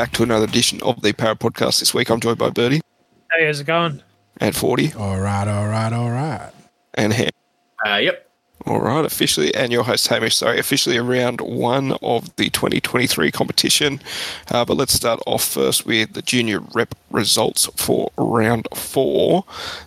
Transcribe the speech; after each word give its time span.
welcome 0.00 0.12
back 0.12 0.16
to 0.16 0.22
another 0.22 0.46
edition 0.46 0.80
of 0.80 1.02
the 1.02 1.12
Power 1.12 1.34
Podcast. 1.34 1.80
This 1.80 1.92
week 1.92 2.08
I'm 2.08 2.20
joined 2.20 2.38
by 2.38 2.48
Birdie 2.48 2.80
Hey, 3.32 3.44
how's 3.44 3.60
it 3.60 3.66
going? 3.66 4.02
At 4.40 4.54
40 4.54 4.94
All 4.94 5.20
right, 5.20 5.46
all 5.46 5.66
right, 5.66 5.92
all 5.92 6.10
right. 6.10 6.50
and 6.94 7.12
Ham. 7.12 7.28
Uh, 7.86 7.96
yep. 7.96 8.26
All 8.64 8.80
right, 8.80 9.04
officially, 9.04 9.54
and 9.54 9.70
your 9.70 9.82
host 9.84 10.08
Hamish, 10.08 10.36
sorry, 10.36 10.58
officially 10.58 10.96
around 10.96 11.42
one 11.42 11.92
of 12.00 12.34
the 12.36 12.48
2023 12.48 13.30
competition. 13.30 14.00
Uh, 14.50 14.64
but 14.64 14.78
let's 14.78 14.94
start 14.94 15.20
off 15.26 15.44
first 15.44 15.84
with 15.84 16.14
the 16.14 16.22
junior 16.22 16.60
rep 16.72 16.94
results 17.10 17.68
for 17.76 18.10
round 18.16 18.68
four. 18.74 19.44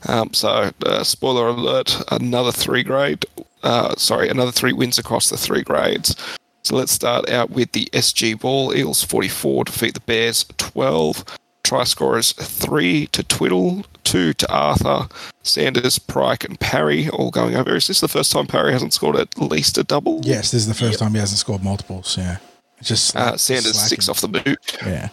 Um, 0.07 0.31
so, 0.31 0.69
uh, 0.85 1.03
spoiler 1.03 1.47
alert, 1.47 1.99
another 2.11 2.51
three 2.51 2.83
grade, 2.83 3.25
uh, 3.63 3.95
sorry, 3.95 4.29
another 4.29 4.51
three 4.51 4.73
wins 4.73 4.99
across 4.99 5.31
the 5.31 5.37
three 5.37 5.63
grades. 5.63 6.15
So 6.63 6.75
let's 6.77 6.91
start 6.93 7.29
out 7.29 7.49
with 7.49 7.71
the 7.73 7.85
SG 7.93 8.39
Ball. 8.39 8.73
Eagles 8.73 9.03
44 9.03 9.65
defeat 9.65 9.93
the 9.95 9.99
Bears 10.01 10.45
12. 10.57 11.25
Try 11.63 11.83
scorers 11.85 12.33
3 12.33 13.07
to 13.07 13.23
Twiddle, 13.23 13.85
2 14.03 14.33
to 14.33 14.51
Arthur, 14.53 15.07
Sanders, 15.43 15.97
Pryke, 15.97 16.43
and 16.45 16.59
Parry 16.59 17.09
all 17.09 17.31
going 17.31 17.55
over. 17.55 17.75
Is 17.75 17.87
this 17.87 17.99
the 18.01 18.07
first 18.09 18.31
time 18.33 18.47
Parry 18.47 18.73
hasn't 18.73 18.93
scored 18.93 19.15
at 19.15 19.37
least 19.39 19.77
a 19.77 19.83
double? 19.83 20.19
Yes, 20.23 20.51
this 20.51 20.61
is 20.61 20.67
the 20.67 20.73
first 20.73 20.99
time 20.99 21.13
he 21.13 21.19
hasn't 21.19 21.39
scored 21.39 21.63
multiples. 21.63 22.17
Yeah, 22.17 22.37
just 22.81 23.15
Uh, 23.15 23.37
Sanders 23.37 23.73
slacking. 23.73 23.87
six 23.89 24.09
off 24.09 24.19
the 24.21 24.27
boot. 24.27 24.77
Yeah, 24.85 25.07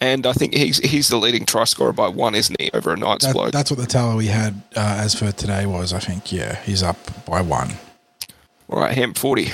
And 0.00 0.26
I 0.28 0.32
think 0.32 0.54
he's 0.54 0.78
he's 0.78 1.08
the 1.08 1.16
leading 1.16 1.44
try 1.44 1.64
scorer 1.64 1.92
by 1.92 2.06
one, 2.08 2.36
isn't 2.36 2.60
he, 2.60 2.70
over 2.72 2.92
a 2.92 2.96
Knights 2.96 3.26
that, 3.26 3.32
bloke? 3.34 3.52
that's 3.52 3.70
what 3.72 3.80
the 3.80 3.86
tally 3.86 4.14
we 4.16 4.26
had 4.28 4.62
uh, 4.76 4.80
as 5.00 5.14
for 5.14 5.32
today 5.32 5.66
was. 5.66 5.92
I 5.92 5.98
think 5.98 6.30
yeah, 6.32 6.62
he's 6.62 6.84
up 6.84 6.96
by 7.26 7.40
one. 7.42 7.72
All 8.68 8.80
right, 8.80 8.96
Hemp 8.96 9.18
40. 9.18 9.50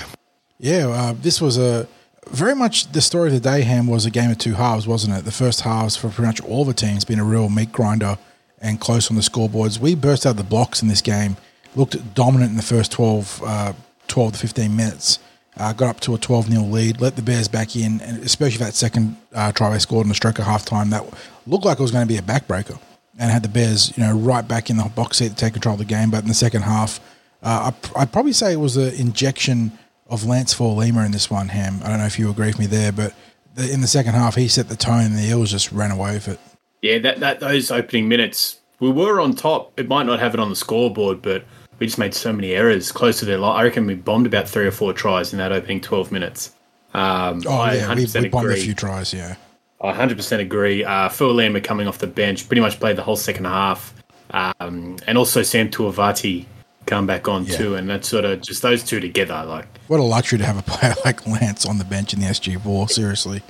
Yeah, 0.61 0.89
uh, 0.89 1.15
this 1.19 1.41
was 1.41 1.57
a 1.57 1.89
very 2.29 2.55
much 2.55 2.93
the 2.93 3.01
story 3.01 3.29
of 3.29 3.33
the 3.33 3.41
day. 3.41 3.63
Ham 3.63 3.87
was 3.87 4.05
a 4.05 4.11
game 4.11 4.31
of 4.31 4.37
two 4.37 4.55
halves, 4.55 4.87
wasn't 4.87 5.17
it? 5.17 5.25
The 5.25 5.33
first 5.33 5.63
halves 5.63 5.97
for 5.97 6.11
pretty 6.11 6.27
much 6.27 6.41
all 6.43 6.67
the 6.67 6.75
teams 6.75 7.03
been 7.03 7.19
a 7.19 7.25
real 7.25 7.49
meat 7.49 7.73
grinder 7.73 8.19
and 8.61 8.79
close 8.79 9.11
on 9.11 9.17
the 9.17 9.23
scoreboards. 9.23 9.81
We 9.81 9.95
burst 9.95 10.27
out 10.27 10.37
the 10.37 10.45
blocks 10.45 10.83
in 10.83 10.89
this 10.89 11.01
game, 11.01 11.39
looked 11.75 12.15
dominant 12.15 12.51
in 12.51 12.57
the 12.59 12.63
first 12.63 12.93
12, 12.93 13.43
uh, 13.45 13.73
12 14.09 14.33
to 14.35 14.39
15 14.39 14.77
minutes. 14.77 15.19
Uh, 15.57 15.73
got 15.73 15.89
up 15.89 16.01
to 16.01 16.15
a 16.15 16.19
12 16.19 16.53
0 16.53 16.63
lead, 16.65 17.01
let 17.01 17.17
the 17.17 17.23
Bears 17.23 17.49
back 17.49 17.75
in, 17.75 18.01
and 18.03 18.23
especially 18.23 18.63
that 18.63 18.75
second 18.75 19.17
uh, 19.35 19.51
try 19.53 19.71
they 19.71 19.79
scored 19.79 20.05
in 20.05 20.11
the 20.11 20.15
stroke 20.15 20.39
of 20.39 20.45
halftime, 20.45 20.91
that 20.91 21.05
looked 21.47 21.65
like 21.65 21.79
it 21.79 21.83
was 21.83 21.91
going 21.91 22.07
to 22.07 22.09
be 22.09 22.19
a 22.19 22.23
backbreaker 22.23 22.79
and 23.19 23.31
had 23.31 23.43
the 23.43 23.49
Bears, 23.49 23.97
you 23.97 24.03
know, 24.03 24.15
right 24.15 24.47
back 24.47 24.69
in 24.69 24.77
the 24.77 24.85
box 24.95 25.19
seat 25.19 25.31
to 25.31 25.35
take 25.35 25.55
control 25.55 25.73
of 25.73 25.79
the 25.79 25.85
game. 25.87 26.11
But 26.11 26.23
in 26.23 26.29
the 26.29 26.35
second 26.35 26.63
half, 26.63 27.01
uh, 27.43 27.73
I'd 27.97 28.13
probably 28.13 28.33
say 28.33 28.53
it 28.53 28.57
was 28.57 28.77
an 28.77 28.95
injection 28.95 29.73
of 30.11 30.25
Lance 30.25 30.53
for 30.53 30.75
Lima 30.75 31.05
in 31.05 31.13
this 31.13 31.31
one, 31.31 31.49
Ham. 31.49 31.81
I 31.85 31.89
don't 31.89 31.99
know 31.99 32.07
if 32.07 32.19
you 32.19 32.31
agree 32.31 32.49
with 32.49 32.59
me 32.59 32.67
there, 32.67 32.93
but 32.93 33.15
the, 33.55 33.73
in 33.73 33.81
the 33.81 33.87
second 33.87 34.15
half, 34.15 34.35
he 34.35 34.49
set 34.49 34.69
the 34.69 34.77
tone 34.77 35.03
and 35.05 35.17
the 35.17 35.23
Eels 35.23 35.51
just 35.51 35.73
ran 35.73 35.91
away 35.91 36.15
with 36.15 36.29
it. 36.29 36.41
Yeah, 36.83 36.99
that, 36.99 37.21
that 37.21 37.41
those 37.41 37.71
opening 37.71 38.09
minutes, 38.09 38.59
we 38.81 38.91
were 38.91 39.21
on 39.21 39.35
top. 39.35 39.79
It 39.79 39.89
might 39.89 40.07
not 40.07 40.19
have 40.19 40.35
it 40.35 40.41
on 40.41 40.51
the 40.51 40.57
scoreboard, 40.57 41.23
but 41.23 41.45
we 41.79 41.87
just 41.87 41.99
made 41.99 42.15
so 42.15 42.33
many 42.33 42.53
errors 42.53 42.93
close 42.93 43.19
to 43.21 43.25
their 43.25 43.39
line. 43.39 43.59
I 43.59 43.65
reckon 43.65 43.87
we 43.87 43.95
bombed 43.95 44.27
about 44.27 44.49
three 44.49 44.67
or 44.67 44.71
four 44.71 44.93
tries 44.93 45.33
in 45.33 45.39
that 45.39 45.53
opening 45.53 45.81
12 45.81 46.13
minutes. 46.13 46.55
Um, 46.93 47.43
Oh, 47.47 47.53
I 47.53 47.75
yeah, 47.75 47.95
we, 47.95 48.05
100% 48.05 48.23
we 48.23 48.29
bombed 48.29 48.51
a 48.51 48.57
few 48.57 48.75
tries, 48.75 49.15
yeah. 49.15 49.37
I 49.81 49.93
100% 49.93 50.41
agree. 50.41 50.85
Uh, 50.85 51.09
Phil 51.09 51.33
Lima 51.33 51.61
coming 51.61 51.87
off 51.87 51.99
the 51.99 52.07
bench, 52.07 52.47
pretty 52.49 52.61
much 52.61 52.79
played 52.79 52.97
the 52.97 53.03
whole 53.03 53.17
second 53.17 53.47
half. 53.47 53.95
Um, 54.31 54.97
and 55.07 55.19
also 55.19 55.43
Sam 55.43 55.71
Tuavati 55.71 56.47
come 56.87 57.07
back 57.07 57.29
on 57.29 57.45
Yeah. 57.45 57.57
too. 57.57 57.75
And 57.77 57.89
that's 57.89 58.09
sort 58.09 58.25
of 58.25 58.41
just 58.41 58.63
those 58.63 58.83
two 58.83 59.01
together, 59.01 59.45
like 59.47 59.67
What 59.89 60.01
a 60.01 60.03
luxury 60.03 60.39
to 60.39 60.45
have 60.45 60.59
a 60.59 60.63
player 60.63 60.95
like 61.05 61.27
Lance 61.27 61.67
on 61.67 61.79
the 61.79 61.85
bench 61.85 62.13
in 62.15 62.21
the 62.21 62.27
SG 62.27 62.63
ball, 62.63 62.87
seriously. 62.89 63.43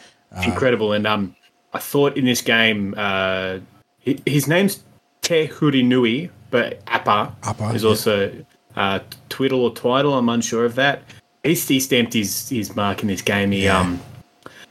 incredible. 0.44 0.92
And 0.92 1.06
um, 1.06 1.34
I 1.72 1.78
thought 1.78 2.16
in 2.16 2.24
this 2.24 2.42
game, 2.42 2.94
uh, 2.96 3.58
his 4.00 4.46
name's 4.48 4.82
Te 5.22 5.46
Huri 5.48 5.84
Nui, 5.84 6.30
but 6.50 6.80
Appa, 6.86 7.34
Appa, 7.44 7.70
is 7.74 7.82
yeah. 7.82 7.88
also 7.88 8.44
uh, 8.76 8.98
Twiddle 9.28 9.64
or 9.64 9.70
Twiddle. 9.74 10.14
I'm 10.14 10.28
unsure 10.28 10.64
of 10.64 10.74
that. 10.76 11.02
He, 11.44 11.54
he 11.54 11.80
stamped 11.80 12.12
his, 12.12 12.48
his 12.48 12.74
mark 12.76 13.02
in 13.02 13.08
this 13.08 13.22
game. 13.22 13.50
He, 13.52 13.64
Yeah. 13.64 13.78
um, 13.80 14.00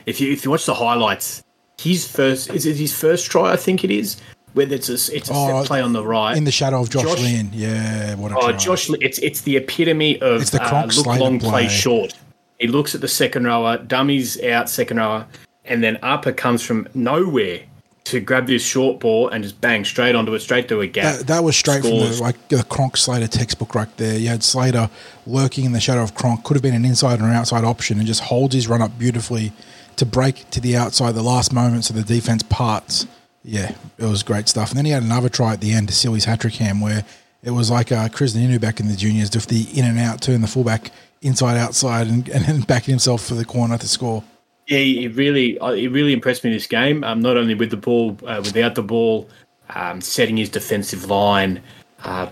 if 0.05 0.19
you 0.19 0.31
if 0.31 0.43
you 0.43 0.49
watch 0.51 0.65
the 0.65 0.73
highlights, 0.73 1.43
his 1.77 2.07
first 2.07 2.49
is 2.51 2.65
it 2.65 2.75
his 2.77 2.97
first 2.97 3.29
try? 3.29 3.51
I 3.51 3.55
think 3.57 3.83
it 3.83 3.91
is. 3.91 4.17
Where 4.53 4.71
it's 4.71 4.89
a 4.89 4.93
it's 5.15 5.29
a 5.29 5.33
Oh, 5.35 5.61
set 5.61 5.67
play 5.67 5.81
on 5.81 5.93
the 5.93 6.03
right. 6.05 6.35
In 6.35 6.43
the 6.43 6.51
shadow 6.51 6.81
of 6.81 6.89
Josh, 6.89 7.03
Josh- 7.03 7.21
Lynn. 7.21 7.51
Yeah, 7.53 8.15
what 8.15 8.31
a 8.31 8.35
Oh, 8.37 8.41
try. 8.49 8.57
Josh, 8.57 8.89
it's 9.01 9.19
it's 9.19 9.41
the 9.41 9.57
epitome 9.57 10.19
of 10.21 10.41
It's 10.41 10.49
the 10.51 10.61
uh, 10.63 10.81
look 10.83 10.91
Slater 10.91 11.19
long, 11.23 11.39
play 11.39 11.49
play. 11.49 11.67
short. 11.67 12.13
He 12.59 12.67
looks 12.67 12.93
at 12.95 13.01
the 13.01 13.07
second 13.07 13.45
rower, 13.45 13.77
dummies 13.77 14.41
out 14.43 14.69
second 14.69 14.97
rower, 14.97 15.25
and 15.65 15.83
then 15.83 15.97
Upper 16.03 16.31
comes 16.33 16.61
from 16.61 16.87
nowhere 16.93 17.61
to 18.05 18.19
grab 18.19 18.47
this 18.47 18.63
short 18.65 18.99
ball 18.99 19.29
and 19.29 19.43
just 19.43 19.61
bang 19.61 19.85
straight 19.85 20.15
onto 20.15 20.33
it, 20.33 20.39
straight 20.39 20.67
to 20.67 20.81
a 20.81 20.87
gap. 20.87 21.17
That, 21.19 21.27
that 21.27 21.43
was 21.43 21.55
straight 21.55 21.81
from 21.83 21.91
the 21.91 22.17
like 22.19 22.47
the 22.47 22.63
Cronk 22.63 22.97
Slater 22.97 23.27
textbook 23.27 23.75
right 23.75 23.95
there. 23.97 24.17
You 24.17 24.29
had 24.29 24.43
Slater 24.43 24.89
lurking 25.27 25.63
in 25.65 25.73
the 25.73 25.79
shadow 25.79 26.01
of 26.01 26.15
Cronk, 26.15 26.43
could 26.43 26.55
have 26.55 26.63
been 26.63 26.73
an 26.73 26.85
inside 26.85 27.21
or 27.21 27.25
an 27.25 27.33
outside 27.33 27.63
option, 27.63 27.99
and 27.99 28.07
just 28.07 28.21
holds 28.21 28.55
his 28.55 28.67
run 28.67 28.81
up 28.81 28.97
beautifully 28.97 29.53
to 29.97 30.05
break 30.07 30.49
to 30.49 30.59
the 30.59 30.75
outside 30.75 31.13
the 31.13 31.21
last 31.21 31.53
moments 31.53 31.89
of 31.91 31.95
the 31.95 32.03
defense 32.03 32.41
parts. 32.43 33.05
Yeah, 33.43 33.73
it 33.97 34.05
was 34.05 34.23
great 34.23 34.47
stuff. 34.49 34.69
And 34.69 34.77
then 34.77 34.85
he 34.85 34.91
had 34.91 35.03
another 35.03 35.29
try 35.29 35.53
at 35.53 35.61
the 35.61 35.71
end 35.71 35.87
to 35.89 35.93
seal 35.93 36.13
his 36.13 36.25
hat 36.25 36.41
trick 36.41 36.55
ham 36.55 36.81
where 36.81 37.05
it 37.41 37.51
was 37.51 37.71
like 37.71 37.91
uh, 37.91 38.09
Chris 38.09 38.35
Ninu 38.35 38.59
back 38.59 38.79
in 38.79 38.87
the 38.87 38.95
juniors, 38.95 39.33
with 39.33 39.45
the 39.47 39.67
in 39.77 39.85
and 39.85 39.97
out 39.97 40.21
turn 40.21 40.41
the 40.41 40.47
fullback 40.47 40.91
inside 41.21 41.57
outside 41.57 42.07
and, 42.07 42.27
and 42.29 42.45
then 42.45 42.61
backing 42.61 42.91
himself 42.91 43.23
for 43.25 43.35
the 43.35 43.45
corner 43.45 43.77
to 43.77 43.87
score. 43.87 44.23
Yeah, 44.67 44.79
he 44.79 45.07
really, 45.07 45.57
uh, 45.59 45.71
he 45.71 45.87
really 45.87 46.13
impressed 46.13 46.43
me 46.43 46.51
in 46.51 46.55
this 46.55 46.67
game. 46.67 47.03
Um, 47.03 47.21
not 47.21 47.37
only 47.37 47.55
with 47.55 47.71
the 47.71 47.77
ball, 47.77 48.17
uh, 48.25 48.41
without 48.43 48.75
the 48.75 48.83
ball, 48.83 49.27
um, 49.73 49.99
setting 50.01 50.37
his 50.37 50.49
defensive 50.49 51.05
line. 51.09 51.61
Uh, 52.03 52.27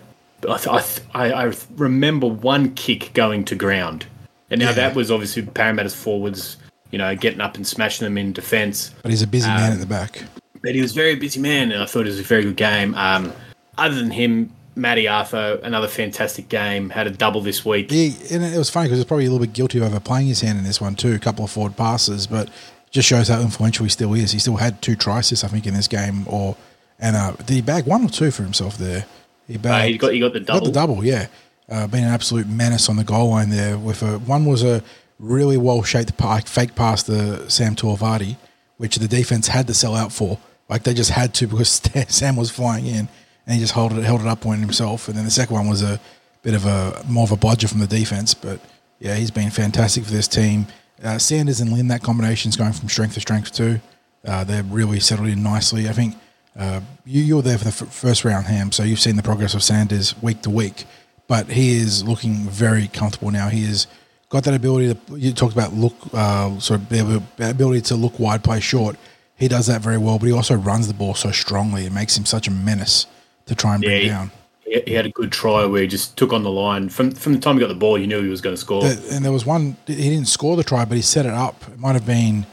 I, 0.47 0.57
th- 0.57 0.67
I, 0.67 0.81
th- 0.81 1.07
I, 1.15 1.53
remember 1.77 2.27
one 2.27 2.75
kick 2.75 3.11
going 3.13 3.43
to 3.45 3.55
ground, 3.55 4.05
and 4.51 4.59
now 4.59 4.67
Yeah. 4.67 4.73
that 4.73 4.95
was 4.95 5.09
obviously 5.09 5.41
Parramatta's 5.43 5.95
forwards, 5.95 6.57
you 6.91 6.99
know, 6.99 7.15
getting 7.15 7.41
up 7.41 7.55
and 7.55 7.65
smashing 7.65 8.05
them 8.05 8.19
in 8.19 8.33
defence. 8.33 8.93
But 9.01 9.09
he's 9.09 9.23
a 9.23 9.27
busy 9.27 9.47
man 9.47 9.71
Um, 9.71 9.73
at 9.73 9.79
the 9.79 9.87
back. 9.87 10.23
But 10.61 10.75
he 10.75 10.81
was 10.81 10.91
a 10.91 10.95
very 10.95 11.15
busy 11.15 11.39
man, 11.39 11.71
and 11.71 11.81
I 11.81 11.85
thought 11.85 12.01
it 12.01 12.09
was 12.09 12.19
a 12.19 12.23
very 12.23 12.43
good 12.43 12.57
game. 12.57 12.95
Um, 12.95 13.31
other 13.77 13.95
than 13.95 14.11
him, 14.11 14.51
Matty 14.75 15.07
Arthur, 15.07 15.59
another 15.63 15.87
fantastic 15.87 16.49
game. 16.49 16.89
Had 16.89 17.07
a 17.07 17.11
double 17.11 17.41
this 17.41 17.65
week. 17.65 17.89
He, 17.91 18.15
and 18.31 18.43
it 18.43 18.57
was 18.57 18.69
funny 18.69 18.87
because 18.87 18.99
he's 18.99 19.05
probably 19.05 19.25
a 19.25 19.29
little 19.31 19.45
bit 19.45 19.53
guilty 19.53 19.79
of 19.79 19.85
overplaying 19.85 20.27
his 20.27 20.41
hand 20.41 20.57
in 20.59 20.63
this 20.63 20.79
one 20.81 20.95
too. 20.95 21.13
A 21.13 21.19
couple 21.19 21.45
of 21.45 21.51
forward 21.51 21.75
passes, 21.75 22.27
but 22.27 22.49
just 22.91 23.07
shows 23.07 23.27
how 23.27 23.41
influential 23.41 23.83
he 23.85 23.89
still 23.89 24.13
is. 24.13 24.31
He 24.31 24.39
still 24.39 24.57
had 24.57 24.81
two 24.81 24.95
assists, 25.07 25.43
I 25.43 25.47
think, 25.47 25.65
in 25.67 25.73
this 25.73 25.87
game. 25.87 26.25
Or 26.27 26.55
and 26.99 27.15
uh, 27.15 27.31
did 27.33 27.49
he 27.49 27.61
bag 27.61 27.85
one 27.85 28.03
or 28.05 28.09
two 28.09 28.31
for 28.31 28.43
himself 28.43 28.77
there? 28.77 29.05
He 29.47 29.55
Uh, 29.55 29.59
bagged. 29.59 29.91
he 29.91 29.97
got 29.97 30.13
he 30.13 30.19
got 30.19 30.33
the 30.33 30.39
double. 30.39 30.59
Got 30.61 30.65
the 30.65 30.71
double, 30.73 31.05
yeah. 31.05 31.27
Uh, 31.69 31.85
being 31.87 32.03
an 32.05 32.11
absolute 32.11 32.47
menace 32.47 32.87
on 32.87 32.95
the 32.95 33.03
goal 33.03 33.29
line 33.29 33.49
there. 33.49 33.77
With 33.77 34.01
a 34.03 34.19
one 34.19 34.45
was 34.45 34.63
a 34.63 34.83
really 35.19 35.57
well 35.57 35.81
shaped 35.83 36.13
fake 36.47 36.75
pass 36.75 37.03
to 37.03 37.49
Sam 37.49 37.75
Torvati, 37.75 38.37
which 38.77 38.97
the 38.97 39.07
defense 39.07 39.47
had 39.47 39.67
to 39.67 39.73
sell 39.73 39.95
out 39.95 40.11
for. 40.11 40.37
Like 40.69 40.83
they 40.83 40.93
just 40.93 41.11
had 41.11 41.33
to 41.35 41.47
because 41.47 41.69
Sam 42.07 42.35
was 42.35 42.51
flying 42.51 42.85
in, 42.85 43.07
and 43.45 43.55
he 43.55 43.59
just 43.59 43.73
held 43.73 43.93
it 43.93 44.03
held 44.03 44.21
it 44.21 44.27
up 44.27 44.45
on 44.45 44.59
himself. 44.59 45.07
And 45.07 45.17
then 45.17 45.25
the 45.25 45.31
second 45.31 45.55
one 45.55 45.67
was 45.67 45.83
a 45.83 45.99
bit 46.43 46.53
of 46.53 46.65
a 46.65 47.03
more 47.07 47.23
of 47.23 47.31
a 47.31 47.37
bludger 47.37 47.67
from 47.67 47.79
the 47.79 47.87
defense, 47.87 48.33
but 48.33 48.59
yeah, 48.99 49.15
he's 49.15 49.31
been 49.31 49.49
fantastic 49.49 50.03
for 50.03 50.11
this 50.11 50.27
team. 50.27 50.67
Uh, 51.03 51.17
Sanders 51.17 51.61
and 51.61 51.71
Lynn, 51.71 51.87
that 51.89 52.01
combination 52.01 52.49
is 52.49 52.55
going 52.55 52.73
from 52.73 52.89
strength 52.89 53.13
to 53.13 53.19
strength 53.19 53.53
too. 53.53 53.79
Uh, 54.25 54.43
they're 54.43 54.63
really 54.63 54.99
settled 54.99 55.27
in 55.27 55.43
nicely. 55.43 55.87
I 55.87 55.93
think 55.93 56.15
uh, 56.57 56.81
you, 57.05 57.21
you 57.21 57.41
there 57.41 57.57
for 57.57 57.65
the 57.65 57.69
f- 57.69 57.93
first 57.93 58.25
round, 58.25 58.47
Ham, 58.47 58.71
so 58.71 58.83
you've 58.83 58.99
seen 58.99 59.15
the 59.15 59.23
progress 59.23 59.53
of 59.53 59.61
Sanders 59.61 60.19
week 60.21 60.41
to 60.41 60.49
week. 60.49 60.85
But 61.27 61.47
he 61.47 61.77
is 61.77 62.03
looking 62.03 62.35
very 62.35 62.87
comfortable 62.87 63.31
now. 63.31 63.49
He 63.49 63.65
has 63.65 63.85
got 64.29 64.43
that 64.45 64.53
ability 64.53 64.93
to. 64.93 65.17
You 65.17 65.33
talked 65.33 65.53
about 65.53 65.73
look, 65.73 65.95
uh, 66.13 66.57
sort 66.59 66.81
of 66.81 67.39
ability 67.39 67.81
to 67.81 67.95
look 67.95 68.17
wide, 68.17 68.43
play 68.43 68.59
short. 68.59 68.95
He 69.37 69.47
does 69.47 69.67
that 69.67 69.81
very 69.81 69.97
well, 69.97 70.17
but 70.19 70.25
he 70.25 70.31
also 70.33 70.55
runs 70.55 70.87
the 70.87 70.93
ball 70.93 71.13
so 71.13 71.31
strongly. 71.31 71.85
It 71.85 71.91
makes 71.93 72.17
him 72.17 72.25
such 72.25 72.47
a 72.47 72.51
menace 72.51 73.05
to 73.45 73.55
try 73.55 73.75
and 73.75 73.83
Yeah, 73.83 73.89
bring 73.89 74.01
he- 74.01 74.07
down. 74.09 74.31
He, 74.65 74.81
he 74.87 74.93
had 74.95 75.05
a 75.05 75.09
good 75.11 75.31
try 75.31 75.65
where 75.65 75.81
he 75.83 75.87
just 75.87 76.17
took 76.17 76.33
on 76.33 76.43
the 76.43 76.51
line 76.51 76.89
from 76.89 77.11
from 77.11 77.33
the 77.33 77.39
time 77.39 77.55
he 77.55 77.61
got 77.61 77.69
the 77.69 77.73
ball. 77.75 77.97
You 77.97 78.05
knew 78.07 78.21
he 78.21 78.27
was 78.27 78.41
going 78.41 78.55
to 78.55 78.59
score. 78.59 78.81
The- 78.83 79.01
and 79.15 79.23
there 79.23 79.31
was 79.31 79.45
one 79.45 79.77
he 79.85 79.95
didn't 79.95 80.27
score 80.27 80.57
the 80.57 80.63
try, 80.63 80.83
but 80.83 80.95
he 80.97 81.01
set 81.01 81.25
it 81.25 81.31
up. 81.33 81.63
It 81.71 81.79
might 81.79 81.93
have 81.93 82.05
been 82.05 82.45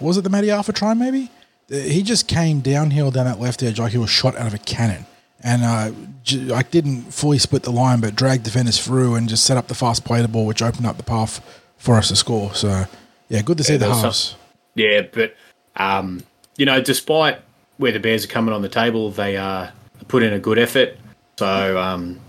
was 0.00 0.16
it 0.16 0.22
the 0.22 0.30
Matty 0.30 0.50
Arthur 0.52 0.72
try 0.72 0.94
maybe? 0.94 1.30
Uh, 1.72 1.76
He 1.76 2.02
just 2.02 2.28
came 2.28 2.60
downhill 2.60 3.10
down 3.10 3.24
that 3.26 3.40
left 3.40 3.62
edge 3.62 3.78
like 3.80 3.90
he 3.92 3.98
was 3.98 4.10
shot 4.10 4.36
out 4.36 4.46
of 4.46 4.54
a 4.54 4.58
cannon, 4.58 5.06
and 5.42 5.62
uh, 5.64 5.90
like 6.54 6.70
didn't 6.70 7.12
fully 7.12 7.38
split 7.38 7.64
the 7.64 7.72
line, 7.72 8.00
but 8.00 8.14
dragged 8.14 8.44
defenders 8.44 8.78
through 8.84 9.16
and 9.16 9.28
just 9.28 9.44
set 9.44 9.56
up 9.56 9.66
the 9.66 9.74
fast 9.74 10.04
play 10.04 10.22
the 10.22 10.28
ball, 10.28 10.46
which 10.46 10.62
opened 10.62 10.86
up 10.86 10.96
the 10.96 11.02
path 11.02 11.40
for 11.76 11.96
us 11.96 12.06
to 12.08 12.16
score. 12.16 12.54
So 12.54 12.84
yeah, 13.28 13.42
good 13.42 13.58
to 13.58 13.64
see 13.64 13.72
Yeah, 13.72 13.78
the 13.78 13.94
halves. 13.94 14.36
Yeah, 14.76 15.02
but 15.12 15.34
um, 15.78 16.22
you 16.56 16.66
know, 16.66 16.80
despite 16.80 17.40
where 17.78 17.92
the 17.92 18.00
Bears 18.00 18.24
are 18.24 18.28
coming 18.28 18.52
on 18.54 18.62
the 18.62 18.68
table, 18.68 19.10
they 19.10 19.36
uh, 19.36 19.68
put 20.08 20.22
in 20.22 20.32
a 20.32 20.38
good 20.38 20.58
effort. 20.58 20.96
So 21.38 21.78
um, 21.78 22.20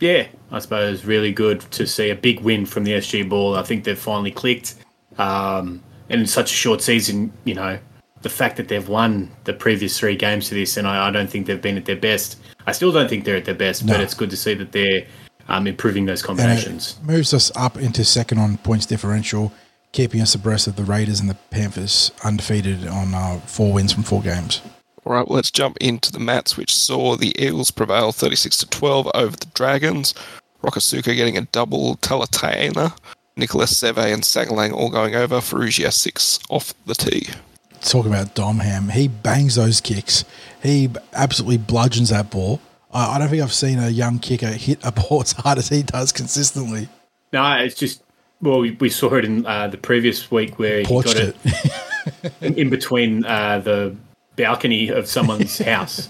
yeah, 0.00 0.26
I 0.50 0.58
suppose 0.58 1.04
really 1.04 1.32
good 1.32 1.60
to 1.72 1.86
see 1.86 2.10
a 2.10 2.16
big 2.16 2.40
win 2.40 2.66
from 2.66 2.84
the 2.84 2.92
SG 2.92 3.28
Ball. 3.28 3.56
I 3.56 3.62
think 3.62 3.84
they've 3.84 3.98
finally 3.98 4.32
clicked. 4.32 4.74
Um, 5.18 5.82
and 6.10 6.20
in 6.20 6.26
such 6.26 6.50
a 6.50 6.54
short 6.54 6.82
season, 6.82 7.32
you 7.44 7.54
know, 7.54 7.78
the 8.22 8.28
fact 8.28 8.56
that 8.56 8.68
they've 8.68 8.88
won 8.88 9.30
the 9.44 9.52
previous 9.52 9.98
three 9.98 10.16
games 10.16 10.48
to 10.48 10.54
this, 10.54 10.76
and 10.76 10.86
I, 10.88 11.08
I 11.08 11.10
don't 11.10 11.30
think 11.30 11.46
they've 11.46 11.60
been 11.60 11.76
at 11.76 11.84
their 11.84 11.96
best. 11.96 12.38
I 12.66 12.72
still 12.72 12.90
don't 12.90 13.08
think 13.08 13.24
they're 13.24 13.36
at 13.36 13.44
their 13.44 13.54
best, 13.54 13.84
No. 13.84 13.92
but 13.94 14.00
it's 14.00 14.14
good 14.14 14.30
to 14.30 14.36
see 14.36 14.54
that 14.54 14.72
they're 14.72 15.06
um, 15.48 15.66
improving 15.66 16.06
those 16.06 16.22
combinations. 16.22 16.98
moves 17.04 17.32
us 17.34 17.52
up 17.54 17.76
into 17.76 18.04
second 18.04 18.38
on 18.38 18.56
points 18.58 18.86
differential, 18.86 19.52
keeping 19.94 20.20
us 20.20 20.34
abreast 20.34 20.66
of 20.66 20.74
the 20.74 20.82
Raiders 20.82 21.20
and 21.20 21.30
the 21.30 21.36
Panthers, 21.50 22.10
undefeated 22.24 22.86
on 22.86 23.14
uh, 23.14 23.38
four 23.46 23.72
wins 23.72 23.92
from 23.92 24.02
four 24.02 24.20
games. 24.20 24.60
All 25.04 25.12
right, 25.12 25.26
well, 25.26 25.36
let's 25.36 25.52
jump 25.52 25.76
into 25.80 26.10
the 26.10 26.18
mats, 26.18 26.56
which 26.56 26.74
saw 26.74 27.16
the 27.16 27.32
Eagles 27.40 27.70
prevail 27.70 28.10
36 28.10 28.58
to 28.58 28.66
12 28.70 29.10
over 29.14 29.36
the 29.36 29.46
Dragons. 29.54 30.12
Rokasuka 30.62 31.14
getting 31.14 31.38
a 31.38 31.42
double, 31.42 31.96
Talatana, 31.98 32.98
Nicholas 33.36 33.72
Seve 33.72 34.12
and 34.12 34.24
Sagalang 34.24 34.72
all 34.72 34.90
going 34.90 35.14
over, 35.14 35.36
Ferrugia 35.36 35.92
6 35.92 36.40
off 36.50 36.74
the 36.86 36.94
tee. 36.94 37.28
Talk 37.80 38.06
about 38.06 38.34
Domham. 38.34 38.90
He 38.90 39.06
bangs 39.08 39.54
those 39.54 39.80
kicks. 39.80 40.24
He 40.62 40.90
absolutely 41.12 41.58
bludgeons 41.58 42.08
that 42.08 42.30
ball. 42.30 42.60
I, 42.92 43.14
I 43.14 43.18
don't 43.18 43.28
think 43.28 43.42
I've 43.42 43.52
seen 43.52 43.78
a 43.78 43.90
young 43.90 44.18
kicker 44.18 44.48
hit 44.48 44.80
a 44.82 44.90
ball 44.90 45.22
as 45.22 45.32
hard 45.32 45.58
as 45.58 45.68
he 45.68 45.84
does 45.84 46.10
consistently. 46.10 46.88
No, 47.32 47.58
it's 47.58 47.74
just 47.74 48.03
well, 48.44 48.60
we, 48.60 48.72
we 48.72 48.88
saw 48.90 49.14
it 49.14 49.24
in 49.24 49.44
uh, 49.46 49.66
the 49.68 49.76
previous 49.78 50.30
week 50.30 50.58
where 50.58 50.78
he 50.80 50.84
Porched 50.84 51.14
got 51.14 51.16
it, 51.16 51.36
it, 51.44 52.32
in, 52.40 52.54
in 52.54 52.70
between 52.70 53.24
uh, 53.24 53.58
the 53.58 53.96
balcony 54.36 54.88
of 54.88 55.06
someone's 55.08 55.58
house. 55.72 56.08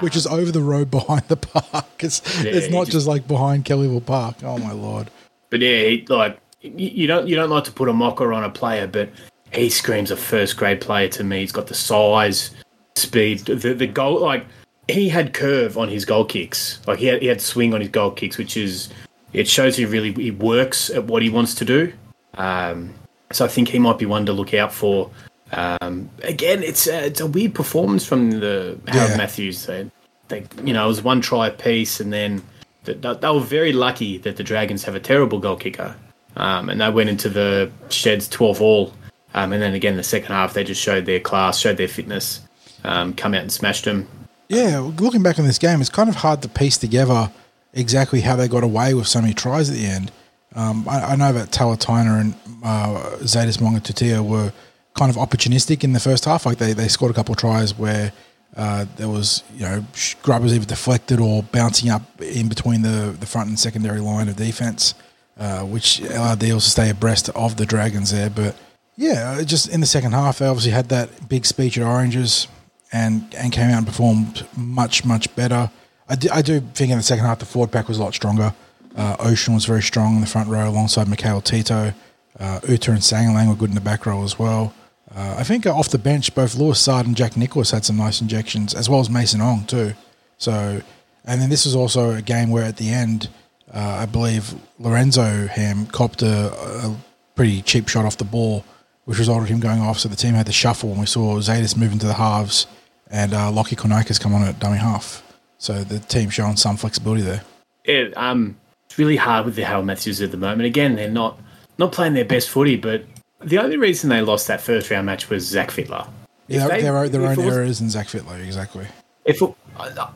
which 0.00 0.16
is 0.16 0.26
over 0.26 0.50
the 0.50 0.60
road 0.60 0.90
behind 0.90 1.22
the 1.28 1.36
park. 1.36 1.84
It's, 2.00 2.20
Yeah, 2.44 2.50
it's 2.52 2.68
not 2.70 2.86
just- 2.86 2.92
just 2.92 3.06
like 3.06 3.28
behind 3.28 3.64
Kellyville 3.64 4.04
Park. 4.04 4.36
Oh, 4.42 4.58
my 4.58 4.72
Lord. 4.72 5.10
But 5.50 5.60
yeah, 5.60 5.82
he, 5.84 6.06
like 6.08 6.38
you, 6.60 6.72
you 6.88 7.06
don't 7.06 7.28
you 7.28 7.36
don't 7.36 7.50
like 7.50 7.64
to 7.64 7.72
put 7.72 7.88
a 7.88 7.92
mocker 7.92 8.32
on 8.32 8.42
a 8.42 8.50
player, 8.50 8.86
but 8.88 9.10
he 9.52 9.70
screams 9.70 10.10
a 10.10 10.16
first 10.16 10.56
grade 10.56 10.80
player 10.80 11.08
to 11.10 11.22
me. 11.22 11.40
He's 11.40 11.52
got 11.52 11.68
the 11.68 11.74
size, 11.74 12.50
speed, 12.96 13.40
the 13.40 13.54
the 13.74 13.86
goal. 13.86 14.20
Like 14.20 14.44
he 14.88 15.08
had 15.08 15.34
curve 15.34 15.78
on 15.78 15.88
his 15.88 16.04
goal 16.04 16.24
kicks. 16.24 16.80
Like 16.86 16.98
he 16.98 17.06
had 17.06 17.22
he 17.22 17.28
had 17.28 17.40
swing 17.40 17.74
on 17.74 17.80
his 17.80 17.90
goal 17.90 18.10
kicks, 18.10 18.38
which 18.38 18.56
is 18.56 18.88
it 19.36 19.46
shows 19.46 19.76
he 19.76 19.84
really 19.84 20.12
he 20.12 20.30
works 20.30 20.88
at 20.88 21.04
what 21.04 21.22
he 21.22 21.28
wants 21.28 21.54
to 21.56 21.64
do. 21.64 21.92
Um, 22.34 22.94
so 23.30 23.44
I 23.44 23.48
think 23.48 23.68
he 23.68 23.78
might 23.78 23.98
be 23.98 24.06
one 24.06 24.24
to 24.26 24.32
look 24.32 24.54
out 24.54 24.72
for. 24.72 25.10
Um, 25.52 26.08
again, 26.22 26.62
it's 26.62 26.86
a, 26.86 27.06
it's 27.06 27.20
a 27.20 27.26
weird 27.26 27.54
performance 27.54 28.04
from 28.06 28.30
the 28.40 28.78
Harold 28.88 29.10
Yeah. 29.10 29.16
Matthews. 29.16 29.66
They, 29.66 29.90
they, 30.28 30.44
you 30.64 30.72
know, 30.72 30.84
it 30.86 30.88
was 30.88 31.02
one 31.02 31.20
try 31.20 31.48
apiece, 31.48 32.00
and 32.00 32.12
then 32.12 32.42
they, 32.84 32.94
they 32.94 33.28
were 33.28 33.40
very 33.40 33.72
lucky 33.72 34.18
that 34.18 34.36
the 34.36 34.42
Dragons 34.42 34.84
have 34.84 34.94
a 34.94 35.00
terrible 35.00 35.38
goal 35.38 35.56
kicker, 35.56 35.94
um, 36.36 36.70
and 36.70 36.80
they 36.80 36.90
went 36.90 37.10
into 37.10 37.28
the 37.28 37.70
sheds 37.90 38.28
twelve 38.28 38.62
all. 38.62 38.92
Um, 39.34 39.52
and 39.52 39.60
then 39.60 39.74
again, 39.74 39.96
the 39.96 40.02
second 40.02 40.34
half, 40.34 40.54
they 40.54 40.64
just 40.64 40.80
showed 40.80 41.04
their 41.04 41.20
class, 41.20 41.58
showed 41.58 41.76
their 41.76 41.88
fitness, 41.88 42.40
um, 42.84 43.12
come 43.12 43.34
out 43.34 43.42
and 43.42 43.52
smashed 43.52 43.84
them. 43.84 44.08
Yeah, 44.48 44.78
looking 44.98 45.22
back 45.22 45.38
on 45.38 45.46
this 45.46 45.58
game, 45.58 45.82
it's 45.82 45.90
kind 45.90 46.08
of 46.08 46.14
hard 46.14 46.40
to 46.42 46.48
piece 46.48 46.78
together 46.78 47.30
exactly 47.76 48.22
how 48.22 48.34
they 48.34 48.48
got 48.48 48.64
away 48.64 48.94
with 48.94 49.06
so 49.06 49.20
many 49.20 49.34
tries 49.34 49.70
at 49.70 49.76
the 49.76 49.86
end. 49.86 50.10
Um, 50.54 50.88
I, 50.88 51.12
I 51.12 51.16
know 51.16 51.32
that 51.32 51.50
Talatina 51.50 52.20
and 52.20 52.34
uh, 52.64 53.18
Zadis 53.20 53.60
Monga 53.60 54.22
were 54.22 54.52
kind 54.94 55.10
of 55.10 55.16
opportunistic 55.16 55.84
in 55.84 55.92
the 55.92 56.00
first 56.00 56.24
half. 56.24 56.46
Like 56.46 56.58
they, 56.58 56.72
they 56.72 56.88
scored 56.88 57.10
a 57.10 57.14
couple 57.14 57.34
of 57.34 57.38
tries 57.38 57.78
where 57.78 58.12
uh, 58.56 58.86
there 58.96 59.08
was, 59.08 59.42
you 59.54 59.60
know, 59.60 59.84
grubbers 60.22 60.54
either 60.54 60.64
deflected 60.64 61.20
or 61.20 61.42
bouncing 61.42 61.90
up 61.90 62.02
in 62.22 62.48
between 62.48 62.82
the, 62.82 63.14
the 63.20 63.26
front 63.26 63.48
and 63.48 63.58
secondary 63.58 64.00
line 64.00 64.28
of 64.28 64.36
defense, 64.36 64.94
uh, 65.38 65.60
which 65.60 66.00
allowed 66.00 66.40
the 66.40 66.48
to 66.48 66.60
stay 66.60 66.88
abreast 66.88 67.28
of 67.30 67.56
the 67.58 67.66
Dragons 67.66 68.10
there. 68.10 68.30
But 68.30 68.56
yeah, 68.96 69.42
just 69.42 69.68
in 69.68 69.80
the 69.80 69.86
second 69.86 70.12
half, 70.12 70.38
they 70.38 70.46
obviously 70.46 70.72
had 70.72 70.88
that 70.88 71.28
big 71.28 71.44
speech 71.44 71.76
at 71.76 71.84
Oranges 71.84 72.48
and 72.92 73.34
and 73.34 73.52
came 73.52 73.70
out 73.70 73.78
and 73.78 73.86
performed 73.86 74.46
much 74.56 75.04
much 75.04 75.34
better. 75.36 75.70
I 76.08 76.14
do, 76.16 76.28
I 76.32 76.42
do 76.42 76.60
think 76.60 76.90
in 76.90 76.98
the 76.98 77.02
second 77.02 77.24
half 77.24 77.38
the 77.38 77.46
forward 77.46 77.72
pack 77.72 77.88
was 77.88 77.98
a 77.98 78.02
lot 78.02 78.14
stronger. 78.14 78.54
Uh, 78.96 79.16
Ocean 79.18 79.54
was 79.54 79.64
very 79.64 79.82
strong 79.82 80.16
in 80.16 80.20
the 80.20 80.26
front 80.26 80.48
row 80.48 80.68
alongside 80.68 81.08
Mikhail 81.08 81.40
Tito. 81.40 81.92
Uh, 82.38 82.60
Uta 82.68 82.92
and 82.92 83.00
Sangalang 83.00 83.48
were 83.48 83.54
good 83.54 83.70
in 83.70 83.74
the 83.74 83.80
back 83.80 84.06
row 84.06 84.22
as 84.22 84.38
well. 84.38 84.74
Uh, 85.14 85.36
I 85.38 85.44
think 85.44 85.66
uh, 85.66 85.74
off 85.74 85.88
the 85.88 85.98
bench, 85.98 86.34
both 86.34 86.54
Lewis 86.54 86.80
Sard 86.80 87.06
and 87.06 87.16
Jack 87.16 87.36
Nicholas 87.36 87.70
had 87.70 87.84
some 87.84 87.96
nice 87.96 88.20
injections, 88.20 88.74
as 88.74 88.88
well 88.88 89.00
as 89.00 89.08
Mason 89.08 89.40
Ong 89.40 89.64
too. 89.64 89.94
So, 90.38 90.82
and 91.24 91.40
then 91.40 91.50
this 91.50 91.64
was 91.64 91.74
also 91.74 92.12
a 92.12 92.22
game 92.22 92.50
where 92.50 92.64
at 92.64 92.76
the 92.76 92.90
end, 92.90 93.28
uh, 93.72 93.98
I 94.00 94.06
believe 94.06 94.54
Lorenzo 94.78 95.46
Ham 95.46 95.86
copped 95.86 96.22
a, 96.22 96.52
a 96.52 96.96
pretty 97.34 97.62
cheap 97.62 97.88
shot 97.88 98.04
off 98.04 98.16
the 98.16 98.24
ball, 98.24 98.64
which 99.04 99.18
resulted 99.18 99.48
in 99.48 99.56
him 99.56 99.60
going 99.60 99.80
off. 99.80 99.98
So 99.98 100.08
the 100.08 100.16
team 100.16 100.34
had 100.34 100.46
to 100.46 100.52
shuffle, 100.52 100.90
and 100.90 101.00
we 101.00 101.06
saw 101.06 101.36
Zadis 101.38 101.76
move 101.76 101.92
into 101.92 102.06
the 102.06 102.14
halves, 102.14 102.66
and 103.10 103.32
uh, 103.34 103.50
Lockie 103.50 103.76
Konakis 103.76 104.20
come 104.20 104.34
on 104.34 104.42
at 104.42 104.58
dummy 104.58 104.78
half. 104.78 105.22
So 105.58 105.84
the 105.84 105.98
team 106.00 106.30
showing 106.30 106.56
some 106.56 106.76
flexibility 106.76 107.22
there. 107.22 107.42
Yeah, 107.84 108.08
um, 108.16 108.56
it's 108.86 108.98
really 108.98 109.16
hard 109.16 109.46
with 109.46 109.54
the 109.56 109.64
Harold 109.64 109.86
Matthews 109.86 110.20
at 110.20 110.30
the 110.30 110.36
moment. 110.36 110.62
Again, 110.66 110.96
they're 110.96 111.10
not 111.10 111.38
not 111.78 111.92
playing 111.92 112.14
their 112.14 112.24
best 112.24 112.48
footy, 112.50 112.76
but 112.76 113.04
the 113.40 113.58
only 113.58 113.76
reason 113.76 114.08
they 114.10 114.20
lost 114.22 114.46
that 114.48 114.60
first 114.60 114.90
round 114.90 115.06
match 115.06 115.28
was 115.30 115.46
Zach 115.46 115.70
Fittler. 115.70 116.08
If 116.48 116.56
Yeah, 116.56 116.68
they- 116.68 116.82
their, 116.82 116.96
own- 116.96 117.10
their 117.10 117.26
own 117.26 117.36
was- 117.36 117.54
errors 117.56 117.80
and 117.80 117.90
Zach 117.90 118.06
Fittler, 118.08 118.42
exactly. 118.44 118.86
If 119.24 119.42
it, 119.42 119.50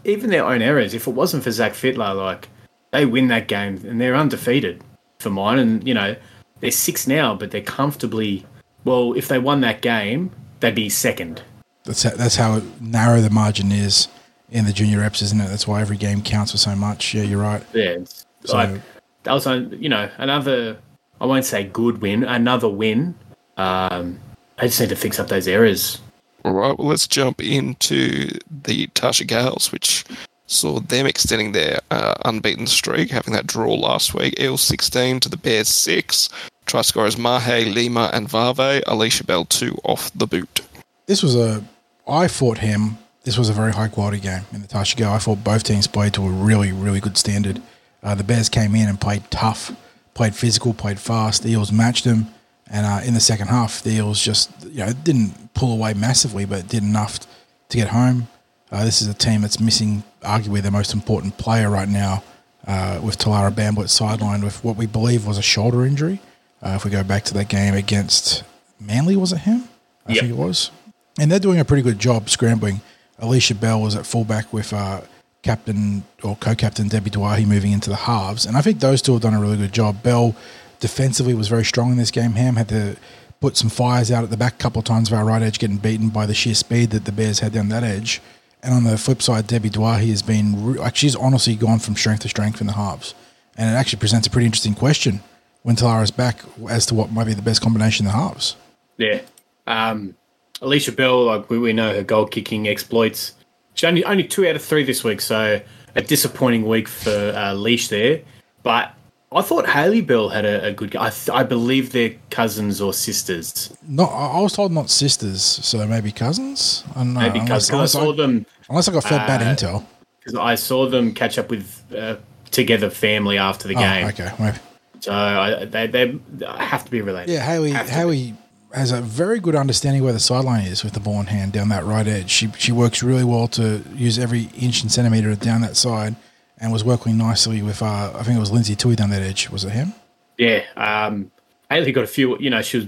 even 0.04 0.30
their 0.30 0.44
own 0.46 0.62
errors, 0.62 0.94
if 0.94 1.06
it 1.08 1.10
wasn't 1.14 1.42
for 1.42 1.50
Zach 1.50 1.72
Fittler, 1.72 2.14
like 2.16 2.48
they 2.92 3.04
win 3.06 3.28
that 3.28 3.48
game 3.48 3.82
and 3.86 4.00
they're 4.00 4.14
undefeated 4.16 4.82
for 5.18 5.30
mine. 5.30 5.58
And 5.58 5.86
you 5.86 5.94
know 5.94 6.14
they're 6.60 6.70
six 6.70 7.06
now, 7.06 7.34
but 7.34 7.50
they're 7.50 7.60
comfortably. 7.62 8.46
Well, 8.84 9.12
if 9.14 9.28
they 9.28 9.38
won 9.38 9.60
that 9.62 9.82
game, 9.82 10.30
they'd 10.60 10.74
be 10.74 10.88
second. 10.88 11.42
That's 11.84 12.02
how, 12.04 12.10
that's 12.10 12.36
how 12.36 12.62
narrow 12.80 13.20
the 13.20 13.30
margin 13.30 13.72
is 13.72 14.06
in 14.50 14.64
the 14.64 14.72
junior 14.72 14.98
reps, 14.98 15.22
isn't 15.22 15.40
it? 15.40 15.48
That's 15.48 15.66
why 15.66 15.80
every 15.80 15.96
game 15.96 16.22
counts 16.22 16.52
for 16.52 16.58
so 16.58 16.74
much. 16.74 17.14
Yeah, 17.14 17.22
you're 17.22 17.40
right. 17.40 17.62
Yeah, 17.72 17.98
So- 18.44 18.56
like 18.56 18.80
that 19.24 19.32
was. 19.32 19.46
You 19.46 19.88
know, 19.88 20.08
another. 20.18 20.78
I 21.20 21.26
won't 21.26 21.44
say 21.44 21.64
good 21.64 22.00
win, 22.00 22.24
another 22.24 22.68
win. 22.68 23.14
Um, 23.58 24.18
I 24.58 24.66
just 24.66 24.80
need 24.80 24.88
to 24.88 24.96
fix 24.96 25.20
up 25.20 25.28
those 25.28 25.46
errors. 25.46 26.00
All 26.44 26.52
right, 26.52 26.78
well, 26.78 26.88
let's 26.88 27.06
jump 27.06 27.42
into 27.42 28.30
the 28.64 28.86
Tarsha 28.88 29.26
Gales, 29.26 29.70
which 29.70 30.04
saw 30.46 30.80
them 30.80 31.06
extending 31.06 31.52
their 31.52 31.80
uh, 31.90 32.14
unbeaten 32.24 32.66
streak, 32.66 33.10
having 33.10 33.34
that 33.34 33.46
draw 33.46 33.74
last 33.74 34.14
week. 34.14 34.40
Eels 34.40 34.62
16 34.62 35.20
to 35.20 35.28
the 35.28 35.36
Bears 35.36 35.68
6. 35.68 36.30
Try 36.64 36.80
scorers 36.80 37.18
Mahe, 37.18 37.66
Lima, 37.74 38.10
and 38.14 38.28
Vave. 38.28 38.82
Alicia 38.86 39.24
Bell 39.24 39.44
2 39.44 39.78
off 39.84 40.10
the 40.14 40.26
boot. 40.26 40.62
This 41.06 41.22
was 41.22 41.36
a. 41.36 41.62
I 42.08 42.28
fought 42.28 42.58
him. 42.58 42.96
This 43.24 43.36
was 43.36 43.48
a 43.48 43.52
very 43.52 43.72
high 43.72 43.88
quality 43.88 44.18
game 44.18 44.42
in 44.52 44.62
the 44.62 44.68
Tarsha 44.68 44.96
Gale. 44.96 45.10
I 45.10 45.18
thought 45.18 45.44
both 45.44 45.62
teams 45.62 45.86
played 45.86 46.14
to 46.14 46.22
a 46.22 46.30
really, 46.30 46.72
really 46.72 47.00
good 47.00 47.18
standard. 47.18 47.60
Uh, 48.02 48.14
the 48.14 48.24
Bears 48.24 48.48
came 48.48 48.74
in 48.74 48.88
and 48.88 48.98
played 49.00 49.30
tough, 49.30 49.72
played 50.14 50.34
physical, 50.34 50.72
played 50.72 50.98
fast. 50.98 51.42
The 51.42 51.50
Eels 51.50 51.70
matched 51.70 52.04
them, 52.04 52.28
and 52.70 52.86
uh, 52.86 53.00
in 53.04 53.12
the 53.12 53.20
second 53.20 53.48
half, 53.48 53.82
the 53.82 53.90
Eels 53.90 54.22
just 54.22 54.50
you 54.64 54.84
know 54.86 54.92
didn't 55.04 55.52
pull 55.52 55.72
away 55.72 55.92
massively, 55.92 56.46
but 56.46 56.66
did 56.68 56.82
enough 56.82 57.20
to 57.68 57.76
get 57.76 57.88
home. 57.88 58.26
Uh, 58.72 58.84
this 58.84 59.02
is 59.02 59.08
a 59.08 59.14
team 59.14 59.42
that's 59.42 59.60
missing 59.60 60.02
arguably 60.22 60.62
their 60.62 60.70
most 60.70 60.94
important 60.94 61.36
player 61.36 61.68
right 61.68 61.88
now, 61.88 62.22
uh, 62.66 63.00
with 63.02 63.18
Talara 63.18 63.50
Bamblett 63.52 63.88
sidelined 63.88 64.42
with 64.42 64.64
what 64.64 64.76
we 64.76 64.86
believe 64.86 65.26
was 65.26 65.36
a 65.36 65.42
shoulder 65.42 65.84
injury. 65.84 66.20
Uh, 66.62 66.70
if 66.76 66.84
we 66.86 66.90
go 66.90 67.02
back 67.04 67.24
to 67.24 67.34
that 67.34 67.48
game 67.48 67.74
against 67.74 68.44
Manly, 68.80 69.16
was 69.16 69.32
it 69.32 69.38
him? 69.38 69.68
I 70.06 70.12
Yep. 70.12 70.20
think 70.20 70.32
it 70.32 70.36
was. 70.38 70.70
And 71.18 71.30
they're 71.30 71.38
doing 71.38 71.58
a 71.60 71.64
pretty 71.66 71.82
good 71.82 71.98
job 71.98 72.30
scrambling. 72.30 72.80
Alicia 73.20 73.54
Bell 73.54 73.80
was 73.80 73.94
at 73.96 74.06
fullback 74.06 74.52
with 74.52 74.72
uh, 74.72 75.02
captain 75.42 76.04
or 76.22 76.36
co-captain 76.36 76.88
Debbie 76.88 77.10
Dwyer 77.10 77.46
moving 77.46 77.72
into 77.72 77.90
the 77.90 77.96
halves, 77.96 78.46
and 78.46 78.56
I 78.56 78.62
think 78.62 78.80
those 78.80 79.02
two 79.02 79.12
have 79.12 79.22
done 79.22 79.34
a 79.34 79.40
really 79.40 79.56
good 79.56 79.72
job. 79.72 80.02
Bell 80.02 80.34
defensively 80.80 81.34
was 81.34 81.48
very 81.48 81.64
strong 81.64 81.92
in 81.92 81.98
this 81.98 82.10
game. 82.10 82.32
Ham 82.32 82.56
had 82.56 82.68
to 82.70 82.96
put 83.40 83.56
some 83.56 83.70
fires 83.70 84.10
out 84.10 84.24
at 84.24 84.30
the 84.30 84.36
back 84.36 84.54
a 84.54 84.58
couple 84.58 84.80
of 84.80 84.84
times 84.84 85.10
of 85.10 85.18
our 85.18 85.24
right 85.24 85.42
edge, 85.42 85.58
getting 85.58 85.78
beaten 85.78 86.08
by 86.08 86.26
the 86.26 86.34
sheer 86.34 86.54
speed 86.54 86.90
that 86.90 87.04
the 87.04 87.12
Bears 87.12 87.40
had 87.40 87.52
down 87.52 87.68
that 87.68 87.84
edge. 87.84 88.20
And 88.62 88.74
on 88.74 88.84
the 88.84 88.98
flip 88.98 89.22
side, 89.22 89.46
Debbie 89.46 89.70
Dwyer 89.70 90.04
has 90.04 90.20
been 90.20 90.76
like 90.76 90.96
she's 90.96 91.16
honestly 91.16 91.56
gone 91.56 91.78
from 91.78 91.96
strength 91.96 92.22
to 92.22 92.28
strength 92.28 92.60
in 92.60 92.66
the 92.66 92.74
halves, 92.74 93.14
and 93.56 93.70
it 93.70 93.72
actually 93.72 94.00
presents 94.00 94.26
a 94.26 94.30
pretty 94.30 94.46
interesting 94.46 94.74
question 94.74 95.20
when 95.62 95.76
Talara's 95.76 96.10
back 96.10 96.40
as 96.68 96.86
to 96.86 96.94
what 96.94 97.10
might 97.10 97.24
be 97.24 97.34
the 97.34 97.42
best 97.42 97.60
combination 97.60 98.06
in 98.06 98.12
the 98.12 98.18
halves. 98.18 98.56
Yeah. 98.96 99.20
Um, 99.66 100.14
Alicia 100.60 100.92
Bell, 100.92 101.24
like 101.24 101.48
we, 101.48 101.58
we 101.58 101.72
know 101.72 101.94
her 101.94 102.02
goal 102.02 102.26
kicking 102.26 102.68
exploits. 102.68 103.34
She 103.74 103.86
only 103.86 104.04
only 104.04 104.24
two 104.24 104.46
out 104.46 104.56
of 104.56 104.62
three 104.62 104.84
this 104.84 105.02
week, 105.02 105.20
so 105.20 105.60
a 105.94 106.02
disappointing 106.02 106.66
week 106.66 106.88
for 106.88 107.32
uh, 107.34 107.54
Leash 107.54 107.88
there. 107.88 108.20
But 108.62 108.94
I 109.32 109.42
thought 109.42 109.68
Haley 109.68 110.00
Bell 110.00 110.28
had 110.28 110.44
a, 110.44 110.66
a 110.66 110.72
good. 110.72 110.94
I, 110.96 111.10
th- 111.10 111.30
I 111.30 111.44
believe 111.44 111.92
they're 111.92 112.14
cousins 112.30 112.80
or 112.80 112.92
sisters. 112.92 113.72
Not, 113.86 114.10
I 114.10 114.40
was 114.40 114.52
told 114.52 114.72
not 114.72 114.90
sisters, 114.90 115.42
so 115.42 115.86
maybe 115.86 116.12
cousins. 116.12 116.84
I 116.90 116.98
don't 116.98 117.14
know. 117.14 117.20
Maybe 117.20 117.38
unless, 117.38 117.70
cousins. 117.70 117.96
I 117.96 118.00
saw 118.00 118.12
I, 118.12 118.16
them 118.16 118.46
unless 118.68 118.88
I 118.88 118.92
got 118.92 119.04
fed 119.04 119.26
bad 119.26 119.42
uh, 119.42 119.54
intel. 119.54 119.86
because 120.18 120.34
I 120.34 120.56
saw 120.56 120.88
them 120.88 121.14
catch 121.14 121.38
up 121.38 121.48
with 121.48 121.82
uh, 121.96 122.16
together 122.50 122.90
family 122.90 123.38
after 123.38 123.68
the 123.68 123.74
game. 123.74 124.04
Oh, 124.04 124.08
okay. 124.08 124.32
Maybe. 124.38 124.58
So 124.98 125.12
I, 125.12 125.64
they 125.64 125.86
they 125.86 126.18
have 126.44 126.84
to 126.84 126.90
be 126.90 127.00
related. 127.00 127.32
Yeah, 127.32 127.44
Haley. 127.44 127.70
Have 127.70 127.86
to 127.86 127.92
be. 127.92 127.96
Haley 127.96 128.34
has 128.72 128.92
a 128.92 129.00
very 129.00 129.40
good 129.40 129.54
understanding 129.54 130.02
where 130.02 130.12
the 130.12 130.20
sideline 130.20 130.64
is 130.64 130.84
with 130.84 130.92
the 130.92 131.00
ball 131.00 131.20
in 131.20 131.26
hand 131.26 131.52
down 131.52 131.68
that 131.70 131.84
right 131.84 132.06
edge. 132.06 132.30
She 132.30 132.50
she 132.58 132.72
works 132.72 133.02
really 133.02 133.24
well 133.24 133.48
to 133.48 133.82
use 133.94 134.18
every 134.18 134.50
inch 134.58 134.82
and 134.82 134.90
centimeter 134.90 135.34
down 135.34 135.60
that 135.62 135.76
side, 135.76 136.16
and 136.58 136.72
was 136.72 136.84
working 136.84 137.16
nicely 137.16 137.62
with 137.62 137.82
uh, 137.82 138.12
I 138.14 138.22
think 138.22 138.36
it 138.36 138.40
was 138.40 138.52
Lindsay 138.52 138.76
Tui 138.76 138.96
down 138.96 139.10
that 139.10 139.22
edge. 139.22 139.50
Was 139.50 139.64
it 139.64 139.70
him? 139.70 139.94
Yeah, 140.38 140.64
um, 140.76 141.30
Haley 141.68 141.92
got 141.92 142.04
a 142.04 142.08
few. 142.08 142.38
You 142.38 142.50
know, 142.50 142.62
she 142.62 142.78
was 142.78 142.86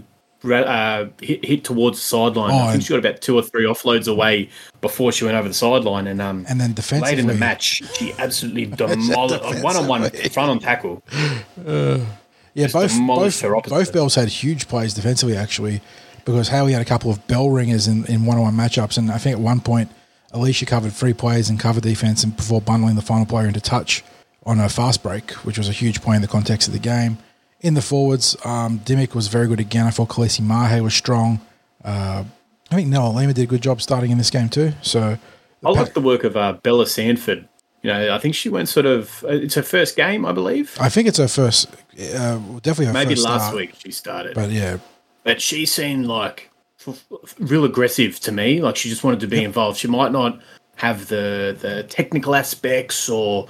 uh, 0.50 1.06
hit, 1.20 1.44
hit 1.44 1.64
towards 1.64 1.98
the 1.98 2.04
sideline. 2.04 2.50
Oh, 2.52 2.58
I 2.58 2.72
think 2.72 2.82
she 2.82 2.88
got 2.88 2.98
about 2.98 3.20
two 3.20 3.36
or 3.36 3.42
three 3.42 3.64
offloads 3.64 4.10
away 4.10 4.48
before 4.80 5.12
she 5.12 5.24
went 5.24 5.36
over 5.36 5.48
the 5.48 5.54
sideline. 5.54 6.06
And 6.06 6.20
um, 6.20 6.44
And 6.48 6.60
then 6.60 6.72
defensively, 6.72 7.16
late 7.16 7.16
defensively, 7.16 7.20
in 7.20 7.26
the 7.26 7.34
match, 7.34 7.82
she 7.96 8.12
absolutely 8.18 8.66
demolished 8.76 9.62
one 9.62 9.76
on 9.76 9.86
one 9.86 10.10
front 10.10 10.50
on 10.50 10.58
tackle. 10.58 11.02
Yeah, 12.54 12.66
both 12.66 12.92
both, 13.06 13.44
opposite. 13.44 13.70
both 13.70 13.92
Bells 13.92 14.14
had 14.14 14.28
huge 14.28 14.68
plays 14.68 14.94
defensively 14.94 15.36
actually, 15.36 15.80
because 16.24 16.48
Haley 16.48 16.72
had 16.72 16.82
a 16.82 16.86
couple 16.86 17.10
of 17.10 17.26
bell 17.26 17.50
ringers 17.50 17.88
in, 17.88 18.04
in 18.06 18.24
one-on-one 18.24 18.54
matchups, 18.54 18.98
and 18.98 19.10
I 19.10 19.18
think 19.18 19.36
at 19.36 19.42
one 19.42 19.60
point 19.60 19.90
Alicia 20.32 20.66
covered 20.66 20.92
three 20.92 21.12
plays 21.12 21.48
and 21.48 21.58
cover 21.58 21.80
defense, 21.80 22.24
and 22.24 22.36
before 22.36 22.60
bundling 22.60 22.96
the 22.96 23.02
final 23.02 23.26
player 23.26 23.46
into 23.46 23.60
touch 23.60 24.02
on 24.44 24.58
a 24.58 24.68
fast 24.68 25.02
break, 25.02 25.30
which 25.46 25.58
was 25.58 25.68
a 25.68 25.72
huge 25.72 26.02
play 26.02 26.16
in 26.16 26.22
the 26.22 26.28
context 26.28 26.68
of 26.68 26.74
the 26.74 26.80
game. 26.80 27.18
In 27.60 27.74
the 27.74 27.82
forwards, 27.82 28.36
um, 28.44 28.78
Dimmick 28.78 29.14
was 29.14 29.28
very 29.28 29.46
good 29.46 29.60
again. 29.60 29.86
I 29.86 29.90
thought 29.90 30.08
Khaleesi 30.08 30.40
Mahe 30.40 30.80
was 30.82 30.94
strong. 30.94 31.40
Uh, 31.84 32.24
I 32.70 32.74
think 32.74 32.88
Noah 32.88 33.10
Lima 33.10 33.32
did 33.32 33.42
a 33.42 33.46
good 33.46 33.62
job 33.62 33.80
starting 33.80 34.10
in 34.10 34.18
this 34.18 34.30
game 34.30 34.48
too. 34.48 34.72
So 34.82 35.16
I 35.64 35.70
like 35.70 35.94
the 35.94 36.00
work 36.00 36.24
of 36.24 36.36
uh, 36.36 36.54
Bella 36.54 36.86
Sanford. 36.86 37.48
You 37.82 37.92
know, 37.92 38.14
I 38.14 38.18
think 38.18 38.34
she 38.34 38.48
went 38.48 38.68
sort 38.68 38.86
of. 38.86 39.24
uh, 39.24 39.28
It's 39.28 39.54
her 39.56 39.62
first 39.62 39.96
game, 39.96 40.24
I 40.24 40.32
believe. 40.32 40.76
I 40.80 40.88
think 40.88 41.08
it's 41.08 41.18
her 41.18 41.28
first, 41.28 41.68
uh, 41.68 42.38
definitely 42.62 42.86
her 42.86 42.92
Maybe 42.92 43.16
last 43.16 43.44
start, 43.44 43.56
week 43.56 43.74
she 43.76 43.90
started, 43.90 44.34
But 44.34 44.50
yeah, 44.50 44.78
but 45.24 45.42
she 45.42 45.66
seemed 45.66 46.06
like 46.06 46.50
real 47.38 47.64
aggressive 47.64 48.20
to 48.20 48.32
me. 48.32 48.60
Like 48.60 48.76
she 48.76 48.88
just 48.88 49.04
wanted 49.04 49.20
to 49.20 49.26
be 49.26 49.42
involved. 49.42 49.78
She 49.78 49.88
might 49.88 50.12
not 50.12 50.40
have 50.76 51.08
the 51.08 51.56
the 51.60 51.82
technical 51.84 52.34
aspects 52.34 53.08
or 53.08 53.46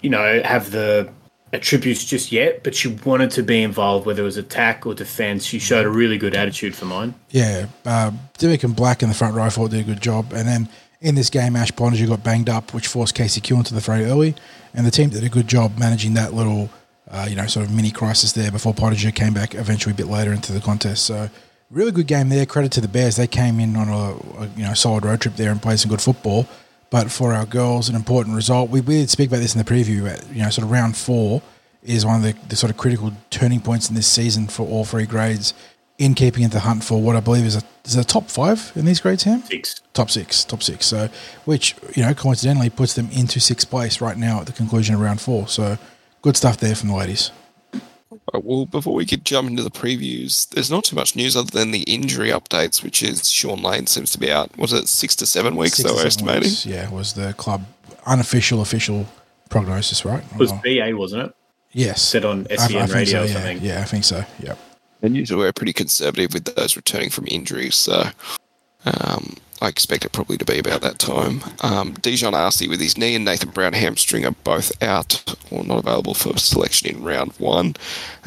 you 0.00 0.10
know 0.10 0.42
have 0.44 0.70
the 0.70 1.10
attributes 1.52 2.04
just 2.04 2.32
yet, 2.32 2.64
but 2.64 2.74
she 2.74 2.88
wanted 2.88 3.30
to 3.30 3.42
be 3.42 3.62
involved, 3.62 4.06
whether 4.06 4.22
it 4.22 4.24
was 4.24 4.36
attack 4.36 4.86
or 4.86 4.94
defense. 4.94 5.44
She 5.44 5.58
showed 5.58 5.86
a 5.86 5.90
really 5.90 6.18
good 6.18 6.34
attitude 6.34 6.74
for 6.74 6.84
mine. 6.86 7.14
Yeah, 7.30 7.66
uh, 7.86 8.10
Dimmick 8.38 8.64
and 8.64 8.74
Black 8.74 9.02
in 9.02 9.08
the 9.08 9.14
front 9.14 9.34
row 9.36 9.48
thought 9.50 9.70
did 9.70 9.80
a 9.80 9.84
good 9.84 10.00
job. 10.02 10.32
And 10.32 10.48
then 10.48 10.68
in 11.04 11.14
this 11.14 11.28
game, 11.28 11.54
Ash 11.54 11.70
Pottinger 11.70 12.06
got 12.08 12.24
banged 12.24 12.48
up, 12.48 12.72
which 12.72 12.86
forced 12.86 13.14
Casey 13.14 13.40
Q 13.40 13.58
into 13.58 13.74
the 13.74 13.82
fray 13.82 14.04
early. 14.04 14.34
And 14.72 14.86
the 14.86 14.90
team 14.90 15.10
did 15.10 15.22
a 15.22 15.28
good 15.28 15.46
job 15.46 15.78
managing 15.78 16.14
that 16.14 16.32
little, 16.32 16.70
uh, 17.10 17.26
you 17.28 17.36
know, 17.36 17.46
sort 17.46 17.66
of 17.66 17.72
mini 17.72 17.90
crisis 17.90 18.32
there 18.32 18.50
before 18.50 18.72
Pottinger 18.72 19.12
came 19.12 19.34
back 19.34 19.54
eventually 19.54 19.92
a 19.92 19.94
bit 19.94 20.06
later 20.06 20.32
into 20.32 20.50
the 20.52 20.60
contest. 20.60 21.04
So 21.04 21.28
really 21.70 21.92
good 21.92 22.06
game 22.06 22.30
there. 22.30 22.46
Credit 22.46 22.72
to 22.72 22.80
the 22.80 22.88
Bears. 22.88 23.16
They 23.16 23.26
came 23.26 23.60
in 23.60 23.76
on 23.76 23.88
a, 23.88 24.42
a 24.42 24.46
you 24.56 24.64
know 24.64 24.72
solid 24.72 25.04
road 25.04 25.20
trip 25.20 25.36
there 25.36 25.52
and 25.52 25.60
played 25.60 25.78
some 25.78 25.90
good 25.90 26.00
football. 26.00 26.48
But 26.88 27.10
for 27.10 27.34
our 27.34 27.44
girls, 27.44 27.90
an 27.90 27.96
important 27.96 28.34
result. 28.34 28.70
We, 28.70 28.80
we 28.80 28.94
did 28.94 29.10
speak 29.10 29.28
about 29.28 29.40
this 29.40 29.54
in 29.54 29.62
the 29.62 29.70
preview. 29.70 30.10
uh, 30.10 30.22
You 30.32 30.42
know, 30.42 30.50
sort 30.50 30.64
of 30.64 30.70
round 30.70 30.96
four 30.96 31.42
is 31.82 32.06
one 32.06 32.16
of 32.16 32.22
the, 32.22 32.34
the 32.48 32.56
sort 32.56 32.70
of 32.70 32.78
critical 32.78 33.12
turning 33.28 33.60
points 33.60 33.90
in 33.90 33.94
this 33.94 34.06
season 34.06 34.46
for 34.46 34.66
all 34.66 34.86
three 34.86 35.04
grades 35.04 35.52
in 35.98 36.14
keeping 36.14 36.42
into 36.42 36.54
the 36.54 36.60
hunt 36.60 36.82
for 36.84 37.00
what 37.00 37.14
I 37.16 37.20
believe 37.20 37.44
is 37.46 37.56
a 37.56 37.62
is 37.84 37.96
a 37.96 38.04
top 38.04 38.28
five 38.30 38.72
in 38.74 38.84
these 38.86 39.00
grades, 39.00 39.24
Ham? 39.24 39.42
Six. 39.42 39.80
Top 39.92 40.10
six, 40.10 40.44
top 40.44 40.62
six. 40.62 40.86
So, 40.86 41.08
which 41.44 41.76
you 41.94 42.02
know, 42.02 42.14
coincidentally 42.14 42.70
puts 42.70 42.94
them 42.94 43.08
into 43.12 43.40
sixth 43.40 43.68
place 43.70 44.00
right 44.00 44.16
now 44.16 44.40
at 44.40 44.46
the 44.46 44.52
conclusion 44.52 44.94
of 44.94 45.00
round 45.00 45.20
four. 45.20 45.46
So, 45.48 45.76
good 46.22 46.36
stuff 46.36 46.56
there 46.58 46.74
from 46.74 46.88
the 46.88 46.96
ladies. 46.96 47.30
Right, 48.32 48.42
well, 48.42 48.64
before 48.64 48.94
we 48.94 49.04
could 49.06 49.24
jump 49.24 49.50
into 49.50 49.62
the 49.62 49.70
previews, 49.70 50.48
there's 50.48 50.70
not 50.70 50.84
too 50.84 50.96
much 50.96 51.14
news 51.14 51.36
other 51.36 51.50
than 51.50 51.72
the 51.72 51.82
injury 51.82 52.30
updates, 52.30 52.82
which 52.82 53.02
is 53.02 53.28
Shaun 53.28 53.60
Lane 53.60 53.86
seems 53.86 54.10
to 54.12 54.18
be 54.18 54.30
out. 54.32 54.56
Was 54.56 54.72
it 54.72 54.88
six 54.88 55.14
to 55.16 55.26
seven 55.26 55.56
weeks? 55.56 55.76
Six 55.76 55.90
they 55.90 55.94
were 55.94 56.06
estimating. 56.06 56.42
weeks, 56.44 56.64
yeah, 56.64 56.88
was 56.90 57.12
the 57.12 57.34
club 57.34 57.64
unofficial 58.06 58.62
official 58.62 59.06
prognosis, 59.50 60.04
right? 60.04 60.22
It 60.32 60.38
was 60.38 60.52
Oh, 60.52 60.60
BA, 60.64 60.96
wasn't 60.96 61.24
it? 61.24 61.34
yes, 61.72 62.00
Said 62.02 62.24
on 62.24 62.46
I- 62.50 62.54
I 62.54 62.56
SEN 62.66 62.90
radio 62.90 63.04
so, 63.04 63.22
or 63.22 63.26
yeah, 63.26 63.32
something. 63.34 63.58
Yeah, 63.60 63.80
I 63.80 63.84
think 63.84 64.04
so. 64.04 64.24
Yep. 64.40 64.58
And 65.04 65.14
usually 65.14 65.38
we're 65.38 65.52
pretty 65.52 65.74
conservative 65.74 66.32
with 66.32 66.44
those 66.56 66.76
returning 66.76 67.10
from 67.10 67.26
injuries, 67.28 67.74
so 67.74 68.04
um, 68.86 69.36
I 69.60 69.68
expect 69.68 70.06
it 70.06 70.12
probably 70.12 70.38
to 70.38 70.46
be 70.46 70.58
about 70.58 70.80
that 70.80 70.98
time. 70.98 71.42
Um, 71.60 71.92
Dijon 72.00 72.32
Arcee 72.32 72.70
with 72.70 72.80
his 72.80 72.96
knee 72.96 73.14
and 73.14 73.22
Nathan 73.22 73.50
Brown 73.50 73.74
hamstring 73.74 74.24
are 74.24 74.30
both 74.30 74.72
out 74.82 75.36
or 75.50 75.62
not 75.62 75.78
available 75.78 76.14
for 76.14 76.38
selection 76.38 76.88
in 76.88 77.04
round 77.04 77.32
one. 77.32 77.76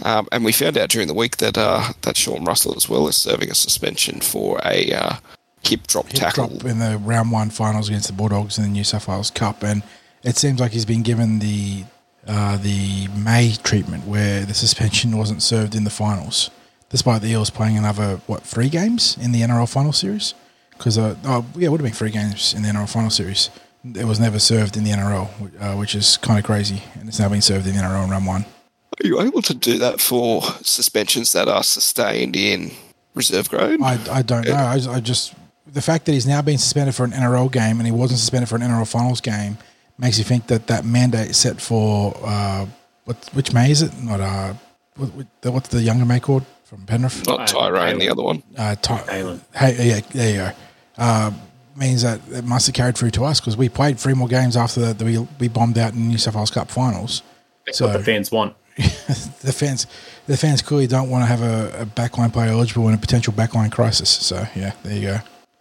Um, 0.04 0.28
and 0.32 0.46
we 0.46 0.52
found 0.52 0.78
out 0.78 0.90
during 0.90 1.08
the 1.08 1.16
week 1.16 1.38
that 1.38 1.58
uh, 1.58 1.94
that 2.04 2.16
Sean 2.16 2.46
Russell 2.46 2.76
as 2.76 2.88
well 2.88 3.08
is 3.08 3.18
serving 3.18 3.50
a 3.50 3.56
suspension 3.56 4.20
for 4.20 4.60
a 4.64 4.92
uh, 4.94 5.16
hip 5.64 5.88
drop 5.88 6.06
hip 6.06 6.16
tackle. 6.16 6.48
drop 6.48 6.66
in 6.66 6.78
the 6.78 7.00
round 7.00 7.32
one 7.32 7.50
finals 7.50 7.90
against 7.90 8.06
the 8.06 8.14
Bulldogs 8.14 8.60
in 8.60 8.66
the 8.66 8.70
New 8.70 8.84
South 8.84 9.08
Wales 9.08 9.32
Cup, 9.32 9.64
and 9.64 9.82
it 10.22 10.38
seems 10.38 10.60
like 10.60 10.74
he's 10.74 10.86
been 10.86 11.02
given 11.02 11.40
the 11.40 11.86
uh, 12.28 12.58
the 12.58 13.08
May 13.16 13.54
treatment 13.64 14.06
where 14.06 14.46
the 14.46 14.54
suspension 14.54 15.18
wasn't 15.18 15.42
served 15.42 15.74
in 15.74 15.84
the 15.84 15.90
finals, 15.90 16.52
despite 16.90 17.22
the 17.22 17.30
Eels 17.30 17.50
playing 17.50 17.78
another 17.78 18.22
what 18.28 18.44
three 18.44 18.70
games 18.70 19.18
in 19.20 19.32
the 19.32 19.42
NRL 19.42 19.70
final 19.70 19.94
series. 19.94 20.34
Because 20.72 20.98
uh, 20.98 21.16
oh 21.26 21.46
yeah, 21.56 21.68
it 21.68 21.72
would 21.72 21.82
have 21.82 21.86
been 21.86 21.94
three 21.94 22.12
games 22.12 22.54
in 22.54 22.62
the 22.64 22.70
NRL 22.70 22.92
final 22.92 23.10
series. 23.10 23.50
It 23.96 24.06
was 24.06 24.20
never 24.20 24.40
served 24.40 24.76
in 24.76 24.84
the 24.84 24.92
NRL, 24.92 25.62
uh, 25.62 25.78
which 25.78 25.96
is 25.96 26.18
kind 26.18 26.38
of 26.38 26.46
crazy, 26.46 26.84
and 26.96 27.08
it's 27.08 27.20
now 27.20 27.30
been 27.30 27.42
served 27.42 27.68
in 27.68 27.74
the 27.76 27.80
NRL 27.80 28.04
in 28.04 28.10
round 28.10 28.26
one. 28.26 28.46
Are 29.00 29.08
you 29.08 29.22
able 29.22 29.42
to 29.44 29.54
do 29.54 29.78
that 29.78 30.02
for 30.02 30.42
suspensions 30.62 31.32
that 31.34 31.48
are 31.48 31.64
sustained 31.64 32.36
in 32.36 32.72
reserve 33.14 33.50
grade? 33.50 33.82
I, 33.82 34.00
I 34.12 34.22
don't 34.22 34.48
know. 34.48 34.54
I, 34.54 34.80
I 34.90 35.00
just 35.00 35.34
the 35.72 35.82
fact 35.82 36.06
that 36.06 36.14
he's 36.14 36.26
now 36.26 36.42
been 36.42 36.58
suspended 36.58 36.96
for 36.96 37.04
an 37.04 37.12
NRL 37.12 37.52
game 37.52 37.80
and 37.80 37.86
he 37.86 37.92
wasn't 37.92 38.20
suspended 38.20 38.50
for 38.50 38.56
an 38.56 38.62
NRL 38.62 38.90
finals 38.90 39.22
game 39.22 39.58
makes 39.98 40.18
you 40.18 40.24
think 40.24 40.48
that 40.48 40.68
that 40.68 40.86
mandate 40.86 41.36
set 41.36 41.60
for 41.62 42.16
uh, 42.24 42.66
what 43.06 43.30
which 43.34 43.54
May 43.54 43.72
is 43.72 43.82
it? 43.82 43.98
Not 44.02 44.20
uh, 44.20 44.54
what's 44.98 45.70
the 45.70 45.82
younger 45.82 46.06
May 46.06 46.20
called 46.20 46.46
from 46.66 46.86
Penrith? 46.86 47.26
Not 47.28 47.42
Uh, 47.42 47.46
Tyrone, 47.48 48.00
the 48.00 48.10
other 48.10 48.24
one. 48.24 48.44
Uh, 48.58 48.76
Ty- 48.82 49.00
Taylan. 49.08 49.40
hey, 49.56 49.88
yeah, 49.90 50.00
there 50.12 50.30
you 50.30 50.38
go. 50.38 50.52
Uh, 50.98 51.32
means 51.76 52.02
that 52.02 52.20
it 52.32 52.44
must 52.44 52.66
have 52.66 52.74
carried 52.76 52.98
through 52.98 53.12
to 53.12 53.24
us 53.24 53.40
because 53.40 53.56
we 53.56 53.70
played 53.70 54.00
three 54.00 54.14
more 54.16 54.28
games 54.28 54.58
after 54.58 54.94
that 54.94 55.04
we 55.06 55.20
we 55.40 55.48
bombed 55.48 55.78
out 55.78 55.94
in 55.94 56.00
the 56.00 56.10
New 56.10 56.18
South 56.18 56.36
Wales 56.36 56.50
Cup 56.52 56.70
finals. 56.72 57.22
That's 57.66 57.78
So- 57.78 57.88
what 57.88 57.94
the 57.98 58.04
fans 58.04 58.32
want. 58.32 58.56
the 58.78 59.52
fans, 59.54 59.88
the 60.28 60.38
fans 60.38 60.62
clearly 60.62 60.86
don't 60.86 61.10
want 61.10 61.24
to 61.24 61.26
have 61.26 61.42
a, 61.42 61.82
a 61.82 61.86
backline 61.88 62.32
player 62.32 62.52
eligible 62.52 62.88
in 62.88 62.94
a 62.94 62.98
potential 62.98 63.34
backline 63.34 63.72
crisis. 63.72 64.08
So 64.10 64.46
yeah, 64.56 64.74
there 64.84 64.94
you 64.96 65.02
go. 65.02 65.18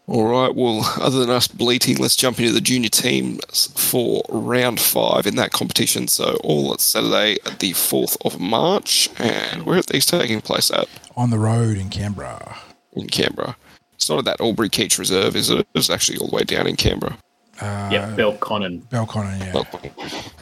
All 0.08 0.26
right. 0.26 0.54
Well, 0.54 0.80
other 1.00 1.20
than 1.20 1.30
us 1.30 1.48
bleating, 1.48 1.96
let's 1.98 2.16
jump 2.16 2.38
into 2.38 2.52
the 2.52 2.60
junior 2.60 2.88
teams 2.88 3.66
for 3.76 4.22
round 4.28 4.80
five 4.80 5.26
in 5.26 5.36
that 5.36 5.52
competition. 5.52 6.08
So 6.08 6.38
all 6.44 6.72
at 6.72 6.80
Saturday, 6.80 7.38
the 7.58 7.72
fourth 7.72 8.16
of 8.24 8.38
March, 8.38 9.08
and 9.18 9.64
where 9.64 9.78
are 9.78 9.82
these 9.82 10.06
taking 10.06 10.40
place 10.40 10.70
at? 10.70 10.88
On 11.16 11.30
the 11.30 11.38
road 11.38 11.76
in 11.76 11.90
Canberra. 11.90 12.56
In 12.92 13.08
Canberra. 13.08 13.56
It's 13.94 14.08
not 14.08 14.18
at 14.18 14.24
that 14.26 14.40
Albury 14.40 14.68
Keach 14.68 14.98
Reserve, 14.98 15.34
is 15.34 15.50
it? 15.50 15.66
It's 15.74 15.90
actually 15.90 16.18
all 16.18 16.28
the 16.28 16.36
way 16.36 16.44
down 16.44 16.66
in 16.66 16.76
Canberra. 16.76 17.18
Uh, 17.60 17.88
yep, 17.90 18.10
Belconnen. 18.10 18.82
Belconnen, 18.88 19.38
yeah. 19.40 19.52
Oh, 19.54 19.66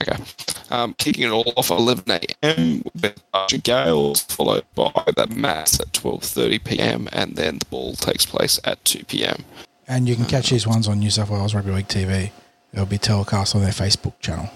Okay. 0.02 0.22
Um, 0.70 0.94
kicking 0.94 1.24
it 1.24 1.30
all 1.30 1.52
off 1.56 1.70
at 1.70 1.78
11 1.78 2.04
a.m. 2.10 2.82
with 2.94 3.22
Tarsha 3.32 3.62
Gales, 3.62 4.22
followed 4.22 4.64
by 4.74 4.90
the 5.16 5.26
Mats 5.28 5.78
at 5.78 5.92
12:30 5.92 6.64
p.m. 6.64 7.08
and 7.12 7.36
then 7.36 7.58
the 7.58 7.66
ball 7.66 7.94
takes 7.94 8.26
place 8.26 8.58
at 8.64 8.84
2 8.84 9.04
p.m. 9.04 9.44
And 9.86 10.08
you 10.08 10.16
can 10.16 10.24
catch 10.24 10.50
these 10.50 10.66
ones 10.66 10.88
on 10.88 10.98
New 10.98 11.10
South 11.10 11.30
Wales 11.30 11.54
Rugby 11.54 11.70
League 11.70 11.88
TV. 11.88 12.30
It'll 12.72 12.86
be 12.86 12.98
telecast 12.98 13.54
on 13.54 13.60
their 13.62 13.70
Facebook 13.70 14.18
channel. 14.20 14.50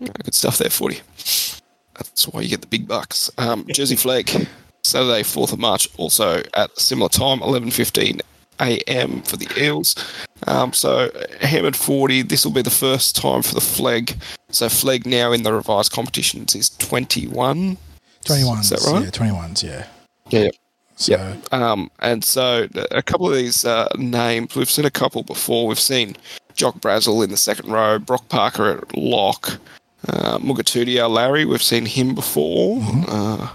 Good 0.00 0.34
stuff 0.34 0.58
there, 0.58 0.70
footy. 0.70 1.00
That's 1.94 2.26
why 2.28 2.40
you 2.40 2.48
get 2.48 2.60
the 2.60 2.66
big 2.66 2.88
bucks. 2.88 3.30
Um, 3.38 3.64
Jersey 3.68 3.96
Flegg, 3.96 4.48
Saturday, 4.82 5.22
4th 5.22 5.52
of 5.52 5.58
March, 5.58 5.88
also 5.96 6.42
at 6.54 6.70
a 6.76 6.80
similar 6.80 7.08
time, 7.08 7.40
11.15 7.40 8.20
a.m. 8.60 9.22
for 9.22 9.36
the 9.36 9.48
Eels. 9.56 9.94
Um, 10.46 10.72
so, 10.72 11.10
Hammond 11.40 11.76
40, 11.76 12.22
this 12.22 12.44
will 12.44 12.52
be 12.52 12.62
the 12.62 12.70
first 12.70 13.16
time 13.16 13.42
for 13.42 13.54
the 13.54 13.60
Flegg. 13.60 14.16
So, 14.50 14.66
Flegg 14.66 15.06
now 15.06 15.32
in 15.32 15.42
the 15.42 15.52
revised 15.52 15.92
competitions 15.92 16.54
is 16.54 16.70
21. 16.70 17.76
21s. 18.24 18.60
Is 18.60 18.70
that 18.70 18.90
right? 18.90 19.04
Yeah, 19.04 19.10
21s, 19.10 19.62
yeah. 19.62 19.86
Yeah. 20.28 20.50
So, 20.96 21.12
Yeah. 21.12 21.36
Um, 21.52 21.90
and 22.00 22.24
so 22.24 22.68
a 22.90 23.02
couple 23.02 23.28
of 23.28 23.36
these 23.36 23.64
uh, 23.64 23.88
names, 23.96 24.54
we've 24.56 24.70
seen 24.70 24.84
a 24.84 24.90
couple 24.90 25.22
before. 25.22 25.66
We've 25.66 25.78
seen 25.78 26.16
Jock 26.54 26.80
Brazel 26.80 27.22
in 27.22 27.30
the 27.30 27.36
second 27.36 27.70
row, 27.70 27.98
Brock 27.98 28.28
Parker 28.28 28.78
at 28.78 28.96
lock, 28.96 29.58
uh, 30.08 30.38
Mugatudia 30.38 31.08
Larry, 31.08 31.44
we've 31.44 31.62
seen 31.62 31.86
him 31.86 32.14
before. 32.14 32.80
Uh, 33.08 33.48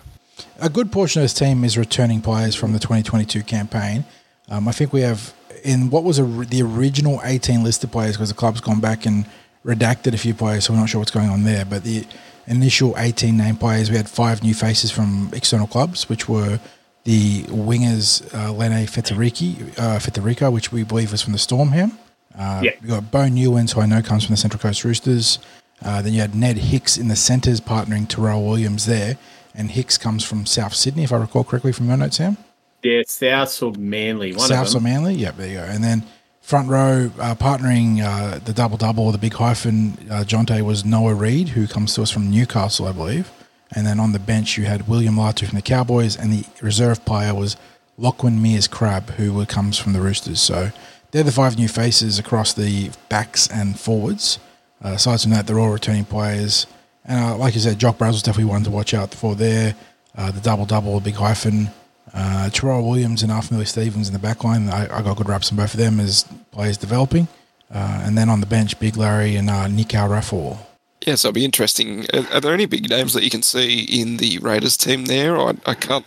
a 0.59 0.69
good 0.69 0.91
portion 0.91 1.21
of 1.21 1.23
this 1.23 1.33
team 1.33 1.63
is 1.63 1.77
returning 1.77 2.21
players 2.21 2.55
from 2.55 2.73
the 2.73 2.79
2022 2.79 3.41
campaign. 3.43 4.05
Um, 4.49 4.67
I 4.67 4.71
think 4.71 4.93
we 4.93 5.01
have, 5.01 5.33
in 5.63 5.89
what 5.89 6.03
was 6.03 6.19
a, 6.19 6.23
the 6.23 6.61
original 6.61 7.21
18 7.23 7.63
listed 7.63 7.91
players, 7.91 8.15
because 8.17 8.29
the 8.29 8.35
club's 8.35 8.61
gone 8.61 8.79
back 8.79 9.05
and 9.05 9.25
redacted 9.65 10.13
a 10.13 10.17
few 10.17 10.33
players, 10.33 10.65
so 10.65 10.73
we're 10.73 10.79
not 10.79 10.89
sure 10.89 10.99
what's 10.99 11.11
going 11.11 11.29
on 11.29 11.43
there. 11.43 11.65
But 11.65 11.83
the 11.83 12.05
initial 12.47 12.95
18 12.97 13.37
name 13.37 13.55
players, 13.55 13.89
we 13.89 13.97
had 13.97 14.09
five 14.09 14.43
new 14.43 14.53
faces 14.53 14.91
from 14.91 15.29
external 15.33 15.67
clubs, 15.67 16.09
which 16.09 16.27
were 16.27 16.59
the 17.03 17.43
wingers 17.43 18.33
uh, 18.33 18.51
Lene 18.51 18.85
Fetariki, 18.85 19.77
uh, 19.79 20.51
which 20.51 20.71
we 20.71 20.83
believe 20.83 21.11
was 21.11 21.21
from 21.21 21.33
the 21.33 21.39
Stormham. 21.39 21.91
Uh, 22.37 22.61
Yeah. 22.63 22.71
You 22.81 22.87
got 22.89 23.11
Bo 23.11 23.27
Newlands, 23.27 23.73
who 23.73 23.81
I 23.81 23.85
know 23.85 24.01
comes 24.01 24.25
from 24.25 24.33
the 24.33 24.37
Central 24.37 24.59
Coast 24.59 24.83
Roosters. 24.83 25.39
Uh, 25.83 26.01
then 26.01 26.13
you 26.13 26.21
had 26.21 26.35
Ned 26.35 26.57
Hicks 26.57 26.97
in 26.97 27.07
the 27.07 27.15
centres, 27.15 27.59
partnering 27.59 28.07
Terrell 28.07 28.43
Williams 28.45 28.85
there. 28.85 29.17
And 29.55 29.71
Hicks 29.71 29.97
comes 29.97 30.23
from 30.23 30.45
South 30.45 30.73
Sydney, 30.73 31.03
if 31.03 31.11
I 31.11 31.17
recall 31.17 31.43
correctly 31.43 31.71
from 31.71 31.87
your 31.87 31.97
notes, 31.97 32.17
Sam. 32.17 32.37
Yeah, 32.83 33.01
South 33.07 33.61
or 33.61 33.73
Manly. 33.73 34.33
One 34.33 34.47
South 34.47 34.67
of 34.67 34.73
them. 34.73 34.81
or 34.81 34.89
Manly. 34.89 35.15
Yep, 35.15 35.37
there 35.37 35.47
you 35.47 35.57
go. 35.57 35.63
And 35.63 35.83
then 35.83 36.03
front 36.41 36.69
row, 36.69 37.11
uh, 37.19 37.35
partnering 37.35 38.01
uh, 38.03 38.39
the 38.39 38.53
double 38.53 38.77
double 38.77 39.05
or 39.05 39.11
the 39.11 39.17
big 39.17 39.33
hyphen, 39.33 39.97
uh, 40.09 40.23
Jonte 40.25 40.61
was 40.63 40.83
Noah 40.83 41.13
Reed, 41.13 41.49
who 41.49 41.67
comes 41.67 41.93
to 41.95 42.01
us 42.01 42.11
from 42.11 42.29
Newcastle, 42.29 42.87
I 42.87 42.91
believe. 42.91 43.31
And 43.73 43.87
then 43.87 43.99
on 43.99 44.11
the 44.11 44.19
bench, 44.19 44.57
you 44.57 44.65
had 44.65 44.87
William 44.87 45.15
Latu 45.15 45.47
from 45.47 45.55
the 45.55 45.61
Cowboys, 45.61 46.17
and 46.17 46.31
the 46.33 46.45
reserve 46.61 47.05
player 47.05 47.33
was 47.33 47.55
Lachlan 47.97 48.41
Mears 48.41 48.67
Crab, 48.67 49.11
who 49.11 49.45
comes 49.45 49.77
from 49.77 49.93
the 49.93 50.01
Roosters. 50.01 50.41
So 50.41 50.71
they're 51.11 51.23
the 51.23 51.31
five 51.31 51.57
new 51.57 51.67
faces 51.69 52.19
across 52.19 52.53
the 52.53 52.91
backs 53.07 53.47
and 53.47 53.79
forwards. 53.79 54.39
Uh, 54.83 54.89
aside 54.89 55.21
from 55.21 55.31
that, 55.31 55.47
they're 55.47 55.59
all 55.59 55.69
returning 55.69 56.05
players. 56.05 56.67
And 57.05 57.19
uh, 57.19 57.37
like 57.37 57.53
you 57.53 57.61
said, 57.61 57.79
Jock 57.79 57.97
Brazel's 57.97 58.23
definitely 58.23 58.51
one 58.51 58.63
to 58.63 58.71
watch 58.71 58.93
out 58.93 59.13
for 59.13 59.35
there. 59.35 59.75
Uh, 60.15 60.31
the 60.31 60.41
double 60.41 60.65
double, 60.65 60.99
the 60.99 61.05
big 61.05 61.15
hyphen. 61.15 61.69
Uh, 62.13 62.49
Terrell 62.49 62.87
Williams 62.87 63.23
and 63.23 63.31
Arthur 63.31 63.63
Stevens 63.65 64.07
in 64.07 64.13
the 64.13 64.19
back 64.19 64.43
line. 64.43 64.69
I, 64.69 64.97
I 64.97 65.01
got 65.01 65.17
good 65.17 65.29
raps 65.29 65.51
on 65.51 65.57
both 65.57 65.73
of 65.73 65.79
them 65.79 65.99
as 65.99 66.25
players 66.51 66.77
developing. 66.77 67.27
Uh, 67.73 68.01
and 68.03 68.17
then 68.17 68.29
on 68.29 68.41
the 68.41 68.45
bench, 68.45 68.77
Big 68.79 68.97
Larry 68.97 69.35
and 69.37 69.49
uh, 69.49 69.67
Nico 69.67 70.05
Raffle. 70.07 70.59
Yeah, 71.07 71.15
so 71.15 71.29
it'll 71.29 71.35
be 71.35 71.45
interesting. 71.45 72.05
Are, 72.13 72.27
are 72.33 72.41
there 72.41 72.53
any 72.53 72.65
big 72.65 72.89
names 72.89 73.13
that 73.13 73.23
you 73.23 73.29
can 73.29 73.41
see 73.41 73.81
in 73.83 74.17
the 74.17 74.37
Raiders 74.39 74.75
team 74.77 75.05
there? 75.05 75.37
I, 75.37 75.53
I 75.65 75.73
can't 75.73 76.05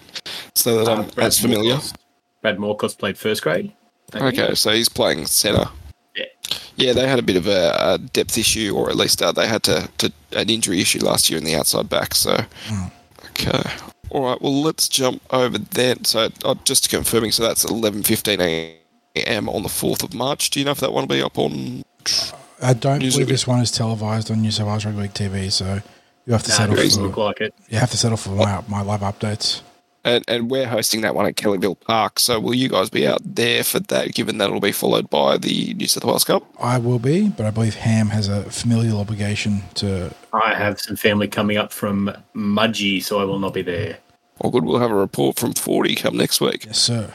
so 0.55 0.85
that 0.85 0.89
Uh, 0.91 1.03
I'm 1.03 1.11
as 1.25 1.41
familiar. 1.41 1.77
Morcos. 1.77 1.95
Brad 2.43 2.59
Morcos 2.59 2.97
played 2.99 3.17
first 3.17 3.43
grade. 3.43 3.73
I 4.13 4.19
think. 4.19 4.39
Okay, 4.39 4.55
so 4.55 4.71
he's 4.73 4.89
playing 4.91 5.25
centre. 5.27 5.69
Yeah. 6.15 6.27
Yeah, 6.77 6.93
they 6.93 7.09
had 7.09 7.19
a 7.19 7.23
bit 7.23 7.37
of 7.37 7.47
a, 7.47 7.75
a 7.95 7.99
depth 7.99 8.37
issue, 8.37 8.73
or 8.77 8.91
at 8.91 8.97
least 8.97 9.23
uh, 9.23 9.33
they 9.33 9.49
had 9.49 9.63
to, 9.65 9.89
to 9.99 10.13
an 10.37 10.51
injury 10.51 10.81
issue 10.81 11.03
last 11.05 11.31
year 11.31 11.39
in 11.39 11.45
the 11.45 11.55
outside 11.57 11.89
back. 11.89 12.15
So, 12.15 12.37
okay, 13.39 13.63
all 14.11 14.23
right. 14.25 14.41
Well, 14.41 14.63
let's 14.63 14.89
jump 14.89 15.23
over 15.31 15.59
then. 15.59 16.05
So, 16.05 16.29
uh, 16.45 16.55
just 16.65 16.89
confirming, 16.91 17.33
so 17.33 17.43
that's 17.43 17.65
eleven 17.65 18.03
fifteen 18.03 18.41
a.m. 18.41 19.49
on 19.49 19.63
the 19.63 19.69
fourth 19.69 20.03
of 20.03 20.15
March. 20.15 20.51
Do 20.51 20.59
you 20.61 20.65
know 20.65 20.73
if 20.73 20.81
that 20.81 20.93
one 20.93 21.03
will 21.07 21.17
be 21.17 21.23
up 21.23 21.39
on? 21.39 21.83
I 22.63 22.73
don't 22.75 22.99
News 23.01 23.15
believe 23.15 23.27
of 23.27 23.33
this 23.33 23.47
one 23.47 23.61
is 23.61 23.71
televised 23.71 24.31
on 24.31 24.41
New 24.41 24.51
South 24.51 24.67
Wales 24.69 24.85
Rugby 24.87 25.03
League 25.03 25.15
TV, 25.15 25.51
so 25.51 25.81
you 26.27 26.33
have 26.33 26.43
to 26.45 26.51
Nah, 26.51 26.57
settle 26.57 26.79
it 26.79 26.83
doesn't 26.83 27.03
for 27.03 27.09
look 27.09 27.17
like 27.17 27.41
it. 27.41 27.55
you 27.69 27.79
have 27.79 27.91
to 27.91 27.97
settle 27.99 28.17
for 28.17 28.31
my, 28.31 28.63
my 28.69 28.81
live 28.83 29.01
updates. 29.01 29.61
And, 30.05 30.23
and 30.29 30.51
we're 30.51 30.67
hosting 30.67 31.01
that 31.01 31.15
one 31.15 31.27
at 31.27 31.37
Kellyville 31.37 31.81
Park. 31.81 32.19
So, 32.19 32.39
will 32.39 32.55
you 32.55 32.69
guys 32.69 32.91
be 32.91 33.07
out 33.07 33.21
there 33.25 33.65
for 33.65 33.81
that? 33.81 34.15
Given 34.15 34.39
that 34.39 34.49
it'll 34.49 34.61
be 34.61 34.73
followed 34.73 35.09
by 35.09 35.39
the 35.39 35.73
New 35.75 35.89
South 35.89 36.05
Wales 36.05 36.25
Cup. 36.25 36.45
I 36.61 36.79
will 36.79 36.99
be, 36.99 37.31
but 37.31 37.47
I 37.47 37.51
believe 37.51 37.75
Ham 37.77 38.09
has 38.09 38.29
a 38.29 38.43
familial 38.45 39.01
obligation 39.01 39.63
to. 39.75 40.15
I 40.33 40.55
have 40.55 40.81
some 40.81 40.97
family 40.97 41.27
coming 41.27 41.57
up 41.57 41.73
from 41.73 42.15
Mudgee, 42.35 43.03
so 43.03 43.19
I 43.19 43.25
will 43.25 43.39
not 43.39 43.55
be 43.55 43.63
there. 43.63 43.99
Well, 44.43 44.53
good. 44.53 44.65
We'll 44.65 44.81
have 44.81 44.91
a 44.91 44.95
report 44.95 45.39
from 45.39 45.55
forty 45.55 45.95
come 45.95 46.17
next 46.17 46.41
week. 46.41 46.67
Yes, 46.67 46.79
sir. 46.79 47.11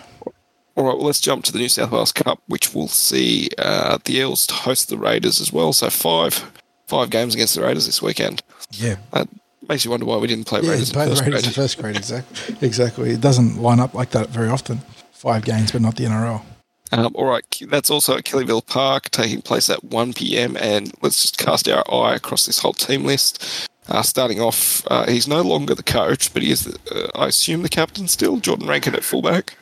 All 0.75 0.85
right, 0.85 0.95
well, 0.95 1.07
let's 1.07 1.19
jump 1.19 1.43
to 1.43 1.51
the 1.51 1.59
New 1.59 1.67
South 1.67 1.91
Wales 1.91 2.13
Cup, 2.13 2.41
which 2.47 2.73
we'll 2.73 2.87
see 2.87 3.49
uh, 3.57 3.97
the 4.05 4.15
Eels 4.15 4.49
host 4.49 4.87
the 4.87 4.97
Raiders 4.97 5.41
as 5.41 5.51
well. 5.51 5.73
So 5.73 5.89
five 5.89 6.49
five 6.87 7.09
games 7.09 7.35
against 7.35 7.55
the 7.55 7.61
Raiders 7.61 7.85
this 7.85 8.01
weekend. 8.01 8.41
Yeah. 8.71 8.95
That 9.11 9.27
makes 9.69 9.85
you 9.85 9.91
wonder 9.91 10.05
why 10.05 10.17
we 10.17 10.27
didn't 10.27 10.45
play 10.45 10.61
Yeah, 10.61 10.71
Raiders 10.71 10.89
in 10.91 10.97
the 10.99 11.05
first 11.05 11.21
Raiders 11.21 11.39
in 11.43 11.45
grade. 11.45 11.55
first 11.55 11.77
grade, 11.79 11.95
exactly. 11.95 12.55
Exactly. 12.67 13.09
It 13.11 13.21
doesn't 13.21 13.61
line 13.61 13.79
up 13.79 13.93
like 13.93 14.09
that 14.11 14.29
very 14.29 14.49
often. 14.49 14.81
Five 15.13 15.45
games, 15.45 15.71
but 15.71 15.81
not 15.81 15.95
the 15.95 16.05
NRL. 16.05 16.41
Um, 16.91 17.11
all 17.13 17.25
right, 17.25 17.43
that's 17.69 17.91
also 17.91 18.17
at 18.17 18.23
Kellyville 18.23 18.65
Park, 18.65 19.11
taking 19.11 19.41
place 19.43 19.69
at 19.69 19.83
1 19.83 20.13
p.m. 20.13 20.57
And 20.57 20.91
let's 21.03 21.21
just 21.21 21.37
cast 21.37 21.69
our 21.69 21.83
eye 21.93 22.15
across 22.15 22.47
this 22.47 22.59
whole 22.59 22.73
team 22.73 23.03
list. 23.05 23.67
Uh, 23.87 24.01
starting 24.01 24.39
off, 24.41 24.83
uh, 24.87 25.05
he's 25.07 25.27
no 25.27 25.41
longer 25.41 25.75
the 25.75 25.83
coach, 25.83 26.33
but 26.33 26.41
he 26.41 26.51
is, 26.51 26.63
the, 26.63 26.79
uh, 27.15 27.19
I 27.23 27.27
assume, 27.27 27.61
the 27.61 27.69
captain 27.69 28.07
still. 28.07 28.37
Jordan 28.37 28.67
Rankin 28.67 28.95
at 28.95 29.03
fullback. 29.03 29.55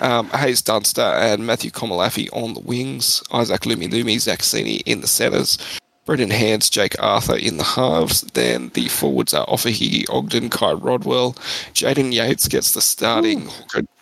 Um, 0.00 0.28
Haze 0.30 0.62
Dunster 0.62 1.02
and 1.02 1.46
Matthew 1.46 1.70
Komolafe 1.70 2.28
on 2.32 2.54
the 2.54 2.60
wings. 2.60 3.22
Isaac 3.32 3.60
Lumi 3.62 3.88
Lumi, 3.88 4.18
Zac 4.18 4.38
Cini 4.40 4.82
in 4.86 5.02
the 5.02 5.06
centres. 5.06 5.58
Brendan 6.04 6.30
Hands, 6.30 6.68
Jake 6.68 7.00
Arthur 7.00 7.36
in 7.36 7.58
the 7.58 7.64
halves. 7.64 8.22
Then 8.22 8.70
the 8.74 8.88
forwards 8.88 9.32
are 9.34 9.46
Ofahiki 9.46 10.04
Ogden, 10.10 10.50
Kai 10.50 10.72
Rodwell. 10.72 11.34
Jaden 11.74 12.12
Yates 12.12 12.48
gets 12.48 12.72
the 12.72 12.80
starting 12.80 13.48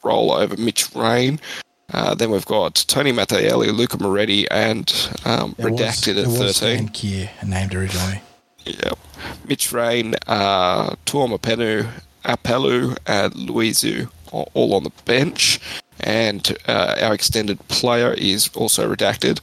role 0.02 0.32
over 0.32 0.56
Mitch 0.56 0.94
Rain. 0.94 1.38
Uh, 1.92 2.14
then 2.14 2.30
we've 2.30 2.46
got 2.46 2.74
Tony 2.88 3.12
Mattaielli, 3.12 3.76
Luca 3.76 3.98
Moretti, 3.98 4.48
and 4.50 4.90
um, 5.24 5.54
was- 5.58 5.66
Redacted 5.72 6.14
there 6.14 6.24
at 6.24 6.54
13. 6.54 6.76
Dan 6.76 6.88
Keir 6.88 7.30
named 7.46 7.74
originally. 7.74 8.22
Yep. 8.64 8.98
Mitch 9.48 9.72
Rain, 9.72 10.14
uh, 10.26 10.90
Tuoma 11.06 11.38
Penu, 11.40 11.86
Apelu, 12.24 12.96
and 13.06 13.32
Luizu 13.34 14.06
are 14.32 14.46
all 14.54 14.74
on 14.74 14.84
the 14.84 14.92
bench. 15.04 15.58
And 16.00 16.56
uh, 16.66 16.96
our 17.02 17.12
extended 17.12 17.58
player 17.68 18.12
is 18.14 18.48
also 18.54 18.88
redacted. 18.94 19.40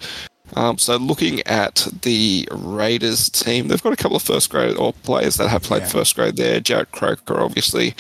Um, 0.56 0.78
so 0.78 0.96
looking 0.98 1.42
at 1.46 1.88
the 2.04 2.48
Raiders 2.52 3.30
team, 3.30 3.68
they've 3.68 3.82
got 3.84 3.94
a 3.94 3.98
couple 3.98 4.16
of 4.18 4.24
first 4.24 4.50
grade 4.50 4.78
or 4.78 4.94
players 4.94 5.36
that 5.38 5.50
have 5.50 5.64
played 5.64 5.84
Yeah. 5.84 5.88
first 5.90 6.16
grade 6.16 6.38
there. 6.38 6.60
Jarrod 6.62 6.92
Croker, 6.92 7.40
obviously. 7.40 7.96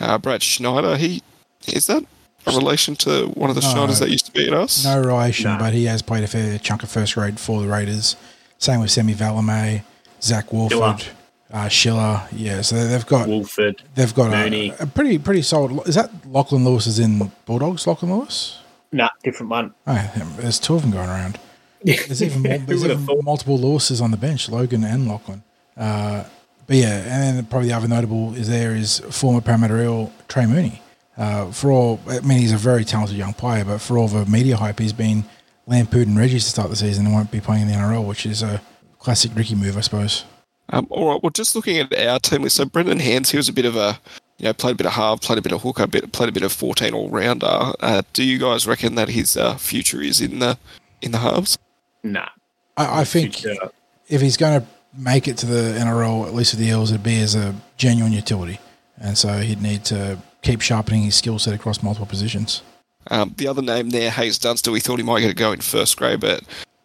Uh, 0.00 0.18
Brad 0.18 0.42
Schneider, 0.42 0.96
he 0.96 1.22
is 1.68 1.86
that 1.86 2.04
a 2.46 2.50
relation 2.50 2.96
to 2.96 3.26
one 3.34 3.50
of 3.50 3.54
the 3.56 3.62
No. 3.62 3.68
Schneiders 3.68 4.00
that 4.00 4.10
used 4.10 4.26
to 4.26 4.32
be 4.32 4.48
at 4.48 4.52
us? 4.52 4.84
No 4.84 5.00
relation, 5.00 5.52
No. 5.52 5.58
but 5.58 5.72
he 5.74 5.84
has 5.84 6.02
played 6.02 6.24
a 6.24 6.26
fair 6.26 6.58
chunk 6.58 6.82
of 6.82 6.90
first 6.90 7.14
grade 7.14 7.38
for 7.38 7.60
the 7.62 7.68
Raiders. 7.68 8.16
Same 8.58 8.80
with 8.80 8.90
Semi 8.90 9.14
Valemei, 9.14 9.82
Zac 10.20 10.52
Woolford, 10.52 11.04
uh, 11.52 11.68
Schiller. 11.68 12.22
Yeah, 12.32 12.62
so 12.62 12.84
they've 12.86 13.06
got 13.06 13.28
Woolford. 13.28 13.82
they've 13.94 14.12
got 14.14 14.32
a, 14.34 14.70
a 14.80 14.86
pretty 14.86 15.18
pretty 15.18 15.42
solid. 15.42 15.86
Is 15.86 15.94
that 15.94 16.10
Lachlan 16.26 16.64
Lewis 16.64 16.86
is 16.88 16.98
in 16.98 17.30
Bulldogs? 17.46 17.86
Lachlan 17.86 18.12
Lewis? 18.12 18.58
Nah, 18.90 19.08
different 19.22 19.50
one. 19.50 19.74
Oh, 19.86 20.10
there's 20.38 20.58
two 20.58 20.74
of 20.74 20.82
them 20.82 20.90
going 20.90 21.08
around. 21.08 21.38
There's 21.84 22.22
even, 22.22 22.42
more, 22.42 22.58
there's 22.58 22.84
even 22.84 23.06
multiple 23.24 23.58
losses 23.58 24.00
on 24.00 24.10
the 24.12 24.16
bench, 24.16 24.48
Logan 24.48 24.84
and 24.84 25.08
Lachlan. 25.08 25.42
Uh, 25.76 26.24
but 26.66 26.76
yeah, 26.76 26.98
and 26.98 27.36
then 27.36 27.46
probably 27.46 27.68
the 27.68 27.74
other 27.74 27.88
notable 27.88 28.34
is 28.34 28.48
there 28.48 28.74
is 28.74 29.00
former 29.10 29.40
Parramatta 29.40 29.82
Eel 29.82 30.12
Trey 30.28 30.46
Mooney. 30.46 30.80
Uh, 31.16 31.50
for 31.50 31.70
all, 31.70 32.00
I 32.08 32.20
mean, 32.20 32.38
he's 32.38 32.52
a 32.52 32.56
very 32.56 32.84
talented 32.84 33.16
young 33.16 33.34
player, 33.34 33.64
but 33.64 33.78
for 33.80 33.98
all 33.98 34.08
the 34.08 34.24
media 34.26 34.56
hype, 34.56 34.78
he's 34.78 34.92
been 34.92 35.24
lampooned 35.66 36.08
and 36.08 36.18
Reggie 36.18 36.38
to 36.38 36.44
start 36.44 36.70
the 36.70 36.76
season 36.76 37.06
and 37.06 37.14
won't 37.14 37.30
be 37.30 37.40
playing 37.40 37.62
in 37.62 37.68
the 37.68 37.74
NRL, 37.74 38.06
which 38.06 38.26
is 38.26 38.42
a 38.42 38.62
classic 38.98 39.32
Ricky 39.34 39.54
move, 39.54 39.76
I 39.76 39.80
suppose. 39.80 40.24
Um, 40.70 40.86
all 40.90 41.10
right. 41.10 41.22
Well, 41.22 41.30
just 41.30 41.54
looking 41.54 41.78
at 41.78 41.92
our 41.94 42.18
team 42.18 42.42
list, 42.42 42.56
so 42.56 42.64
Brendan 42.64 43.00
Hands, 43.00 43.28
he 43.28 43.36
was 43.36 43.48
a 43.48 43.52
bit 43.52 43.66
of 43.66 43.76
a, 43.76 43.98
you 44.38 44.46
know, 44.46 44.52
played 44.54 44.72
a 44.72 44.76
bit 44.76 44.86
of 44.86 44.92
half, 44.92 45.20
played 45.20 45.38
a 45.38 45.42
bit 45.42 45.52
of 45.52 45.62
hooker, 45.62 45.86
bit, 45.86 46.10
played 46.12 46.28
a 46.28 46.32
bit 46.32 46.42
of 46.42 46.52
fourteen 46.52 46.94
all 46.94 47.10
rounder. 47.10 47.72
Uh, 47.80 48.02
do 48.12 48.24
you 48.24 48.38
guys 48.38 48.66
reckon 48.66 48.94
that 48.94 49.10
his 49.10 49.36
uh, 49.36 49.56
future 49.56 50.00
is 50.00 50.20
in 50.20 50.38
the 50.38 50.58
in 51.02 51.12
the 51.12 51.18
halves? 51.18 51.58
Nah. 52.02 52.28
I, 52.76 53.00
I 53.00 53.04
think 53.04 53.34
Future- 53.34 53.70
if 54.08 54.20
he's 54.20 54.36
going 54.36 54.60
to 54.60 54.66
make 54.96 55.26
it 55.28 55.36
to 55.38 55.46
the 55.46 55.78
NRL, 55.78 56.26
at 56.26 56.34
least 56.34 56.52
with 56.52 56.60
the 56.60 56.66
Eels, 56.66 56.90
it'd 56.90 57.02
be 57.02 57.20
as 57.20 57.34
a 57.34 57.54
genuine 57.76 58.12
utility. 58.12 58.58
And 58.98 59.16
so 59.16 59.38
he'd 59.38 59.62
need 59.62 59.84
to 59.86 60.18
keep 60.42 60.60
sharpening 60.60 61.02
his 61.02 61.14
skill 61.14 61.38
set 61.38 61.54
across 61.54 61.82
multiple 61.82 62.06
positions. 62.06 62.62
Um, 63.10 63.34
the 63.36 63.48
other 63.48 63.62
name 63.62 63.90
there, 63.90 64.10
Haze 64.10 64.38
Dunster, 64.38 64.70
we 64.70 64.80
thought 64.80 64.98
he 64.98 65.02
might 65.02 65.20
get 65.20 65.30
a 65.30 65.34
go 65.34 65.52
in 65.52 65.60
first 65.60 65.96
grade, 65.96 66.20
but 66.20 66.42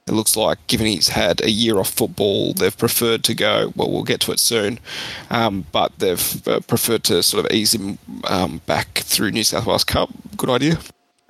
it 0.07 0.13
looks 0.13 0.35
like, 0.37 0.57
given 0.67 0.87
he's 0.87 1.09
had 1.09 1.41
a 1.43 1.49
year 1.51 1.77
off 1.79 1.89
football, 1.89 2.53
they've 2.53 2.75
preferred 2.77 3.23
to 3.25 3.35
go. 3.35 3.73
Well, 3.75 3.91
we'll 3.91 4.03
get 4.03 4.21
to 4.21 4.31
it 4.31 4.39
soon, 4.39 4.79
um, 5.29 5.65
but 5.71 5.91
they've 5.99 6.47
uh, 6.47 6.61
preferred 6.61 7.03
to 7.05 7.21
sort 7.21 7.45
of 7.45 7.51
ease 7.51 7.73
him 7.75 7.99
um, 8.23 8.61
back 8.65 8.99
through 8.99 9.31
New 9.31 9.43
South 9.43 9.65
Wales 9.65 9.83
Cup. 9.83 10.09
Good 10.37 10.49
idea. 10.49 10.79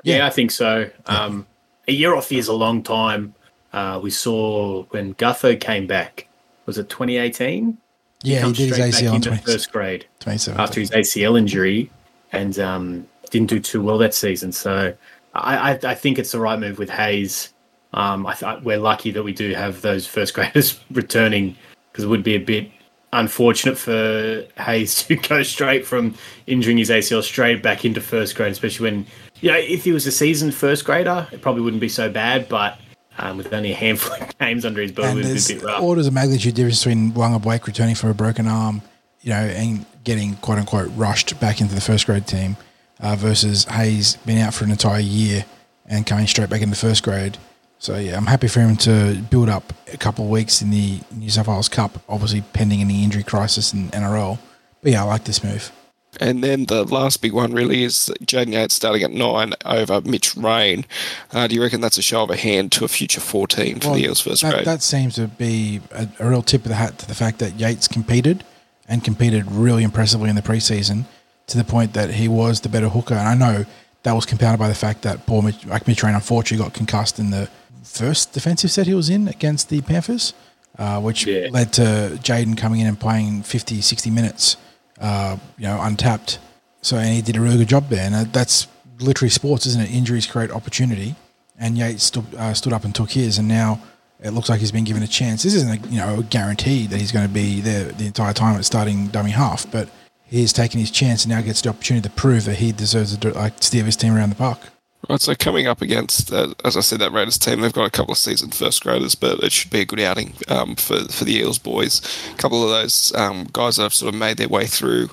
Yeah, 0.04 0.17
Yeah. 0.17 0.28
I 0.28 0.30
think 0.30 0.52
so. 0.52 0.89
Um, 1.08 1.47
a 1.88 1.91
year 1.91 2.15
off 2.15 2.32
is 2.32 2.47
a 2.47 2.54
long 2.54 2.84
time. 2.84 3.34
Uh, 3.78 4.00
we 4.00 4.10
saw 4.10 4.82
when 4.86 5.13
Gutho 5.16 5.60
came 5.60 5.86
back. 5.86 6.28
Was 6.66 6.80
it 6.80 6.90
2018? 6.90 7.78
Yeah, 8.24 8.38
he 8.38 8.42
Come 8.42 8.54
did 8.54 8.70
his 8.70 8.80
ACL 8.80 8.92
back 8.92 9.04
in 9.04 9.16
into 9.16 9.30
20, 9.30 9.44
first 9.44 9.72
grade 9.72 10.08
27. 10.20 10.60
after 10.60 10.80
his 10.80 10.90
ACL 10.90 11.38
injury, 11.38 11.92
and 12.32 12.58
um, 12.58 13.08
didn't 13.30 13.50
do 13.50 13.60
too 13.60 13.84
well 13.84 14.00
that 14.00 14.16
season. 14.16 14.52
So 14.52 14.96
I, 15.36 15.74
I, 15.74 15.80
I 15.84 15.94
think 15.94 16.18
it's 16.18 16.32
the 16.32 16.40
right 16.40 16.60
move 16.60 16.80
with 16.80 16.90
Haze. 16.90 17.54
Um, 17.94 18.26
I 18.26 18.34
th- 18.34 18.63
we're 18.63 18.80
lucky 18.80 19.12
that 19.12 19.22
we 19.22 19.32
do 19.32 19.54
have 19.54 19.82
those 19.84 20.08
first 20.08 20.34
graders 20.34 20.80
returning 20.92 21.56
because 21.92 22.04
it 22.04 22.08
would 22.08 22.24
be 22.24 22.34
a 22.34 22.40
bit 22.40 22.72
unfortunate 23.13 23.78
for 23.78 24.44
Haze 24.58 25.04
to 25.04 25.18
go 25.18 25.44
straight 25.44 25.86
from 25.86 26.16
injuring 26.48 26.80
his 26.80 26.90
ACL 26.90 27.22
straight 27.22 27.62
back 27.62 27.86
into 27.86 28.02
first 28.02 28.36
grade, 28.36 28.54
especially 28.54 28.90
when 28.90 29.06
you 29.40 29.52
know 29.52 29.58
if 29.58 29.84
he 29.84 29.92
was 29.92 30.08
a 30.08 30.12
seasoned 30.12 30.56
first 30.56 30.84
grader, 30.84 31.28
it 31.32 31.44
probably 31.44 31.62
wouldn't 31.62 31.82
be 31.82 31.90
so 31.90 32.10
bad. 32.10 32.50
But 32.50 32.80
um, 33.17 33.38
with 33.38 33.53
only 33.53 33.71
a 33.71 33.75
handful 33.75 34.13
of 34.13 34.38
games 34.39 34.65
under 34.65 34.82
his 34.82 34.91
belt, 34.91 35.08
and 35.08 35.23
there's 35.23 35.47
bit 35.47 35.63
rough. 35.63 35.82
orders 35.82 36.08
of 36.08 36.13
magnitude 36.13 36.56
difference 36.56 36.84
between 36.84 37.12
Waqa 37.12 37.41
Blake 37.41 37.65
returning 37.67 37.95
from 37.95 38.10
a 38.10 38.13
broken 38.13 38.47
arm, 38.47 38.82
you 39.21 39.32
know, 39.32 39.38
and 39.38 39.86
getting 40.03 40.36
quote 40.38 40.58
unquote 40.60 40.89
rushed 40.95 41.39
back 41.39 41.62
into 41.62 41.75
the 41.75 41.82
first 41.82 42.06
grade 42.06 42.27
team 42.27 42.58
uh, 42.99 43.15
versus 43.15 43.65
Haze 43.65 44.17
being 44.25 44.39
out 44.39 44.53
for 44.53 44.63
an 44.63 44.71
entire 44.71 44.99
year 44.99 45.45
and 45.86 46.06
coming 46.06 46.27
straight 46.27 46.49
back 46.49 46.62
into 46.62 46.75
first 46.75 47.03
grade. 47.03 47.38
So 47.80 47.97
yeah, 47.97 48.17
I'm 48.17 48.25
happy 48.25 48.47
for 48.47 48.60
him 48.60 48.75
to 48.77 49.21
build 49.30 49.49
up 49.49 49.71
a 49.93 49.97
couple 49.97 50.25
of 50.25 50.32
weeks 50.32 50.62
in 50.62 50.71
the 50.71 50.99
New 51.12 51.30
South 51.30 51.47
Wales 51.47 51.69
Cup, 51.69 51.99
obviously 52.10 52.41
pending 52.53 52.82
any 52.82 53.03
injury 53.03 53.23
crisis 53.23 53.73
in 53.73 53.89
NRL. 53.89 54.39
But 54.82 54.91
yeah, 54.93 55.03
I 55.03 55.06
like 55.06 55.25
this 55.25 55.43
move. 55.43 55.71
And 56.20 56.43
then 56.43 56.65
the 56.65 56.84
last 56.84 57.22
big 57.22 57.34
one 57.34 57.54
really 57.54 57.84
is 57.84 58.12
Jaden 58.22 58.54
Yates 58.54 58.74
starting 58.74 59.04
at 59.04 59.12
nine 59.12 59.54
over 59.65 60.02
Mitch 60.02 60.36
Rain. 60.36 60.86
Uh, 61.32 61.48
do 61.48 61.54
you 61.56 61.62
reckon 61.62 61.80
that's 61.82 61.98
a 61.98 62.02
show 62.02 62.24
of 62.24 62.30
a 62.32 62.36
hand 62.36 62.72
to 62.74 62.86
a 62.86 62.88
future 62.88 63.20
14 63.22 63.80
for 63.82 63.88
Well, 63.89 63.96
the 63.98 64.04
Eels 64.06 64.22
first 64.22 64.41
that, 64.41 64.54
grade? 64.54 64.65
that 64.65 64.82
seems 64.82 65.15
to 65.15 65.28
be 65.28 65.80
a, 65.91 66.08
a 66.20 66.30
real 66.30 66.41
tip 66.41 66.63
of 66.63 66.70
the 66.70 66.76
hat 66.76 66.98
to 67.00 67.08
the 67.08 67.13
fact 67.13 67.38
that 67.39 67.60
Yates 67.60 67.88
competed 67.88 68.43
and 68.88 69.04
competed 69.04 69.52
really 69.52 69.84
impressively 69.84 70.30
in 70.30 70.36
the 70.36 70.41
preseason 70.41 71.06
to 71.48 71.58
the 71.58 71.63
point 71.63 71.93
that 71.93 72.12
he 72.12 72.28
was 72.28 72.62
the 72.62 72.70
better 72.70 72.89
hooker. 72.89 73.13
And 73.13 73.28
I 73.28 73.36
know 73.36 73.65
that 74.04 74.13
was 74.13 74.26
compounded 74.26 74.60
by 74.60 74.70
the 74.70 74.76
fact 74.76 75.04
that 75.04 75.26
poor 75.28 75.43
Mitch, 75.43 75.65
like 75.67 75.88
Mitch 75.88 76.02
Rain 76.02 76.15
unfortunately 76.15 76.63
got 76.65 76.74
concussed 76.74 77.20
in 77.20 77.30
the 77.30 77.48
first 77.84 78.34
defensive 78.34 78.72
set 78.72 78.88
he 78.88 78.93
was 78.96 79.10
in 79.10 79.28
against 79.28 79.70
the 79.70 79.82
Panthers, 79.82 80.34
uh, 80.80 81.00
which 81.00 81.28
Yeah. 81.28 81.48
led 81.52 81.74
to 81.74 82.17
Jaden 82.24 82.58
coming 82.58 82.80
in 82.80 82.88
and 82.88 83.00
playing 83.00 83.43
50, 83.43 83.82
60 83.82 84.10
minutes, 84.10 84.58
uh, 85.00 85.38
you 85.58 85.64
know, 85.64 85.80
untapped. 85.82 86.40
So, 86.82 86.98
and 86.98 87.14
he 87.14 87.22
did 87.22 87.36
a 87.36 87.42
really 87.42 87.58
good 87.58 87.70
job 87.70 87.90
there. 87.90 88.06
And 88.10 88.32
that's 88.34 88.68
literally 89.00 89.30
sports, 89.30 89.66
isn't 89.66 89.82
it? 89.82 89.92
Injuries 89.92 90.26
create 90.26 90.52
opportunity. 90.52 91.16
And 91.60 91.78
Yates 91.78 92.04
stood, 92.04 92.26
uh, 92.36 92.54
stood 92.54 92.74
up 92.74 92.84
and 92.84 92.94
took 92.94 93.12
his, 93.12 93.40
and 93.40 93.48
now 93.48 93.82
it 94.22 94.32
looks 94.32 94.50
like 94.50 94.60
he's 94.60 94.72
been 94.72 94.84
given 94.84 95.04
a 95.04 95.08
chance. 95.08 95.44
This 95.44 95.56
isn't 95.56 95.86
a 95.86 95.88
you 95.90 95.98
know 95.98 96.20
a 96.20 96.24
guarantee 96.24 96.88
that 96.88 97.00
he's 97.00 97.12
going 97.12 97.28
to 97.28 97.34
be 97.34 97.62
there 97.62 97.86
the 97.86 98.06
entire 98.06 98.34
time 98.34 98.56
at 98.56 98.66
starting 98.66 99.08
dummy 99.08 99.32
half, 99.32 99.70
but 99.72 99.90
he's 100.24 100.54
taken 100.54 100.80
his 100.80 100.92
chance 100.92 101.24
and 101.24 101.34
now 101.34 101.42
gets 101.42 101.62
the 101.62 101.70
opportunity 101.70 102.08
to 102.08 102.14
prove 102.14 102.46
that 102.46 102.56
he 102.56 102.72
deserves 102.72 103.18
to 103.18 103.34
like 103.34 103.62
steer 103.62 103.84
his 103.84 103.96
team 103.96 104.16
around 104.16 104.30
the 104.30 104.36
park. 104.36 104.60
Right, 105.10 105.22
so 105.22 105.36
coming 105.36 105.67
up 105.67 105.82
against, 105.82 106.34
uh, 106.34 106.54
as 106.65 106.76
I 106.76 106.82
said, 106.82 107.00
that 107.00 107.13
Raiders 107.13 107.38
team, 107.38 107.62
they've 107.62 107.72
got 107.72 107.88
a 107.88 107.91
couple 107.91 108.12
of 108.12 108.17
seasoned 108.17 108.54
first 108.54 108.84
graders, 108.84 109.15
but 109.15 109.39
it 109.39 109.54
should 109.54 109.72
be 109.72 109.82
a 109.82 109.86
good 109.86 110.02
outing 110.02 110.34
um, 110.50 110.76
for 110.76 111.00
for 111.06 111.24
the 111.24 111.36
Eels 111.36 111.60
boys. 111.60 112.02
A 112.34 112.38
couple 112.38 112.63
of 112.63 112.70
those 112.70 113.15
um, 113.15 113.48
guys 113.54 113.78
that 113.78 113.84
have 113.84 113.93
sort 113.93 114.13
of 114.13 114.20
made 114.20 114.38
their 114.38 114.50
way 114.50 114.65
through 114.65 115.10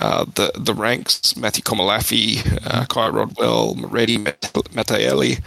uh, 0.00 0.24
the 0.34 0.50
the 0.56 0.74
ranks: 0.74 1.36
Matthew 1.36 1.62
Komolafe, 1.62 2.44
uh, 2.66 2.86
Kai 2.86 3.08
Rodwell, 3.08 3.76
Moretti, 3.76 4.18
Matteelli. 4.18 5.40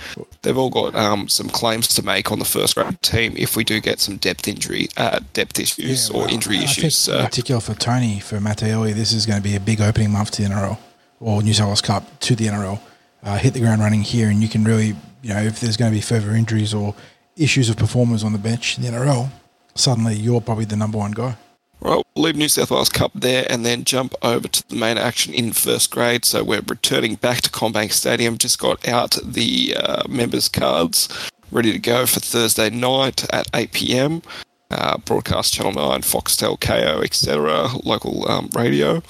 They've 0.43 0.57
all 0.57 0.69
got 0.69 0.95
um, 0.95 1.27
some 1.27 1.49
claims 1.49 1.89
to 1.89 2.03
make 2.03 2.31
on 2.31 2.39
the 2.39 2.45
first 2.45 2.75
grade 2.75 3.01
team 3.01 3.33
if 3.35 3.57
we 3.57 3.65
do 3.65 3.81
get 3.81 3.99
some 3.99 4.15
depth 4.15 4.47
injury, 4.47 4.87
uh, 4.95 5.19
depth 5.33 5.59
issues 5.59 6.09
or 6.09 6.21
well, 6.21 6.29
injury 6.29 6.59
I 6.59 6.63
issues. 6.63 6.95
So 6.95 7.19
in 7.19 7.25
particular 7.25 7.59
for 7.59 7.73
Tony, 7.75 8.21
for 8.21 8.37
Matteoli, 8.37 8.93
this 8.93 9.11
is 9.11 9.25
going 9.25 9.41
to 9.41 9.43
be 9.43 9.57
a 9.57 9.59
big 9.59 9.81
opening 9.81 10.11
month 10.11 10.31
to 10.31 10.43
the 10.43 10.47
NRL 10.47 10.77
or 11.19 11.43
New 11.43 11.53
South 11.53 11.67
Wales 11.67 11.81
Cup 11.81 12.19
to 12.21 12.35
the 12.35 12.45
NRL. 12.45 12.79
Uh, 13.23 13.37
hit 13.37 13.53
the 13.53 13.59
ground 13.59 13.81
running 13.81 14.01
here, 14.01 14.29
and 14.29 14.41
you 14.41 14.47
can 14.47 14.63
really, 14.63 14.95
you 15.21 15.33
know, 15.33 15.41
if 15.41 15.59
there's 15.59 15.77
going 15.77 15.91
to 15.91 15.95
be 15.95 16.01
further 16.01 16.31
injuries 16.31 16.73
or 16.73 16.95
issues 17.35 17.69
of 17.69 17.77
performers 17.77 18.23
on 18.23 18.33
the 18.33 18.39
bench 18.39 18.77
in 18.77 18.83
the 18.83 18.89
NRL, 18.89 19.29
suddenly 19.75 20.15
you're 20.15 20.41
probably 20.41 20.65
the 20.65 20.75
number 20.75 20.97
one 20.97 21.11
guy. 21.11 21.35
Right, 21.81 22.03
we'll 22.13 22.25
leave 22.25 22.35
New 22.35 22.49
South 22.49 22.71
Wales 22.71 22.89
Cup 22.89 23.11
there 23.15 23.45
and 23.49 23.65
then 23.65 23.85
jump 23.85 24.13
over 24.21 24.49
to 24.49 24.67
the 24.67 24.75
main 24.75 24.97
action 24.97 25.33
in 25.33 25.53
first 25.53 25.91
grade. 25.91 26.25
So 26.25 26.43
we're 26.43 26.61
returning 26.67 27.15
back 27.15 27.39
to 27.41 27.49
CommBank 27.49 27.93
Stadium. 27.93 28.37
Just 28.37 28.59
got 28.59 28.85
out 28.85 29.17
the 29.23 29.75
uh, 29.77 30.03
members' 30.09 30.49
cards, 30.49 31.07
ready 31.51 31.71
to 31.71 31.79
go 31.79 32.05
for 32.05 32.19
Thursday 32.19 32.69
night 32.69 33.25
at 33.33 33.47
8 33.53 33.71
p.m. 33.71 34.21
Uh, 34.69 34.97
broadcast 34.97 35.53
Channel 35.53 35.71
9, 35.71 36.01
Foxtel, 36.01 36.59
KO, 36.59 37.01
etc., 37.01 37.69
local 37.85 38.29
um, 38.29 38.49
radio. 38.53 39.01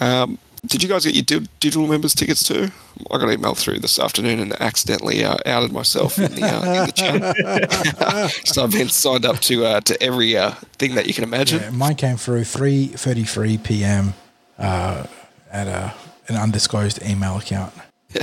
Um, 0.00 0.38
did 0.66 0.82
you 0.82 0.88
guys 0.88 1.04
get 1.04 1.30
your 1.30 1.40
digital 1.60 1.86
members 1.86 2.14
tickets 2.14 2.42
too? 2.42 2.70
I 3.10 3.18
got 3.18 3.28
an 3.28 3.32
email 3.32 3.54
through 3.54 3.80
this 3.80 3.98
afternoon 3.98 4.40
and 4.40 4.52
accidentally 4.60 5.24
uh, 5.24 5.36
outed 5.46 5.72
myself 5.72 6.18
in 6.18 6.34
the, 6.34 6.42
uh, 6.42 6.62
in 6.64 6.86
the 6.86 6.92
chat. 6.92 8.30
so 8.46 8.64
I've 8.64 8.72
been 8.72 8.88
signed 8.88 9.24
up 9.24 9.40
to 9.40 9.64
uh, 9.66 9.80
to 9.82 10.02
every 10.02 10.36
uh, 10.36 10.52
thing 10.78 10.94
that 10.94 11.06
you 11.06 11.14
can 11.14 11.24
imagine. 11.24 11.60
Yeah, 11.60 11.70
mine 11.70 11.96
came 11.96 12.16
through 12.16 12.42
3:33 12.42 13.62
p.m. 13.62 14.14
Uh, 14.58 15.06
at 15.50 15.66
a, 15.66 15.94
an 16.28 16.36
undisclosed 16.36 17.02
email 17.02 17.38
account. 17.38 17.74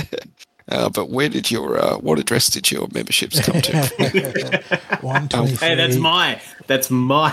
Uh, 0.68 0.88
but 0.88 1.10
where 1.10 1.28
did 1.28 1.50
your 1.50 1.76
uh, 1.76 1.96
what 1.98 2.20
address 2.20 2.48
did 2.48 2.70
your 2.70 2.86
memberships 2.94 3.40
come 3.40 3.60
to? 3.60 3.72
123, 5.00 5.56
Hey, 5.68 5.74
that's 5.74 5.96
my 5.96 6.40
that's 6.68 6.88
my 6.88 7.30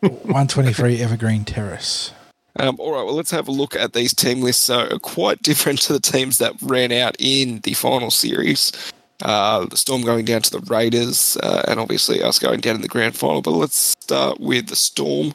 123 0.00 1.02
Evergreen 1.02 1.44
Terrace. 1.44 2.12
Um, 2.58 2.76
all 2.78 2.92
right, 2.92 3.04
well, 3.04 3.14
let's 3.14 3.30
have 3.30 3.48
a 3.48 3.52
look 3.52 3.76
at 3.76 3.92
these 3.92 4.14
team 4.14 4.40
lists. 4.40 4.64
So 4.64 4.98
quite 4.98 5.42
different 5.42 5.80
to 5.82 5.92
the 5.92 6.00
teams 6.00 6.38
that 6.38 6.54
ran 6.62 6.92
out 6.92 7.16
in 7.18 7.60
the 7.60 7.74
final 7.74 8.10
series. 8.10 8.72
Uh, 9.20 9.66
the 9.66 9.76
Storm 9.76 10.02
going 10.02 10.24
down 10.24 10.42
to 10.42 10.50
the 10.50 10.60
Raiders, 10.60 11.36
uh, 11.42 11.62
and 11.66 11.80
obviously 11.80 12.22
us 12.22 12.38
going 12.38 12.60
down 12.60 12.76
in 12.76 12.82
the 12.82 12.88
grand 12.88 13.16
final. 13.16 13.42
But 13.42 13.50
let's 13.50 13.76
start 13.76 14.38
with 14.38 14.68
the 14.68 14.76
Storm. 14.76 15.34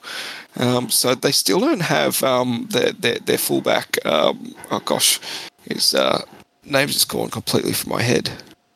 Um, 0.55 0.89
so 0.89 1.15
they 1.15 1.33
still 1.33 1.59
don't 1.59 1.81
have 1.81 2.23
um, 2.23 2.67
their, 2.71 2.93
their 2.93 3.19
their 3.19 3.37
fullback. 3.37 3.97
Um, 4.05 4.55
oh 4.71 4.79
gosh, 4.79 5.19
his 5.67 5.93
uh, 5.93 6.23
name's 6.63 6.93
just 6.93 7.09
gone 7.09 7.29
completely 7.29 7.73
from 7.73 7.91
my 7.91 8.01
head. 8.01 8.29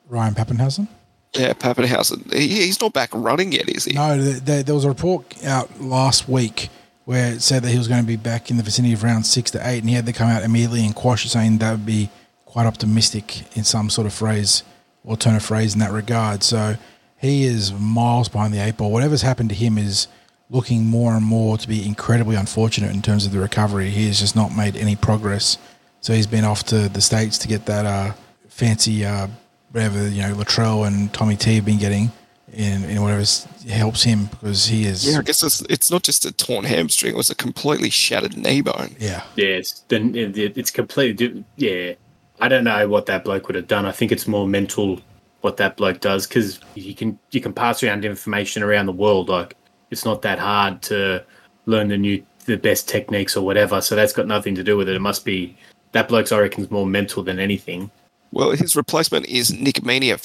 Ryan 0.10 0.36
Papenhuyzen. 0.36 0.88
Yeah, 1.34 1.54
Papenhuyzen. 1.54 2.34
He, 2.34 2.48
he's 2.48 2.82
not 2.82 2.94
back 2.94 3.10
running 3.14 3.54
yet, 3.54 3.70
is 3.70 3.86
he? 3.86 3.94
No, 3.94 4.18
th 4.18 4.44
th 4.44 4.66
there 4.66 4.76
was 4.76 4.84
a 4.84 4.90
report 4.90 5.24
out 5.46 5.70
last 5.80 6.28
week 6.28 6.70
where 7.08 7.32
it 7.32 7.42
said 7.42 7.64
that 7.64 7.70
he 7.70 7.78
was 7.78 7.88
going 7.88 8.02
to 8.02 8.06
be 8.06 8.18
back 8.18 8.52
in 8.52 8.58
the 8.58 8.64
vicinity 8.64 8.94
of 8.94 9.02
round 9.02 9.26
six 9.26 9.50
to 9.50 9.66
eight, 9.66 9.80
and 9.80 9.88
he 9.88 9.96
had 9.96 10.06
to 10.06 10.12
come 10.12 10.28
out 10.28 10.44
immediately 10.44 10.86
and 10.86 10.94
quash 10.94 11.24
it, 11.24 11.30
saying 11.30 11.58
that 11.58 11.72
would 11.72 11.86
be 11.86 12.10
quite 12.44 12.66
optimistic 12.66 13.56
in 13.56 13.64
some 13.64 13.90
sort 13.90 14.06
of 14.06 14.12
phrase 14.12 14.62
or 15.06 15.16
turn 15.16 15.34
of 15.34 15.42
phrase 15.42 15.74
in 15.74 15.80
that 15.80 15.94
regard. 15.94 16.44
So 16.44 16.76
he 17.18 17.46
is 17.46 17.72
miles 17.72 18.28
behind 18.28 18.54
the 18.54 18.60
eight 18.60 18.76
ball. 18.76 18.92
Whatever's 18.92 19.22
happened 19.22 19.48
to 19.52 19.56
him 19.56 19.78
is 19.78 20.10
looking 20.50 20.86
more 20.86 21.16
and 21.16 21.24
more 21.24 21.58
to 21.58 21.66
be 21.66 21.88
incredibly 21.88 22.36
unfortunate 22.36 22.94
in 22.94 23.02
terms 23.02 23.26
of 23.26 23.32
the 23.32 23.40
recovery. 23.40 23.90
He 23.90 24.08
has 24.08 24.20
just 24.20 24.36
not 24.36 24.54
made 24.54 24.76
any 24.76 24.98
progress. 24.98 25.58
So 26.02 26.12
he's 26.12 26.28
been 26.28 26.44
off 26.44 26.66
to 26.66 26.90
the 26.90 27.00
states 27.00 27.38
to 27.38 27.48
get 27.48 27.68
that 27.68 27.86
uh, 27.86 28.16
fancy 28.50 29.06
uh, 29.06 29.28
whatever 29.72 30.10
you 30.10 30.24
know 30.24 30.36
Latrell 30.36 30.86
and 30.86 31.14
Tommy 31.14 31.38
T 31.38 31.56
have 31.56 31.64
been 31.64 31.80
getting 31.80 32.12
in, 32.54 32.84
in 32.86 33.02
whatever 33.02 33.24
helps 33.70 34.04
him 34.04 34.26
because 34.26 34.68
he 34.68 34.86
is 34.86 35.10
Yeah, 35.12 35.20
I 35.20 35.22
guess 35.22 35.44
it's, 35.44 35.62
it's 35.70 35.92
not 35.92 36.04
just 36.04 36.26
a 36.26 36.32
torn 36.32 36.64
hamstring; 36.66 37.14
it 37.14 37.18
was 37.18 37.30
a 37.30 37.36
completely 37.36 37.90
shattered 37.90 38.38
knee 38.38 38.62
bone. 38.62 38.96
yeah 39.00 39.24
yeah. 39.36 39.46
It's 39.46 39.80
then 39.90 40.16
it, 40.16 40.38
it- 40.38 40.58
it's 40.58 40.72
completely 40.72 41.44
yeah. 41.58 41.94
I 42.40 42.48
don't 42.50 42.64
know 42.64 42.88
what 42.88 43.08
that 43.08 43.24
bloke 43.24 43.48
would 43.48 43.56
have 43.56 43.68
done. 43.68 43.86
I 43.86 43.92
think 43.92 44.12
it's 44.12 44.28
more 44.28 44.48
mental 44.48 45.02
what 45.42 45.58
that 45.58 45.76
bloke 45.78 46.00
does 46.00 46.28
because 46.28 46.60
you 46.76 46.94
can 46.96 47.18
you 47.32 47.42
can 47.42 47.54
pass 47.54 47.82
around 47.84 48.06
information 48.06 48.64
around 48.64 48.86
the 48.86 48.92
world. 48.92 49.28
Like 49.30 49.56
it's 49.92 50.06
not 50.06 50.22
that 50.22 50.40
hard 50.40 50.82
to 50.84 51.24
learn 51.66 51.88
the 51.90 51.98
new 51.98 52.24
the 52.46 52.58
best 52.58 52.88
techniques 52.88 53.36
or 53.36 53.44
whatever. 53.46 53.82
So 53.82 53.96
that's 53.96 54.14
got 54.14 54.28
nothing 54.28 54.56
to 54.56 54.64
do 54.64 54.78
with 54.78 54.88
it. 54.88 54.96
It 54.96 55.00
must 55.02 55.26
be 55.26 55.58
that 55.94 56.08
bloke's 56.08 56.32
I 56.32 56.40
reckon 56.40 56.64
is 56.64 56.72
more 56.72 56.86
mental 56.86 57.24
than 57.24 57.40
anything. 57.40 57.90
Well, 58.32 58.52
his 58.52 58.76
replacement 58.76 59.26
is 59.26 59.52
Nick 59.54 59.76
Meaney 59.78 60.14
at 60.14 60.20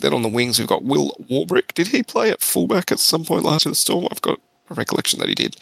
Then 0.00 0.14
on 0.14 0.22
the 0.22 0.28
wings, 0.28 0.58
we've 0.58 0.68
got 0.68 0.84
Will 0.84 1.14
Warbrick. 1.30 1.74
Did 1.74 1.88
he 1.88 2.02
play 2.02 2.30
at 2.30 2.40
fullback 2.40 2.92
at 2.92 2.98
some 2.98 3.24
point 3.24 3.44
last 3.44 3.64
year 3.64 3.70
in 3.70 3.72
the 3.72 3.76
Storm? 3.76 4.08
I've 4.10 4.22
got 4.22 4.40
a 4.70 4.74
recollection 4.74 5.18
that 5.20 5.28
he 5.28 5.34
did. 5.34 5.56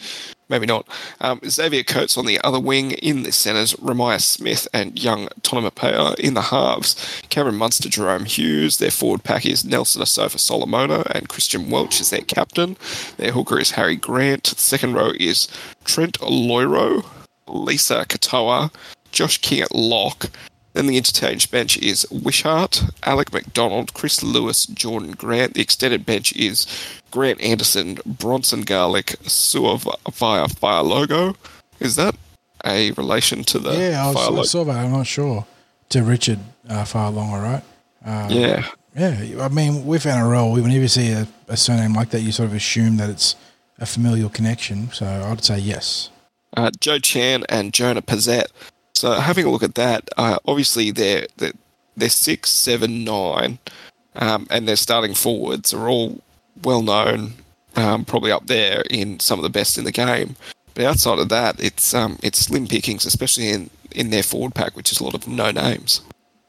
Maybe 0.48 0.66
not. 0.66 0.86
Um, 1.20 1.40
Xavier 1.48 1.84
Coates 1.84 2.18
on 2.18 2.26
the 2.26 2.40
other 2.42 2.58
wing. 2.58 2.90
In 2.92 3.22
the 3.22 3.30
centres, 3.30 3.74
Reimis 3.74 4.22
Smith 4.22 4.66
and 4.74 5.02
young 5.02 5.28
Tonumaipea 5.42 6.18
in 6.18 6.34
the 6.34 6.42
halves. 6.42 7.22
Cameron 7.28 7.56
Munster, 7.56 7.88
Jahrome 7.88 8.26
Hughes. 8.26 8.78
Their 8.78 8.90
forward 8.90 9.22
pack 9.22 9.46
is 9.46 9.64
Nelson 9.64 10.02
Asofa-Solomona 10.02 11.04
and 11.12 11.28
Christian 11.28 11.70
Welch 11.70 12.00
is 12.00 12.10
their 12.10 12.22
captain. 12.22 12.76
Their 13.16 13.30
hooker 13.32 13.60
is 13.60 13.72
Harry 13.72 13.96
Grant. 13.96 14.46
Second 14.48 14.94
row 14.94 15.12
is 15.20 15.46
Trent 15.84 16.18
Loiero, 16.18 17.04
Eliesa 17.46 18.04
Katoa, 18.06 18.72
Josh 19.12 19.38
King 19.38 19.62
at 19.62 19.74
lock. 19.74 20.30
Then 20.72 20.86
the 20.86 20.96
interchange 20.96 21.50
bench 21.50 21.76
is 21.78 22.06
Wishart, 22.10 22.84
Alec 23.02 23.32
MacDonald, 23.32 23.92
Chris 23.92 24.22
Lewis, 24.22 24.66
Jordan 24.66 25.12
Grant. 25.12 25.54
The 25.54 25.62
extended 25.62 26.06
bench 26.06 26.32
is 26.36 26.66
Grant 27.10 27.40
Anderson, 27.40 27.98
Bronson 28.06 28.62
Garlick, 28.62 29.16
Sua 29.22 29.78
via 30.12 30.48
Fire 30.48 30.82
Logo. 30.82 31.34
Is 31.80 31.96
that 31.96 32.14
a 32.64 32.92
relation 32.92 33.42
to 33.44 33.58
the 33.58 33.72
yeah 33.72 34.04
I, 34.04 34.30
was, 34.30 34.38
I 34.38 34.42
saw 34.42 34.64
that 34.64 34.76
I'm 34.76 34.92
not 34.92 35.06
sure 35.06 35.46
to 35.90 36.02
Richard 36.02 36.38
uh, 36.68 36.84
Farlong 36.84 37.30
all 37.30 37.40
right 37.40 37.62
yeah. 38.30 38.68
yeah 38.94 39.42
I 39.42 39.48
mean 39.48 39.86
with 39.86 40.04
NRL 40.04 40.52
we 40.52 40.60
whenever 40.60 40.82
you 40.82 40.88
see 40.88 41.12
a, 41.12 41.26
a 41.48 41.56
surname 41.56 41.94
like 41.94 42.10
that 42.10 42.20
you 42.20 42.32
sort 42.32 42.50
of 42.50 42.54
assume 42.54 42.98
that 42.98 43.08
it's 43.08 43.34
a 43.78 43.86
familial 43.86 44.28
connection 44.28 44.90
so 44.92 45.06
I'd 45.06 45.42
say 45.42 45.58
yes 45.58 46.10
uh, 46.56 46.70
Joe 46.80 46.98
Chan 46.98 47.44
and 47.48 47.72
Jonah 47.72 48.02
Pezet. 48.02 48.46
So 49.00 49.12
having 49.12 49.46
a 49.46 49.50
look 49.50 49.62
at 49.62 49.76
that, 49.76 50.10
uh, 50.18 50.36
obviously 50.46 50.90
they're, 50.90 51.26
they're 51.38 51.54
they're 51.96 52.10
six, 52.10 52.50
seven, 52.50 53.02
nine, 53.02 53.58
um, 54.16 54.46
and 54.50 54.68
their 54.68 54.76
starting 54.76 55.14
forwards 55.14 55.72
are 55.72 55.88
all 55.88 56.20
well 56.64 56.82
known, 56.82 57.32
um, 57.76 58.04
probably 58.04 58.30
up 58.30 58.46
there 58.46 58.82
in 58.90 59.18
some 59.18 59.38
of 59.38 59.42
the 59.42 59.48
best 59.48 59.78
in 59.78 59.84
the 59.84 59.90
game. 59.90 60.36
But 60.74 60.84
outside 60.84 61.18
of 61.18 61.30
that, 61.30 61.58
it's 61.58 61.94
um, 61.94 62.18
it's 62.22 62.40
slim 62.40 62.66
pickings, 62.66 63.06
especially 63.06 63.48
in 63.48 63.70
in 63.90 64.10
their 64.10 64.22
forward 64.22 64.54
pack, 64.54 64.76
which 64.76 64.92
is 64.92 65.00
a 65.00 65.04
lot 65.04 65.14
of 65.14 65.26
no 65.26 65.50
names. 65.50 66.02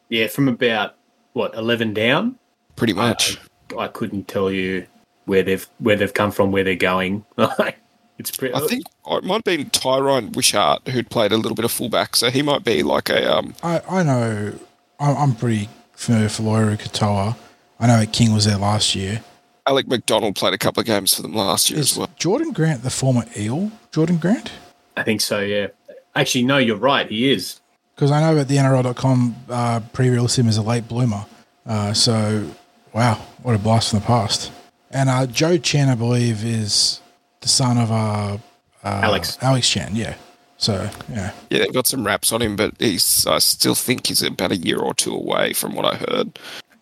Yeah, 0.09 0.27
from 0.27 0.49
about 0.49 0.95
what 1.31 1.55
eleven 1.55 1.93
down, 1.93 2.35
pretty 2.75 2.91
much. 2.91 3.37
I, 3.77 3.83
I 3.83 3.87
couldn't 3.87 4.27
tell 4.27 4.51
you 4.51 4.85
where 5.23 5.41
they've 5.41 5.65
where 5.79 5.95
they've 5.95 6.13
come 6.13 6.31
from, 6.31 6.51
where 6.51 6.65
they're 6.65 6.75
going. 6.75 7.23
it's 8.21 8.37
pretty. 8.37 8.53
I 8.55 8.59
think 8.61 8.85
it 9.07 9.23
might 9.23 9.35
have 9.35 9.43
been 9.43 9.69
Tyran 9.69 10.35
Wishart 10.35 10.87
who'd 10.87 11.09
played 11.09 11.31
a 11.31 11.37
little 11.37 11.55
bit 11.55 11.65
of 11.65 11.71
fullback, 11.71 12.15
so 12.15 12.29
he 12.29 12.41
might 12.41 12.63
be 12.63 12.83
like 12.83 13.09
a. 13.09 13.37
Um, 13.37 13.55
I 13.63 13.81
I 13.89 14.03
know. 14.03 14.53
I'm, 14.99 15.17
I'm 15.17 15.35
pretty 15.35 15.69
familiar 15.93 16.25
with 16.25 16.37
Loiero 16.37 16.79
Katoa. 16.79 17.35
I 17.79 17.87
know 17.87 17.99
that 17.99 18.13
King 18.13 18.33
was 18.33 18.45
there 18.45 18.57
last 18.57 18.95
year. 18.95 19.23
Alec 19.65 19.87
MacDonald 19.87 20.35
played 20.35 20.53
a 20.53 20.57
couple 20.57 20.81
of 20.81 20.87
games 20.87 21.15
for 21.15 21.21
them 21.21 21.33
last 21.33 21.69
year 21.69 21.79
Is 21.79 21.91
as 21.93 21.97
well. 21.97 22.09
Jordan 22.17 22.51
Grant 22.51 22.83
the 22.83 22.89
former 22.89 23.25
Eel? 23.37 23.71
Jordan 23.91 24.17
Grant? 24.17 24.51
I 24.97 25.03
think 25.03 25.21
so. 25.21 25.39
Yeah. 25.39 25.67
Actually, 26.15 26.43
no, 26.43 26.57
you're 26.57 26.77
right. 26.77 27.07
He 27.07 27.31
is. 27.31 27.59
Because 27.95 28.11
I 28.11 28.21
know 28.21 28.35
that 28.35 28.47
the 28.47 28.57
NRL.com 28.57 29.35
uh, 29.49 29.79
pre-released 29.93 30.39
him 30.39 30.47
as 30.47 30.57
a 30.57 30.61
late 30.61 30.87
bloomer. 30.87 31.25
Uh, 31.65 31.93
so, 31.93 32.49
wow, 32.93 33.15
what 33.43 33.55
a 33.55 33.59
blast 33.59 33.91
from 33.91 33.99
the 33.99 34.05
past. 34.05 34.51
And 34.89 35.09
uh, 35.09 35.25
Joe 35.27 35.57
Chan, 35.57 35.89
I 35.89 35.95
believe, 35.95 36.43
is 36.43 36.99
the 37.41 37.47
son 37.47 37.77
of 37.77 37.91
uh, 37.91 38.37
uh, 38.83 39.01
Alex. 39.03 39.37
Alex 39.41 39.69
Chan, 39.69 39.95
yeah. 39.95 40.15
So, 40.57 40.89
yeah. 41.09 41.33
Yeah, 41.49 41.59
they've 41.59 41.73
got 41.73 41.87
some 41.87 42.05
raps 42.05 42.31
on 42.31 42.41
him, 42.41 42.55
but 42.55 42.75
he's. 42.79 43.25
I 43.25 43.39
still 43.39 43.75
think 43.75 44.07
he's 44.07 44.21
about 44.21 44.51
a 44.51 44.57
year 44.57 44.77
or 44.77 44.93
two 44.93 45.13
away 45.13 45.53
from 45.53 45.73
what 45.73 45.85
I 45.85 45.95
heard. 45.95 46.37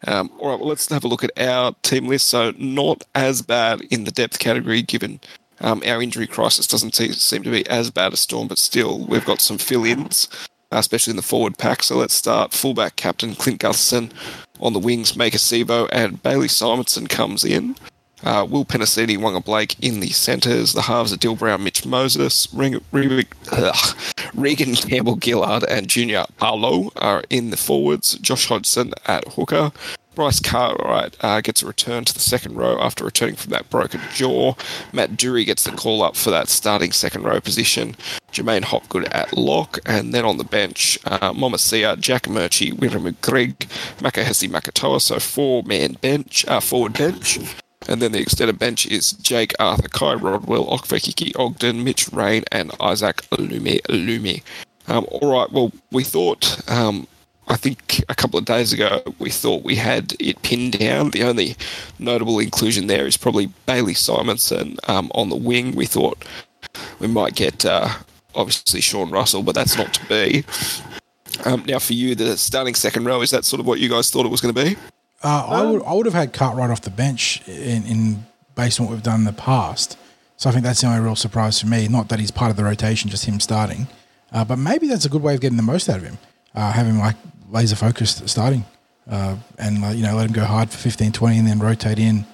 Um, 0.05 0.29
all 0.37 0.49
right, 0.49 0.59
well, 0.59 0.69
let's 0.69 0.89
have 0.89 1.03
a 1.03 1.07
look 1.07 1.23
at 1.23 1.31
our 1.39 1.73
team 1.81 2.07
list. 2.07 2.27
So, 2.27 2.53
not 2.57 3.05
as 3.15 3.41
bad 3.41 3.81
in 3.89 4.03
the 4.03 4.11
depth 4.11 4.39
category, 4.39 4.81
given 4.81 5.21
um, 5.61 5.81
our 5.87 6.01
injury 6.01 6.27
crisis 6.27 6.67
doesn't 6.67 6.95
seem, 6.95 7.13
seem 7.13 7.43
to 7.43 7.51
be 7.51 7.65
as 7.67 7.89
bad 7.89 8.13
a 8.13 8.17
storm, 8.17 8.49
but 8.49 8.57
still, 8.57 8.99
we've 9.05 9.25
got 9.25 9.39
some 9.39 9.57
fill 9.57 9.85
ins, 9.85 10.27
especially 10.71 11.11
in 11.11 11.17
the 11.17 11.21
forward 11.21 11.57
pack. 11.57 11.81
So, 11.83 11.95
let's 11.95 12.13
start. 12.13 12.53
Fullback 12.53 12.97
captain 12.97 13.33
Clint 13.33 13.61
Gutherson 13.61 14.11
on 14.59 14.73
the 14.73 14.79
wings, 14.79 15.13
Maika 15.13 15.35
Sivo, 15.35 15.87
and 15.93 16.21
Bailey 16.21 16.49
Simonson 16.49 17.07
comes 17.07 17.45
in. 17.45 17.77
Uh, 18.23 18.45
Will 18.49 18.65
Penisini, 18.65 19.17
Waqa 19.17 19.43
Blake 19.43 19.75
in 19.79 19.99
the 19.99 20.09
centres. 20.09 20.73
The 20.73 20.83
halves 20.83 21.13
are 21.13 21.17
Dill 21.17 21.35
Brown, 21.35 21.63
Mitch 21.63 21.85
Moses, 21.85 22.47
ugh, 22.53 23.97
Reagan 24.33 24.75
Campbell 24.75 25.17
Gillard, 25.21 25.63
and 25.63 25.87
Junior 25.87 26.25
Paulo 26.37 26.91
are 26.97 27.23
in 27.29 27.49
the 27.49 27.57
forwards. 27.57 28.13
Josh 28.19 28.47
Hodgson 28.47 28.93
at 29.05 29.27
hooker. 29.29 29.71
Bryce 30.15 30.41
Cartwright 30.41 31.15
uh, 31.21 31.39
gets 31.39 31.63
a 31.63 31.65
return 31.65 32.03
to 32.03 32.13
the 32.13 32.19
second 32.19 32.55
row 32.55 32.77
after 32.81 33.05
returning 33.05 33.35
from 33.35 33.51
that 33.51 33.69
broken 33.69 34.01
jaw. 34.13 34.53
Matt 34.91 35.15
Doorey 35.15 35.45
gets 35.45 35.63
the 35.63 35.71
call 35.71 36.03
up 36.03 36.17
for 36.17 36.29
that 36.29 36.49
starting 36.49 36.91
second 36.91 37.23
row 37.23 37.39
position. 37.39 37.95
J'maine 38.33 38.63
Hopgood 38.65 39.05
at 39.13 39.37
lock, 39.37 39.79
and 39.85 40.13
then 40.13 40.25
on 40.25 40.37
the 40.37 40.43
bench, 40.43 40.99
uh, 41.05 41.31
Momoisea, 41.31 41.97
Jack 42.01 42.23
Murchie, 42.23 42.73
Wiremu 42.73 43.15
Greig, 43.21 43.59
Makahesi 43.99 44.49
Makatoa, 44.49 44.99
so 44.99 45.19
four 45.19 45.63
man 45.63 45.93
bench, 45.93 46.45
uh, 46.49 46.59
forward 46.59 46.93
bench. 46.93 47.39
And 47.89 48.03
then 48.03 48.11
the 48.11 48.19
extended 48.19 48.59
bench 48.59 48.85
is 48.85 49.13
Jake 49.13 49.53
Arthur, 49.59 49.89
Kai 49.89 50.13
Rodwell, 50.13 50.67
Ofahiki 50.67 51.37
Ogden, 51.39 51.83
Mitch 51.83 52.07
Rain, 52.13 52.43
and 52.51 52.71
Isaac 52.79 53.23
Lumelume. 53.31 54.43
Um, 54.87 55.07
all 55.09 55.31
right, 55.33 55.51
well, 55.51 55.71
we 55.91 56.03
thought, 56.03 56.69
um, 56.69 57.07
I 57.47 57.55
think 57.55 58.03
a 58.07 58.13
couple 58.13 58.37
of 58.37 58.45
days 58.45 58.73
ago, 58.73 59.01
we 59.17 59.31
thought 59.31 59.63
we 59.63 59.75
had 59.75 60.13
it 60.19 60.39
pinned 60.43 60.77
down. 60.77 61.09
The 61.09 61.23
only 61.23 61.55
notable 61.97 62.37
inclusion 62.37 62.85
there 62.85 63.07
is 63.07 63.17
probably 63.17 63.47
Bailey 63.65 63.95
Simonson 63.95 64.77
um, 64.87 65.11
on 65.15 65.29
the 65.29 65.35
wing. 65.35 65.73
We 65.73 65.87
thought 65.87 66.23
we 66.99 67.07
might 67.07 67.33
get, 67.33 67.65
uh, 67.65 67.89
obviously, 68.35 68.81
Sean 68.81 69.09
Russell, 69.09 69.41
but 69.41 69.55
that's 69.55 69.77
not 69.77 69.95
to 69.95 70.05
be. 70.05 70.43
Um, 71.43 71.63
now, 71.65 71.79
for 71.79 71.93
you, 71.93 72.13
the 72.13 72.37
starting 72.37 72.75
second 72.75 73.05
row, 73.05 73.21
is 73.23 73.31
that 73.31 73.45
sort 73.45 73.59
of 73.59 73.65
what 73.65 73.79
you 73.79 73.89
guys 73.89 74.11
thought 74.11 74.27
it 74.27 74.29
was 74.29 74.41
going 74.41 74.53
to 74.53 74.63
be? 74.63 74.75
Uh, 75.21 75.45
I 75.49 75.63
would 75.63 75.83
I 75.83 75.93
would 75.93 76.05
have 76.05 76.15
had 76.15 76.33
Cartwright 76.33 76.69
off 76.69 76.81
the 76.81 76.89
bench 76.89 77.47
in, 77.47 77.85
in 77.85 78.25
based 78.55 78.79
on 78.79 78.85
what 78.85 78.93
we've 78.93 79.03
done 79.03 79.21
in 79.21 79.25
the 79.25 79.33
past. 79.33 79.97
So 80.37 80.49
I 80.49 80.53
think 80.53 80.63
that's 80.63 80.81
the 80.81 80.87
only 80.87 81.01
real 81.01 81.17
surprise 81.17 81.59
for 81.59 81.67
me. 81.67 81.87
Not 81.89 82.07
that 82.09 82.19
he's 82.19 82.31
part 82.31 82.51
of 82.51 82.57
the 82.57 82.63
rotation, 82.63 83.09
just 83.09 83.25
him 83.25 83.39
starting. 83.41 83.87
Uh, 84.31 84.45
but 84.45 84.57
maybe 84.57 84.87
that's 84.87 85.05
a 85.05 85.09
good 85.09 85.21
way 85.21 85.33
of 85.35 85.41
getting 85.41 85.57
the 85.57 85.63
most 85.63 85.89
out 85.89 85.97
of 85.97 86.03
him. 86.03 86.17
Uh, 86.55 86.71
have 86.71 86.87
him 86.87 86.99
like 86.99 87.15
laser 87.49 87.75
focused 87.75 88.27
starting, 88.29 88.63
uh, 89.09 89.35
and 89.57 89.83
uh, 89.83 89.89
you 89.89 90.03
know 90.03 90.15
let 90.15 90.27
him 90.27 90.33
go 90.33 90.45
hard 90.45 90.69
for 90.69 90.77
15, 90.77 91.11
20 91.11 91.37
and 91.37 91.47
then 91.47 91.59
rotate 91.59 91.99
in 91.99 92.25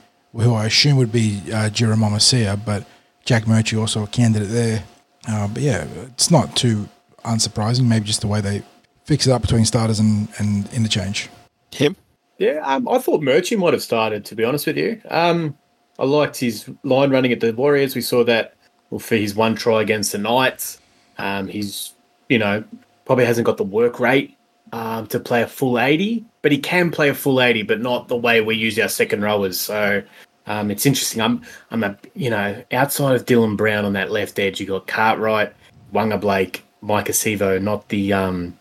who 0.43 0.53
I 0.53 0.65
assume 0.65 0.97
would 0.97 1.11
be 1.11 1.41
uh, 1.53 1.69
Jerome 1.69 1.99
Masia, 1.99 2.59
but 2.63 2.85
Jack 3.23 3.45
Murchie 3.45 3.79
also 3.79 4.03
a 4.03 4.07
candidate 4.07 4.49
there. 4.49 4.83
Uh, 5.27 5.47
but 5.47 5.61
yeah, 5.61 5.87
it's 6.07 6.29
not 6.29 6.55
too 6.55 6.89
unsurprising. 7.23 7.87
Maybe 7.87 8.05
just 8.05 8.21
the 8.21 8.27
way 8.27 8.41
they 8.41 8.63
fix 9.05 9.27
it 9.27 9.31
up 9.31 9.41
between 9.41 9.65
starters 9.65 9.99
and, 9.99 10.27
and 10.37 10.71
interchange. 10.73 11.29
Him? 11.71 11.95
Yeah, 12.37 12.61
um, 12.65 12.87
I 12.87 12.97
thought 12.97 13.21
Murchie 13.21 13.57
might 13.57 13.73
have 13.73 13.83
started. 13.83 14.25
To 14.25 14.35
be 14.35 14.43
honest 14.43 14.67
with 14.67 14.77
you, 14.77 15.01
um, 15.09 15.57
I 15.97 16.03
liked 16.03 16.37
his 16.37 16.69
line 16.83 17.11
running 17.11 17.31
at 17.31 17.39
the 17.39 17.53
Warriors. 17.53 17.95
We 17.95 18.01
saw 18.01 18.23
that 18.25 18.55
well, 18.89 18.99
for 18.99 19.15
his 19.15 19.35
one 19.35 19.55
try 19.55 19.81
against 19.81 20.11
the 20.11 20.17
Knights. 20.17 20.79
Um, 21.17 21.47
he's 21.47 21.93
you 22.29 22.39
know 22.39 22.63
probably 23.05 23.25
hasn't 23.25 23.45
got 23.45 23.57
the 23.57 23.63
work 23.63 23.99
rate 23.99 24.35
um, 24.73 25.07
to 25.07 25.19
play 25.19 25.41
a 25.41 25.47
full 25.47 25.79
eighty, 25.79 26.25
but 26.41 26.51
he 26.51 26.57
can 26.57 26.91
play 26.91 27.09
a 27.09 27.15
full 27.15 27.41
eighty, 27.41 27.63
but 27.63 27.79
not 27.79 28.07
the 28.09 28.17
way 28.17 28.41
we 28.41 28.55
use 28.55 28.77
our 28.79 28.89
second 28.89 29.21
rowers. 29.21 29.59
So 29.59 30.03
um, 30.47 30.71
it's 30.71 30.85
interesting. 30.85 31.21
I'm 31.21 31.41
I'm 31.71 31.83
a 31.83 31.97
you 32.15 32.29
know 32.29 32.63
outside 32.73 33.15
of 33.15 33.25
Dylan 33.25 33.55
Brown 33.55 33.85
on 33.85 33.93
that 33.93 34.11
left 34.11 34.39
edge, 34.39 34.59
you 34.59 34.65
got 34.65 34.87
Cartwright, 34.87 35.53
Waqa 35.93 36.19
Blake, 36.19 36.65
Maika 36.83 37.09
Sivo, 37.09 37.61
not 37.61 37.87
the 37.89 38.11
um, 38.11 38.57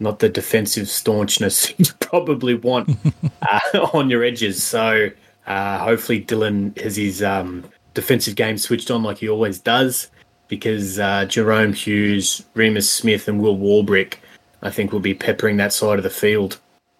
not 0.00 0.18
the 0.18 0.28
defensive 0.28 0.86
staunchness 0.86 1.72
you 1.78 1.86
probably 2.00 2.54
want 2.54 2.96
uh, 3.42 3.60
on 3.92 4.10
your 4.10 4.24
edges. 4.24 4.62
So 4.62 5.10
uh, 5.46 5.78
hopefully 5.78 6.24
Dylan 6.24 6.76
has 6.80 6.96
his 6.96 7.22
um, 7.22 7.64
defensive 7.94 8.34
game 8.34 8.58
switched 8.58 8.90
on 8.90 9.02
like 9.02 9.18
he 9.18 9.28
always 9.28 9.58
does, 9.58 10.10
because 10.48 10.98
uh, 10.98 11.26
Jahrome 11.26 11.74
Hughes, 11.74 12.44
Reimis 12.54 12.88
Smith, 12.88 13.28
and 13.28 13.40
Will 13.40 13.56
Warbrick, 13.56 14.14
I 14.62 14.70
think, 14.70 14.92
will 14.92 15.00
be 15.00 15.14
peppering 15.14 15.56
that 15.58 15.72
side 15.72 15.98
of 15.98 16.02
the 16.02 16.10
field. 16.10 16.58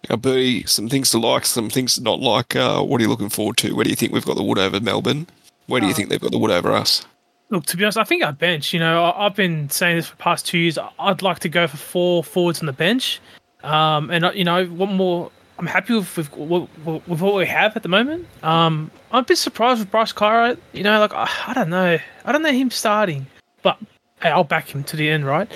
Now, 0.09 0.15
Bertie, 0.15 0.65
some 0.65 0.89
things 0.89 1.11
to 1.11 1.19
like, 1.19 1.45
some 1.45 1.69
things 1.69 1.95
to 1.95 2.01
not 2.01 2.19
like. 2.19 2.55
Uh, 2.55 2.81
what 2.81 2.99
are 2.99 3.03
you 3.03 3.09
looking 3.09 3.29
forward 3.29 3.57
to? 3.57 3.75
Where 3.75 3.83
do 3.83 3.89
you 3.89 3.95
think 3.95 4.11
we've 4.11 4.25
got 4.25 4.35
the 4.35 4.43
wood 4.43 4.57
over 4.57 4.79
Melbourne? 4.79 5.27
Where 5.67 5.79
do 5.79 5.87
you 5.87 5.93
think 5.93 6.09
they've 6.09 6.19
got 6.19 6.31
the 6.31 6.39
wood 6.39 6.51
over 6.51 6.71
us? 6.71 7.05
Look, 7.51 7.65
to 7.65 7.77
be 7.77 7.83
honest, 7.83 7.97
I 7.97 8.05
think 8.05 8.23
I 8.23 8.31
bench, 8.31 8.73
you 8.73 8.79
know, 8.79 9.03
I- 9.03 9.25
I've 9.25 9.35
been 9.35 9.69
saying 9.69 9.97
this 9.97 10.07
for 10.07 10.15
past 10.15 10.45
two 10.45 10.57
years. 10.57 10.79
I'd 10.97 11.21
like 11.21 11.39
to 11.39 11.49
go 11.49 11.67
for 11.67 11.75
four 11.75 12.23
forwards 12.23 12.61
on 12.61 12.65
the 12.65 12.73
bench. 12.73 13.19
Um, 13.61 14.09
and, 14.09 14.25
uh, 14.25 14.31
you 14.33 14.45
know, 14.45 14.65
what 14.65 14.89
more? 14.89 15.29
I'm 15.59 15.67
happy 15.67 15.93
with, 15.93 16.17
with, 16.17 16.69
with, 16.85 17.21
what 17.21 17.35
we 17.35 17.45
have 17.45 17.75
at 17.75 17.83
the 17.83 17.89
moment. 17.89 18.25
Um, 18.41 18.89
I'm 19.11 19.19
a 19.19 19.25
bit 19.25 19.37
surprised 19.37 19.79
with 19.79 19.91
Bryce 19.91 20.13
Cartwright. 20.13 20.57
You 20.71 20.83
know, 20.83 20.97
like, 20.99 21.13
I, 21.13 21.29
I 21.47 21.53
don't 21.53 21.69
know. 21.69 21.99
I 22.25 22.31
don't 22.31 22.41
know 22.41 22.51
him 22.53 22.71
starting, 22.71 23.27
but 23.61 23.77
hey, 24.23 24.29
I'll 24.29 24.45
back 24.45 24.73
him 24.73 24.83
to 24.85 24.95
the 24.95 25.09
end, 25.09 25.25
right? 25.25 25.51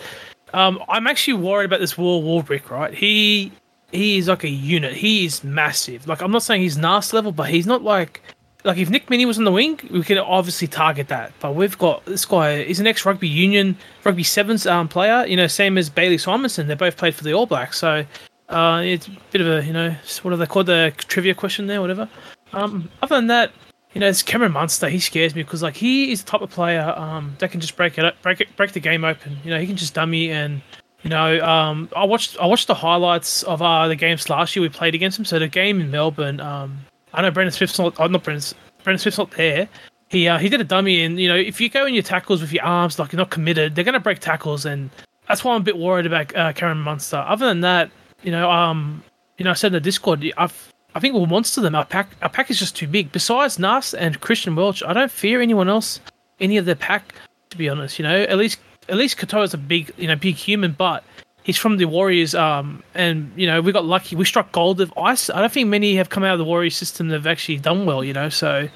Um, 0.54 0.84
I'm 0.90 1.08
actually 1.08 1.36
worried 1.36 1.66
about 1.66 1.80
this 1.80 1.98
Will 1.98 2.22
Warbrick, 2.22 2.70
right? 2.70 2.94
He 2.94 3.52
he 3.92 4.18
is 4.18 4.28
like 4.28 4.44
a 4.44 4.50
unit. 4.50 4.94
He 4.94 5.26
is 5.26 5.44
massive. 5.44 6.08
Like 6.08 6.22
I'm 6.22 6.32
not 6.32 6.44
saying 6.44 6.62
he's 6.62 6.78
NAS 6.78 7.14
level, 7.14 7.32
but 7.32 7.50
he's 7.50 7.66
not 7.66 7.84
like 7.84 8.22
like 8.66 8.78
if 8.78 8.90
Nick 8.90 9.08
Meaney 9.08 9.26
was 9.26 9.38
on 9.38 9.44
the 9.44 9.52
wing, 9.52 9.80
we 9.92 10.04
could 10.04 10.18
obviously 10.18 10.68
target 10.68 11.08
that. 11.10 11.32
But 11.40 11.56
we've 11.56 11.78
got 11.78 12.04
this 12.06 12.26
guy. 12.26 12.64
He's 12.64 12.80
an 12.80 12.88
ex 12.88 13.06
rugby 13.06 13.28
union, 13.28 13.78
rugby 14.04 14.24
sevens 14.24 14.66
um, 14.66 14.88
player. 14.88 15.26
You 15.26 15.38
know, 15.38 15.48
same 15.48 15.78
as 15.78 15.90
Bailey 15.90 16.18
Simonson. 16.18 16.68
They 16.68 16.74
both 16.74 16.98
played 16.98 17.16
for 17.16 17.24
the 17.24 17.34
All 17.34 17.46
Blacks. 17.46 17.78
So 17.78 18.04
uh, 18.50 18.82
it's 18.84 19.08
a 19.08 19.12
bit 19.32 19.42
of 19.42 19.48
a 19.48 19.66
you 19.66 19.72
know 19.72 19.96
what 20.24 20.34
are 20.34 20.38
they 20.38 20.48
called 20.48 20.66
the 20.66 20.94
trivia 20.98 21.36
question 21.36 21.68
there, 21.68 21.80
whatever. 21.80 22.10
Um, 22.54 22.90
other 23.02 23.16
than 23.16 23.28
that, 23.28 23.52
you 23.94 24.02
know, 24.02 24.08
it's 24.08 24.24
Cameron 24.24 24.52
Munster. 24.52 24.90
He 24.90 25.00
scares 25.00 25.36
me 25.36 25.44
because 25.44 25.62
like 25.62 25.76
he 25.76 26.12
is 26.12 26.24
the 26.24 26.32
type 26.32 26.42
of 26.42 26.50
player 26.50 26.94
um, 26.98 27.36
that 27.40 27.52
can 27.52 27.62
just 27.62 27.78
break 27.78 27.98
it 28.00 28.04
up, 28.04 28.20
break 28.24 28.42
it, 28.42 28.56
break 28.58 28.72
the 28.72 28.80
game 28.80 29.06
open. 29.06 29.38
You 29.44 29.52
know, 29.52 29.60
he 29.60 29.68
can 29.68 29.78
just 29.78 29.94
dummy 29.94 30.32
and. 30.32 30.62
You 31.04 31.10
know, 31.12 31.40
um, 31.46 31.88
I 31.96 32.04
watched 32.04 32.36
I 32.40 32.48
watched 32.48 32.66
the 32.66 32.74
highlights 32.74 33.44
of 33.44 33.62
uh, 33.62 33.88
the 33.88 33.96
games 33.96 34.28
last 34.28 34.56
year 34.56 34.64
we 34.64 34.70
played 34.70 34.96
against 34.96 35.20
him. 35.20 35.26
So 35.26 35.38
the 35.38 35.48
game 35.48 35.80
in 35.80 35.92
Melbourne, 35.92 36.40
um, 36.40 36.80
I 37.16 37.22
know 37.22 37.32
Brendan 37.32 37.52
Swift's 37.52 37.80
not, 37.80 37.96
oh, 38.00 38.08
not 38.08 38.24
Brendan, 38.24 38.46
Brendan 38.84 39.00
Swift's 39.00 39.18
not 39.18 39.32
there. 39.32 39.68
He 40.10 40.28
uh, 40.28 40.38
he 40.38 40.50
did 40.50 40.62
a 40.62 40.64
dummy, 40.64 41.04
and 41.04 41.20
you 41.20 41.28
know, 41.28 41.36
if 41.36 41.60
you 41.60 41.70
go 41.70 41.86
in 41.86 41.94
your 41.94 42.04
tackles 42.04 42.42
with 42.42 42.54
your 42.54 42.64
arms 42.64 43.00
like 43.00 43.12
you're 43.12 43.18
not 43.18 43.32
committed, 43.32 43.74
they're 43.74 43.84
going 43.84 43.94
to 43.94 44.00
break 44.00 44.20
tackles, 44.20 44.66
and 44.66 44.90
that's 45.28 45.44
why 45.44 45.56
I'm 45.56 45.62
a 45.62 45.64
bit 45.64 45.78
worried 45.78 46.06
about 46.06 46.36
uh, 46.36 46.54
Cameron 46.54 46.80
Munster. 46.80 47.18
Other 47.18 47.48
than 47.48 47.62
that, 47.62 47.90
you 48.22 48.32
know, 48.32 48.50
um, 48.50 49.04
you 49.38 49.46
know, 49.46 49.52
I 49.52 49.56
said 49.56 49.68
in 49.68 49.74
the 49.74 49.80
Discord, 49.80 50.24
I've 50.38 50.74
I 50.94 51.00
think 51.00 51.14
we'll 51.14 51.26
monster 51.26 51.60
them. 51.60 51.76
Our 51.76 51.86
pack 51.86 52.16
our 52.22 52.30
pack 52.30 52.50
is 52.52 52.60
just 52.60 52.76
too 52.76 52.88
big. 52.88 53.12
Besides 53.12 53.58
Nas 53.58 53.94
and 53.94 54.22
Christian 54.22 54.56
Welch, 54.56 54.84
I 54.84 54.94
don't 54.94 55.12
fear 55.12 55.42
anyone 55.42 55.70
else, 55.70 56.00
any 56.40 56.58
of 56.58 56.66
their 56.66 56.76
pack. 56.76 57.16
To 57.50 57.58
be 57.58 57.70
honest, 57.70 58.00
you 58.00 58.04
know, 58.04 58.24
at 58.24 58.38
least 58.38 58.60
at 58.90 58.98
least 58.98 59.18
Katoa's 59.18 59.54
a 59.54 59.58
big 59.58 59.92
you 59.98 60.08
know 60.08 60.16
big 60.16 60.36
human, 60.36 60.72
but 60.72 61.04
he's 61.46 61.58
from 61.58 61.78
the 61.78 61.86
Warriors, 61.86 62.36
um, 62.36 62.84
and 62.94 63.32
you 63.38 63.48
know 63.48 63.62
we 63.62 63.72
got 63.72 63.86
lucky. 63.86 64.16
We 64.16 64.26
struck 64.26 64.52
gold 64.52 64.82
of 64.82 64.92
ice. 64.98 65.30
I 65.30 65.40
don't 65.40 65.52
think 65.52 65.70
many 65.70 65.96
have 65.96 66.10
come 66.10 66.24
out 66.24 66.34
of 66.34 66.40
the 66.40 66.46
Warriors 66.46 66.76
system 66.76 67.08
that 67.10 67.16
have 67.16 67.28
actually 67.28 67.60
done 67.60 67.86
well. 67.86 68.04
You 68.04 68.14
know, 68.14 68.30
so 68.30 68.68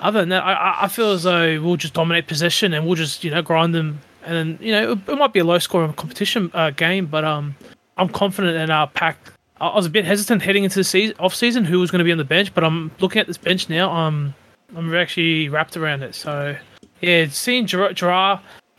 other 0.00 0.20
than 0.20 0.28
that, 0.30 0.42
I, 0.42 0.76
I 0.82 0.88
feel 0.88 1.12
as 1.12 1.22
though 1.22 1.62
we'll 1.62 1.76
just 1.76 1.94
dominate 1.94 2.26
possession 2.26 2.74
and 2.74 2.84
we'll 2.86 2.96
just 2.96 3.24
you 3.24 3.30
know 3.30 3.40
grind 3.40 3.74
them 3.74 4.00
and 4.24 4.60
you 4.60 4.72
know 4.72 4.92
it, 4.92 4.98
it 5.08 5.16
might 5.16 5.32
be 5.32 5.40
a 5.40 5.44
low 5.44 5.58
scoring 5.58 5.92
competition 5.94 6.50
uh, 6.52 6.70
game, 6.70 7.06
but 7.06 7.24
um, 7.24 7.56
I'm 7.96 8.08
confident 8.08 8.56
in 8.56 8.70
our 8.70 8.88
pack. 8.88 9.18
I, 9.60 9.74
was 9.74 9.86
a 9.86 9.90
bit 9.90 10.04
hesitant 10.04 10.42
heading 10.42 10.64
into 10.64 10.76
the 10.76 10.84
season, 10.84 11.16
off 11.18 11.34
season 11.34 11.64
who 11.64 11.80
was 11.80 11.90
going 11.90 11.98
to 11.98 12.04
be 12.04 12.12
on 12.12 12.18
the 12.18 12.24
bench, 12.24 12.54
but 12.54 12.62
I'm 12.62 12.92
looking 13.00 13.20
at 13.20 13.26
this 13.26 13.38
bench 13.38 13.68
now. 13.68 13.90
Um, 13.90 14.34
I'm 14.76 14.94
actually 14.94 15.48
wrapped 15.48 15.76
around 15.76 16.02
it. 16.02 16.14
So 16.14 16.56
yeah, 17.00 17.26
seeing 17.28 17.66
Gerard, 17.66 18.00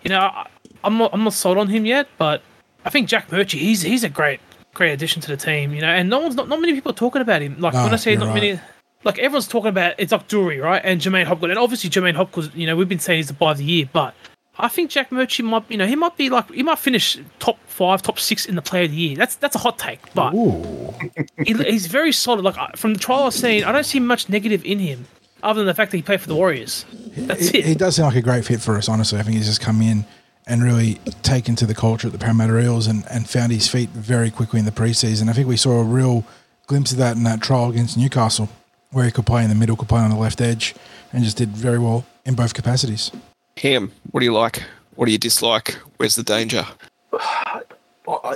you 0.04 0.10
know, 0.10 0.19
I, 0.19 0.47
I'm 0.84 0.97
not 0.97 1.13
I'm 1.13 1.23
not 1.23 1.34
sold 1.34 1.58
on 1.58 1.67
him 1.67 1.86
yet, 1.86 2.08
but 2.17 2.41
I 2.86 2.89
think 2.89 3.08
Jack 3.08 3.30
Murchie, 3.30 3.60
he's 3.60 3.82
he's 3.82 4.04
a 4.04 4.10
great 4.10 4.39
great 4.74 4.92
addition 4.92 5.22
to 5.22 5.28
the 5.28 5.38
team, 5.38 5.74
you 5.74 5.82
know, 5.82 5.88
and 5.89 6.10
no 6.10 6.20
one's 6.20 6.36
not, 6.36 6.48
not 6.48 6.62
many 6.62 6.74
people 6.74 6.92
are 6.92 6.96
talking 6.96 7.22
about 7.22 7.42
him. 7.42 7.60
Like 7.60 7.74
No, 7.74 7.84
when 7.84 7.94
I 7.94 7.98
say 7.98 8.15
not 8.15 8.28
right. 8.28 8.34
many 8.36 8.60
like 9.04 9.18
everyone's 9.20 9.48
talking 9.48 9.70
about 9.70 9.96
it's 9.98 10.12
like 10.12 10.28
Doorey, 10.28 10.60
right? 10.60 10.82
And 10.84 11.02
J'maine 11.02 11.26
Hopgood. 11.26 11.50
And 11.50 11.60
obviously 11.60 11.89
J'maine 11.89 12.15
Hopgood, 12.15 12.54
you 12.54 12.68
know, 12.68 12.76
we've 12.76 12.89
been 12.89 13.00
saying 13.00 13.18
he's 13.18 13.28
the 13.28 13.34
buy 13.34 13.52
of 13.52 13.58
the 13.58 13.63
year, 13.63 13.89
but 13.92 14.13
I 14.58 14.68
think 14.68 14.92
Jack 14.92 15.10
Murchie 15.10 15.44
might 15.44 15.63
you 15.70 15.78
know, 15.78 15.88
he 15.88 15.96
might 15.96 16.18
be 16.18 16.30
like 16.30 16.52
he 16.52 16.63
might 16.63 16.80
finish 16.80 17.18
top 17.39 17.58
five, 17.65 18.02
top 18.02 18.20
six 18.20 18.46
in 18.46 18.56
the 18.56 18.62
player 18.62 18.84
of 18.84 18.92
the 18.92 18.98
year. 18.98 19.15
That's 19.15 19.36
that's 19.36 19.56
a 19.56 19.60
hot 19.60 19.80
take. 19.80 20.13
But 20.13 20.32
he, 21.46 21.54
he's 21.54 21.88
very 21.88 22.12
solid. 22.12 22.44
Like 22.44 22.76
from 22.76 22.94
the 22.94 23.00
trial 23.00 23.24
I've 23.24 23.34
seen, 23.34 23.63
I 23.63 23.72
don't 23.72 23.86
see 23.86 24.00
much 24.00 24.28
negative 24.28 24.63
in 24.65 24.80
him, 24.80 25.08
other 25.44 25.62
than 25.62 25.68
the 25.68 25.74
fact 25.74 25.92
that 25.92 25.98
he 25.98 26.04
played 26.04 26.20
for 26.20 26.28
the 26.28 26.36
Warriors. 26.36 26.86
That's 27.15 27.50
he, 27.50 27.60
it. 27.60 27.65
he 27.65 27.76
does 27.76 27.96
seem 27.96 28.06
like 28.06 28.15
a 28.15 28.22
great 28.22 28.44
fit 28.44 28.60
for 28.62 28.76
us, 28.76 28.89
honestly. 28.89 29.18
I 29.18 29.24
think 29.24 29.38
he's 29.38 29.48
just 29.48 29.62
come 29.62 29.82
in 29.82 30.06
and 30.50 30.64
really 30.64 30.96
taken 31.24 31.56
to 31.56 31.66
the 31.66 31.76
culture 31.76 32.08
at 32.08 32.14
the 32.14 32.20
Parramatta 32.20 32.58
Eels 32.60 32.88
and, 32.88 33.06
and 33.10 33.30
found 33.30 33.52
his 33.52 33.68
feet 33.70 33.90
very 33.90 34.30
quickly 34.32 34.60
in 34.60 34.66
the 34.66 34.72
preseason. 34.72 35.30
I 35.30 35.34
think 35.34 35.48
we 35.48 35.56
saw 35.58 35.80
a 35.80 35.84
real 35.84 36.26
glimpse 36.68 36.92
of 36.92 36.98
that 36.98 37.16
in 37.16 37.24
that 37.24 37.42
trial 37.42 37.70
against 37.70 37.98
Newcastle, 37.98 38.50
where 38.92 39.06
he 39.06 39.12
could 39.12 39.26
play 39.26 39.44
in 39.44 39.50
the 39.50 39.56
middle, 39.56 39.76
could 39.76 39.88
play 39.90 40.02
on 40.02 40.10
the 40.10 40.16
left 40.18 40.42
edge, 40.42 40.76
and 41.14 41.24
just 41.24 41.38
did 41.38 41.50
very 41.50 41.78
well 41.80 42.06
in 42.26 42.34
both 42.36 42.54
capacities. 42.54 43.12
Ham, 43.58 43.92
what 44.12 44.20
do 44.22 44.26
you 44.26 44.34
like? 44.34 44.64
What 44.96 45.06
do 45.06 45.12
you 45.12 45.18
dislike? 45.18 45.76
Where's 45.98 46.16
the 46.16 46.24
danger? 46.24 46.66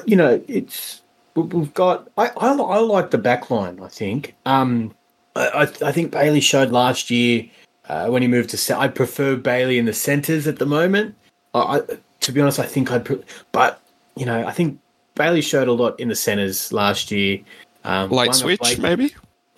You 0.05 0.15
know, 0.15 0.43
it's 0.47 1.01
we- 1.35 1.43
we've 1.43 1.73
got. 1.73 2.07
I 2.17 2.27
I, 2.37 2.53
I 2.55 2.77
like 2.77 3.09
the 3.09 3.17
back 3.17 3.49
line. 3.49 3.79
I 3.81 3.87
think. 3.87 4.35
Um, 4.45 4.93
I 5.35 5.47
I 5.47 5.61
I 5.87 5.91
think 5.91 6.11
Bailey 6.11 6.41
showed 6.41 6.69
last 6.71 7.09
year 7.09 7.45
uh, 7.89 8.07
when 8.09 8.21
he 8.21 8.27
moved 8.27 8.51
to. 8.51 8.57
ce- 8.57 8.69
I 8.71 8.87
prefer 8.87 9.35
Bailey 9.35 9.79
in 9.79 9.85
the 9.85 9.93
centres 9.93 10.45
at 10.47 10.59
the 10.59 10.67
moment. 10.67 11.15
I, 11.53 11.59
I 11.77 11.81
to 12.21 12.31
be 12.31 12.41
honest, 12.41 12.59
I 12.59 12.65
think 12.65 12.91
I'd. 12.91 13.05
Pre- 13.05 13.23
but 13.51 13.81
you 14.15 14.25
know, 14.25 14.45
I 14.45 14.51
think 14.51 14.79
Bailey 15.15 15.41
showed 15.41 15.67
a 15.67 15.73
lot 15.73 15.99
in 15.99 16.09
the 16.09 16.15
centres 16.15 16.71
last 16.71 17.11
year. 17.11 17.39
Um, 17.83 18.09
Late 18.09 18.33
switch, 18.33 18.59
played- 18.59 18.79
maybe? 18.79 19.13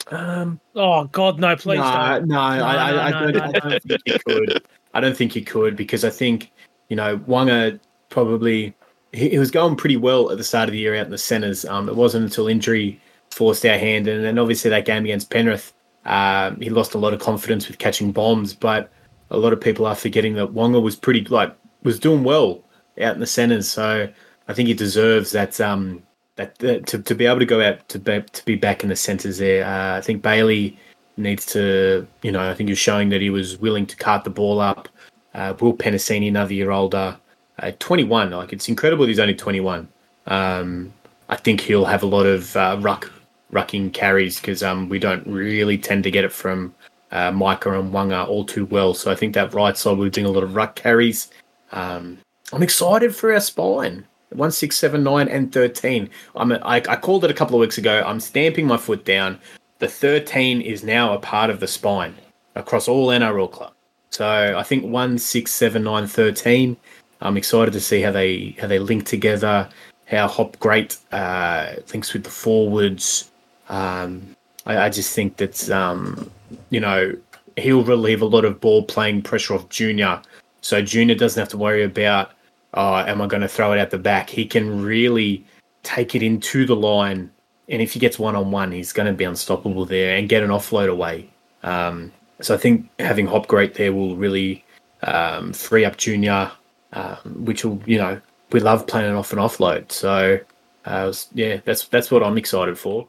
Um, 0.08 0.60
Oh 0.76 1.06
God, 1.06 1.40
no! 1.40 1.56
Please 1.56 1.80
no, 1.80 1.84
don't. 1.84 2.28
no, 2.28 2.40
I, 2.40 2.58
I, 2.60 3.08
I, 3.08 3.12
no, 3.12 3.32
don't, 3.32 3.34
no. 3.34 3.60
I 3.64 3.70
don't 3.70 3.84
think 3.84 4.02
you 4.06 4.20
could. 4.26 4.64
I 4.94 5.00
don't 5.02 5.18
think 5.18 5.36
you 5.36 5.44
could 5.44 5.76
because 5.76 6.04
I 6.06 6.10
think 6.10 6.52
you 6.90 6.96
know 6.96 7.18
Waqa 7.20 7.80
probably 8.10 8.76
he, 9.14 9.30
he 9.30 9.40
was 9.40 9.50
going 9.52 9.76
pretty 9.76 9.98
well 9.98 10.32
at 10.32 10.38
the 10.38 10.44
start 10.44 10.70
of 10.70 10.74
the 10.74 10.80
year 10.80 10.96
out 10.96 11.06
in 11.06 11.12
the 11.12 11.18
centres. 11.18 11.66
Um, 11.66 11.90
it 11.90 11.96
wasn't 11.96 12.26
until 12.26 12.48
injury 12.48 13.00
forced 13.32 13.66
our 13.66 13.78
hand, 13.78 14.08
and 14.08 14.24
then 14.24 14.38
obviously 14.38 14.70
that 14.70 14.86
game 14.86 15.06
against 15.06 15.30
Penrith, 15.32 15.74
um, 16.06 16.60
he 16.62 16.70
lost 16.70 16.94
a 16.94 16.98
lot 17.00 17.14
of 17.14 17.20
confidence 17.20 17.68
with 17.68 17.80
catching 17.80 18.12
bombs. 18.12 18.54
But 18.54 18.92
a 19.32 19.38
lot 19.38 19.54
of 19.54 19.62
people 19.62 19.86
are 19.88 19.96
forgetting 19.96 20.36
that 20.36 20.54
Waqa 20.54 20.82
was 20.82 20.96
pretty 20.96 21.22
like 21.26 21.56
was 21.86 22.00
doing 22.00 22.24
well 22.24 22.62
out 23.00 23.14
in 23.14 23.22
the 23.22 23.28
centres. 23.28 23.70
So 23.70 24.10
I 24.48 24.54
think 24.54 24.68
he 24.68 24.74
deserves 24.74 25.32
that. 25.32 25.62
Um, 25.62 26.04
that, 26.36 26.58
that 26.60 26.86
to, 26.88 27.02
to 27.02 27.16
be 27.16 27.26
able 27.26 27.40
to 27.40 27.46
go 27.46 27.62
out 27.62 27.88
to 27.90 28.00
be, 28.00 28.22
to 28.22 28.46
be 28.46 28.56
back 28.56 28.84
in 28.84 28.90
the 28.90 28.96
centres 28.96 29.38
there. 29.38 29.66
Uh, 29.66 29.98
I 29.98 30.02
think 30.02 30.22
Bailey 30.22 30.78
needs 31.18 31.46
to, 31.48 32.06
you 32.22 32.32
know, 32.32 32.50
I 32.50 32.54
think 32.54 32.70
he's 32.70 32.78
showing 32.78 33.10
that 33.10 33.22
he 33.22 33.30
was 33.30 33.58
willing 33.58 33.86
to 33.88 33.96
cart 33.96 34.24
the 34.24 34.30
ball 34.30 34.60
up. 34.60 34.90
Uh, 35.34 35.54
Will 35.60 35.74
Penisini, 35.74 36.28
another 36.28 36.54
year 36.54 36.72
older, 36.72 37.18
uh, 37.60 37.72
21. 37.80 38.32
Like 38.32 38.54
it's 38.54 38.70
incredible 38.70 39.06
he's 39.06 39.20
only 39.20 39.36
21. 39.36 39.88
Um, 40.28 40.94
I 41.30 41.36
think 41.36 41.62
he'll 41.62 41.86
have 41.86 42.04
a 42.04 42.08
lot 42.08 42.26
of 42.26 42.56
uh, 42.56 42.78
ruck 42.80 43.12
rucking 43.52 43.94
carries 43.94 44.40
because 44.40 44.64
um, 44.64 44.90
we 44.90 45.00
don't 45.00 45.26
really 45.26 45.78
tend 45.78 46.04
to 46.04 46.12
get 46.12 46.26
it 46.26 46.32
from 46.32 46.74
uh, 47.12 47.32
Maika 47.32 47.80
and 47.80 47.94
Waqa 47.94 48.28
all 48.28 48.44
too 48.44 48.66
well. 48.66 48.94
So 48.94 49.12
I 49.12 49.16
think 49.16 49.34
that 49.36 49.54
right 49.54 49.78
side 49.78 49.98
will 49.98 50.06
be 50.06 50.10
doing 50.10 50.28
a 50.28 50.32
lot 50.32 50.44
of 50.44 50.56
ruck 50.56 50.76
carries. 50.76 51.30
Um, 51.72 52.18
I'm 52.54 52.64
excited 52.64 53.16
for 53.16 53.34
our 53.34 53.40
spine. 53.40 54.06
One, 54.30 54.52
six, 54.52 54.78
seven, 54.78 55.04
nine, 55.04 55.28
and 55.28 55.52
thirteen. 55.52 56.10
I'm. 56.36 56.52
A, 56.52 56.56
I, 56.58 56.78
I 56.78 56.96
called 56.96 57.24
it 57.24 57.32
a 57.32 57.34
couple 57.34 57.56
of 57.56 57.62
weeks 57.62 57.78
ago. 57.78 58.04
I'm 58.06 58.20
stamping 58.20 58.68
my 58.68 58.78
foot 58.78 59.06
down. 59.06 59.40
The 59.80 59.88
thirteen 59.88 60.62
is 60.62 60.84
now 60.84 61.14
a 61.14 61.20
part 61.20 61.50
of 61.50 61.60
the 61.60 61.68
spine 61.68 62.16
across 62.56 62.88
all 62.88 63.08
NRL 63.08 63.52
club. 63.52 63.74
So 64.10 64.56
I 64.58 64.64
think 64.64 64.86
one, 64.86 65.18
six, 65.18 65.54
seven, 65.54 65.84
nine, 65.84 66.08
thirteen. 66.08 66.76
I'm 67.22 67.38
excited 67.38 67.72
to 67.74 67.80
see 67.80 68.02
how 68.02 68.12
they 68.12 68.56
how 68.60 68.68
they 68.68 68.80
link 68.80 69.06
together. 69.06 69.70
How 70.06 70.28
Hop 70.28 70.60
Great 70.60 70.98
uh, 71.12 71.76
links 71.92 72.14
with 72.14 72.24
the 72.24 72.30
forwards. 72.30 73.32
Um, 73.70 74.36
I, 74.66 74.86
I 74.86 74.90
just 74.90 75.16
think 75.16 75.38
that 75.38 75.70
um, 75.70 76.30
you 76.70 76.80
know 76.80 77.16
he'll 77.58 77.84
relieve 77.84 78.22
a 78.22 78.26
lot 78.26 78.46
of 78.46 78.60
ball 78.60 78.84
playing 78.84 79.22
pressure 79.22 79.56
off 79.56 79.70
Junior, 79.70 80.22
so 80.66 80.82
Junior 80.82 81.14
doesn't 81.14 81.40
have 81.40 81.50
to 81.50 81.60
worry 81.60 81.84
about 81.84 82.32
oh, 82.74 82.96
am 82.96 83.22
I 83.22 83.28
going 83.28 83.44
to 83.44 83.48
throw 83.48 83.72
it 83.72 83.80
out 83.80 83.92
the 83.92 84.00
back? 84.00 84.32
He 84.32 84.48
can 84.48 84.84
really 84.84 85.46
take 85.84 86.16
it 86.16 86.24
into 86.24 86.66
the 86.66 86.76
line, 86.76 87.30
and 87.70 87.84
if 87.84 87.94
he 87.94 88.00
gets 88.00 88.18
one 88.18 88.36
on 88.36 88.50
one, 88.50 88.72
he's 88.72 88.92
going 88.92 89.06
to 89.06 89.14
be 89.14 89.26
unstoppable 89.26 89.86
there 89.86 90.18
and 90.18 90.28
get 90.28 90.42
an 90.42 90.50
offload 90.50 90.90
away. 90.90 91.30
Um, 91.62 92.12
so 92.42 92.56
I 92.56 92.58
think 92.58 92.90
having 92.98 93.28
Hop 93.28 93.46
Great 93.48 93.76
there 93.76 93.94
will 93.94 94.18
really 94.18 94.66
um, 95.04 95.54
free 95.54 95.86
up 95.86 95.98
Junior, 95.98 96.52
um, 96.94 97.46
which 97.46 97.64
will 97.64 97.80
you 97.86 98.00
know 98.00 98.20
we 98.52 98.60
love 98.60 98.88
playing 98.88 99.14
off 99.14 99.32
an 99.32 99.38
offload. 99.38 99.92
So 99.92 100.40
uh, 100.86 101.14
yeah, 101.36 101.60
that's 101.64 101.88
that's 101.90 102.10
what 102.10 102.24
I'm 102.24 102.40
excited 102.40 102.80
for. 102.80 103.08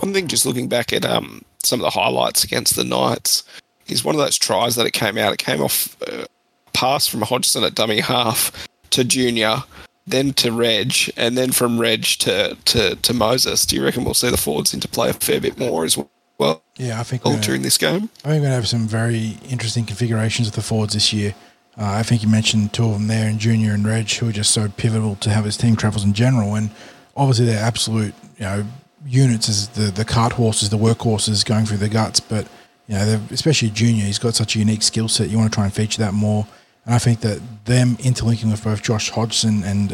One 0.00 0.12
thing, 0.12 0.28
just 0.28 0.44
looking 0.44 0.68
back 0.68 0.92
at 0.92 1.06
um, 1.06 1.40
some 1.62 1.80
of 1.80 1.84
the 1.84 1.98
highlights 1.98 2.44
against 2.44 2.76
the 2.76 2.84
Knights, 2.84 3.42
is 3.86 4.04
one 4.04 4.14
of 4.14 4.20
those 4.20 4.36
tries 4.36 4.76
that 4.76 4.86
it 4.86 4.92
came 4.92 5.16
out. 5.16 5.32
It 5.32 5.38
came 5.38 5.62
off 5.62 5.96
uh, 6.02 6.26
pass 6.72 7.06
from 7.06 7.22
Hodgson 7.22 7.64
at 7.64 7.74
dummy 7.74 8.00
half 8.00 8.68
to 8.90 9.04
Junior, 9.04 9.64
then 10.06 10.32
to 10.34 10.52
Reg, 10.52 10.94
and 11.16 11.36
then 11.36 11.52
from 11.52 11.78
Reg 11.78 12.04
to, 12.04 12.56
to, 12.66 12.96
to 12.96 13.14
Moses. 13.14 13.66
Do 13.66 13.76
you 13.76 13.84
reckon 13.84 14.04
we'll 14.04 14.14
see 14.14 14.30
the 14.30 14.36
forwards 14.36 14.72
interplay 14.72 15.10
a 15.10 15.12
fair 15.12 15.40
bit 15.40 15.58
more 15.58 15.84
as 15.84 15.96
well 16.38 16.62
Yeah, 16.76 17.00
I 17.00 17.02
think 17.02 17.24
we're 17.24 17.40
during 17.40 17.62
this 17.62 17.78
game? 17.78 17.94
I 17.94 17.96
think 17.96 18.10
we're 18.24 18.32
going 18.32 18.42
to 18.44 18.50
have 18.50 18.68
some 18.68 18.86
very 18.86 19.38
interesting 19.48 19.84
configurations 19.84 20.48
of 20.48 20.54
the 20.54 20.62
forwards 20.62 20.94
this 20.94 21.12
year. 21.12 21.34
Uh, 21.76 21.84
I 21.84 22.02
think 22.02 22.22
you 22.22 22.28
mentioned 22.28 22.72
two 22.72 22.84
of 22.84 22.92
them 22.92 23.06
there, 23.06 23.28
and 23.28 23.38
Junior 23.38 23.72
and 23.72 23.86
Reg, 23.86 24.10
who 24.10 24.28
are 24.28 24.32
just 24.32 24.52
so 24.52 24.68
pivotal 24.68 25.16
to 25.16 25.30
how 25.30 25.42
his 25.42 25.56
team 25.56 25.76
travels 25.76 26.04
in 26.04 26.12
general. 26.12 26.54
And 26.54 26.70
obviously, 27.16 27.46
they're 27.46 27.62
absolute, 27.62 28.14
you 28.36 28.44
know, 28.44 28.64
units 29.06 29.48
as 29.48 29.68
the 29.68 29.90
the 29.90 30.04
cart 30.04 30.32
horses, 30.32 30.70
the 30.70 30.78
workhorses 30.78 31.44
going 31.44 31.66
through 31.66 31.76
the 31.76 31.88
guts. 31.88 32.18
But 32.18 32.48
you 32.88 32.96
know, 32.96 33.20
especially 33.30 33.70
Junior, 33.70 34.04
he's 34.04 34.18
got 34.18 34.34
such 34.34 34.56
a 34.56 34.58
unique 34.58 34.82
skill 34.82 35.08
set. 35.08 35.28
You 35.28 35.38
want 35.38 35.52
to 35.52 35.54
try 35.54 35.64
and 35.64 35.72
feature 35.72 36.00
that 36.02 36.14
more. 36.14 36.46
And 36.88 36.94
I 36.94 36.98
think 36.98 37.20
that 37.20 37.38
them 37.66 37.98
interlinking 38.02 38.50
with 38.50 38.64
both 38.64 38.82
Josh 38.82 39.10
Hodgson 39.10 39.62
and 39.62 39.92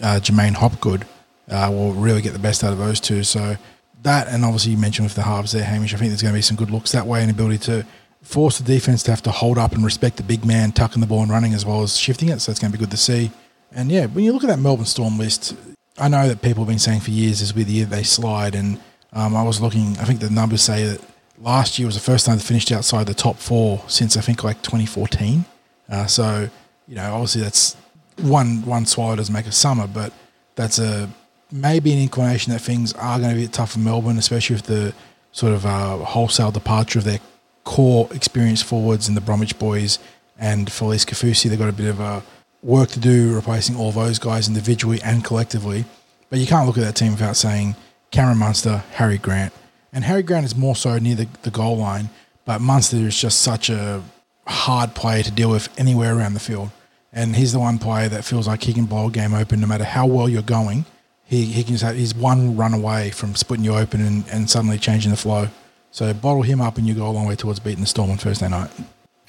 uh, 0.00 0.20
J'maine 0.22 0.54
Hopgood 0.54 1.04
uh, 1.50 1.68
will 1.72 1.92
really 1.92 2.22
get 2.22 2.34
the 2.34 2.38
best 2.38 2.62
out 2.62 2.72
of 2.72 2.78
those 2.78 3.00
two. 3.00 3.24
So 3.24 3.56
that, 4.04 4.28
and 4.28 4.44
obviously 4.44 4.70
you 4.70 4.78
mentioned 4.78 5.06
with 5.06 5.16
the 5.16 5.22
halves 5.22 5.50
there, 5.50 5.64
Hamish. 5.64 5.92
I 5.92 5.96
think 5.96 6.10
there's 6.10 6.22
going 6.22 6.32
to 6.32 6.38
be 6.38 6.42
some 6.42 6.56
good 6.56 6.70
looks 6.70 6.92
that 6.92 7.04
way, 7.04 7.20
and 7.20 7.32
ability 7.32 7.58
to 7.64 7.84
force 8.22 8.58
the 8.58 8.64
defense 8.64 9.02
to 9.02 9.10
have 9.10 9.22
to 9.22 9.32
hold 9.32 9.58
up 9.58 9.72
and 9.72 9.84
respect 9.84 10.18
the 10.18 10.22
big 10.22 10.44
man 10.44 10.70
tucking 10.70 11.00
the 11.00 11.06
ball 11.08 11.20
and 11.20 11.32
running 11.32 11.52
as 11.52 11.66
well 11.66 11.82
as 11.82 11.96
shifting 11.96 12.28
it. 12.28 12.38
So 12.38 12.52
it's 12.52 12.60
going 12.60 12.70
to 12.70 12.78
be 12.78 12.80
good 12.80 12.92
to 12.92 12.96
see. 12.96 13.32
And 13.72 13.90
yeah, 13.90 14.06
when 14.06 14.24
you 14.24 14.32
look 14.32 14.44
at 14.44 14.48
that 14.48 14.60
Melbourne 14.60 14.86
Storm 14.86 15.18
list, 15.18 15.56
I 15.98 16.06
know 16.06 16.28
that 16.28 16.42
people 16.42 16.62
have 16.62 16.68
been 16.68 16.78
saying 16.78 17.00
for 17.00 17.10
years 17.10 17.42
will 17.52 17.56
be 17.58 17.64
the 17.64 17.72
year 17.72 17.86
they 17.86 18.04
slide. 18.04 18.54
And 18.54 18.78
um, 19.12 19.34
I 19.34 19.42
was 19.42 19.60
looking, 19.60 19.98
I 19.98 20.04
think 20.04 20.20
the 20.20 20.30
numbers 20.30 20.62
say 20.62 20.84
that 20.84 21.00
last 21.40 21.76
year 21.76 21.86
was 21.86 21.96
the 21.96 22.00
first 22.00 22.24
time 22.24 22.36
they 22.36 22.44
finished 22.44 22.70
outside 22.70 23.08
the 23.08 23.14
top 23.14 23.38
four 23.38 23.82
since 23.88 24.16
I 24.16 24.20
think 24.20 24.44
like 24.44 24.62
2014. 24.62 25.44
Uh, 25.88 26.06
so, 26.06 26.48
you 26.88 26.96
know, 26.96 27.14
obviously 27.14 27.42
that's 27.42 27.76
one 28.20 28.64
one 28.64 28.86
swallow 28.86 29.16
doesn't 29.16 29.32
make 29.32 29.46
a 29.46 29.52
summer, 29.52 29.86
but 29.86 30.12
that's 30.54 30.78
a 30.78 31.08
maybe 31.52 31.92
an 31.92 31.98
inclination 31.98 32.52
that 32.52 32.60
things 32.60 32.92
are 32.94 33.18
going 33.18 33.34
to 33.34 33.40
be 33.40 33.46
tough 33.46 33.72
for 33.72 33.78
Melbourne, 33.78 34.18
especially 34.18 34.56
with 34.56 34.66
the 34.66 34.94
sort 35.32 35.52
of 35.52 35.66
uh, 35.66 35.98
wholesale 35.98 36.50
departure 36.50 36.98
of 36.98 37.04
their 37.04 37.20
core 37.64 38.08
experienced 38.12 38.64
forwards 38.64 39.08
and 39.08 39.16
the 39.16 39.20
Bromwich 39.20 39.58
boys 39.58 39.98
and 40.38 40.68
Felise 40.68 41.04
Kaufusi. 41.04 41.48
They've 41.48 41.58
got 41.58 41.68
a 41.68 41.72
bit 41.72 41.88
of 41.88 42.00
uh, 42.00 42.20
work 42.62 42.90
to 42.90 43.00
do 43.00 43.34
replacing 43.34 43.76
all 43.76 43.92
those 43.92 44.18
guys 44.18 44.48
individually 44.48 45.00
and 45.02 45.24
collectively. 45.24 45.84
But 46.30 46.38
you 46.38 46.46
can't 46.46 46.66
look 46.66 46.78
at 46.78 46.84
that 46.84 46.96
team 46.96 47.12
without 47.12 47.36
saying 47.36 47.76
Cameron 48.10 48.38
Munster, 48.38 48.82
Harry 48.92 49.18
Grant. 49.18 49.52
And 49.92 50.04
Harry 50.04 50.22
Grant 50.22 50.44
is 50.44 50.56
more 50.56 50.74
so 50.74 50.98
near 50.98 51.14
the, 51.14 51.28
the 51.42 51.50
goal 51.50 51.76
line, 51.76 52.10
but 52.44 52.60
Munster 52.60 52.96
is 52.96 53.18
just 53.18 53.40
such 53.40 53.70
a 53.70 54.02
hard 54.46 54.94
player 54.94 55.22
to 55.22 55.30
deal 55.30 55.50
with 55.50 55.68
anywhere 55.78 56.16
around 56.16 56.34
the 56.34 56.40
field. 56.40 56.70
And 57.12 57.36
he's 57.36 57.52
the 57.52 57.58
one 57.58 57.78
player 57.78 58.08
that 58.08 58.24
feels 58.24 58.46
like 58.46 58.64
he 58.64 58.72
can 58.72 58.84
blow 58.84 59.08
a 59.08 59.10
game 59.10 59.32
open 59.32 59.60
no 59.60 59.66
matter 59.66 59.84
how 59.84 60.06
well 60.06 60.28
you're 60.28 60.42
going. 60.42 60.84
He, 61.24 61.46
he 61.46 61.64
can 61.64 61.72
just 61.72 61.84
have, 61.84 61.96
he's 61.96 62.14
one 62.14 62.56
run 62.56 62.74
away 62.74 63.10
from 63.10 63.34
splitting 63.34 63.64
you 63.64 63.74
open 63.74 64.00
and, 64.00 64.24
and 64.28 64.48
suddenly 64.48 64.78
changing 64.78 65.10
the 65.10 65.16
flow. 65.16 65.48
So 65.90 66.12
bottle 66.12 66.42
him 66.42 66.60
up 66.60 66.76
and 66.76 66.86
you 66.86 66.94
go 66.94 67.08
a 67.08 67.10
long 67.10 67.26
way 67.26 67.36
towards 67.36 67.58
beating 67.58 67.80
the 67.80 67.86
Storm 67.86 68.10
on 68.10 68.18
Thursday 68.18 68.48
night. 68.48 68.70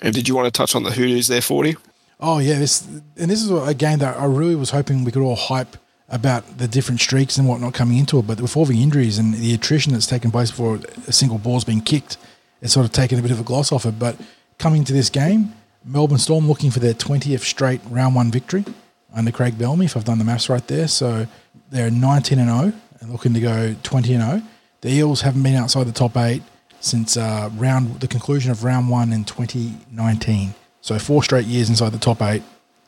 And 0.01 0.13
did 0.13 0.27
you 0.27 0.35
want 0.35 0.45
to 0.47 0.51
touch 0.51 0.75
on 0.75 0.83
the 0.83 0.91
Hoodoos 0.91 1.27
there, 1.27 1.41
40? 1.41 1.75
Oh 2.19 2.39
yeah, 2.39 2.57
this 2.57 2.85
and 2.85 3.29
this 3.29 3.43
is 3.43 3.51
a 3.51 3.73
game 3.73 3.99
that 3.99 4.17
I 4.17 4.25
really 4.25 4.55
was 4.55 4.71
hoping 4.71 5.03
we 5.03 5.11
could 5.11 5.21
all 5.21 5.35
hype 5.35 5.77
about 6.09 6.57
the 6.57 6.67
different 6.67 6.99
streaks 6.99 7.37
and 7.37 7.47
whatnot 7.47 7.73
coming 7.73 7.97
into 7.97 8.17
it. 8.19 8.27
But 8.27 8.41
with 8.41 8.57
all 8.57 8.65
the 8.65 8.81
injuries 8.81 9.17
and 9.17 9.33
the 9.33 9.53
attrition 9.53 9.93
that's 9.93 10.07
taken 10.07 10.31
place 10.31 10.51
before 10.51 10.79
a 11.07 11.11
single 11.11 11.37
ball's 11.37 11.63
been 11.63 11.81
kicked, 11.81 12.17
it's 12.61 12.73
sort 12.73 12.85
of 12.85 12.91
taken 12.91 13.19
a 13.19 13.21
bit 13.21 13.31
of 13.31 13.39
a 13.39 13.43
gloss 13.43 13.71
off 13.71 13.85
it. 13.85 13.99
But 13.99 14.15
coming 14.57 14.83
to 14.83 14.93
this 14.93 15.09
game, 15.09 15.53
Melbourne 15.85 16.17
Storm 16.17 16.47
looking 16.47 16.71
for 16.71 16.79
their 16.79 16.93
twentieth 16.93 17.43
straight 17.43 17.81
round 17.89 18.15
one 18.15 18.31
victory 18.31 18.65
under 19.13 19.31
Craig 19.31 19.57
Bellamy, 19.57 19.85
if 19.85 19.95
I've 19.95 20.05
done 20.05 20.17
the 20.17 20.25
maths 20.25 20.49
right 20.49 20.65
there. 20.67 20.87
So 20.87 21.27
they're 21.69 21.91
nineteen 21.91 22.39
and 22.39 22.49
zero 22.49 22.73
and 22.99 23.11
looking 23.11 23.33
to 23.33 23.39
go 23.39 23.75
twenty 23.83 24.13
and 24.13 24.23
zero. 24.23 24.41
The 24.81 24.89
Eels 24.89 25.21
haven't 25.21 25.43
been 25.43 25.55
outside 25.55 25.85
the 25.85 25.91
top 25.91 26.15
eight 26.17 26.43
since 26.79 27.17
uh, 27.17 27.49
round 27.55 27.99
the 27.99 28.07
conclusion 28.07 28.51
of 28.51 28.63
round 28.63 28.89
one 28.89 29.11
in 29.11 29.23
2019. 29.23 30.53
So 30.81 30.99
four 30.99 31.23
straight 31.23 31.45
years 31.45 31.69
inside 31.69 31.89
the 31.89 31.97
top 31.97 32.21
eight. 32.21 32.43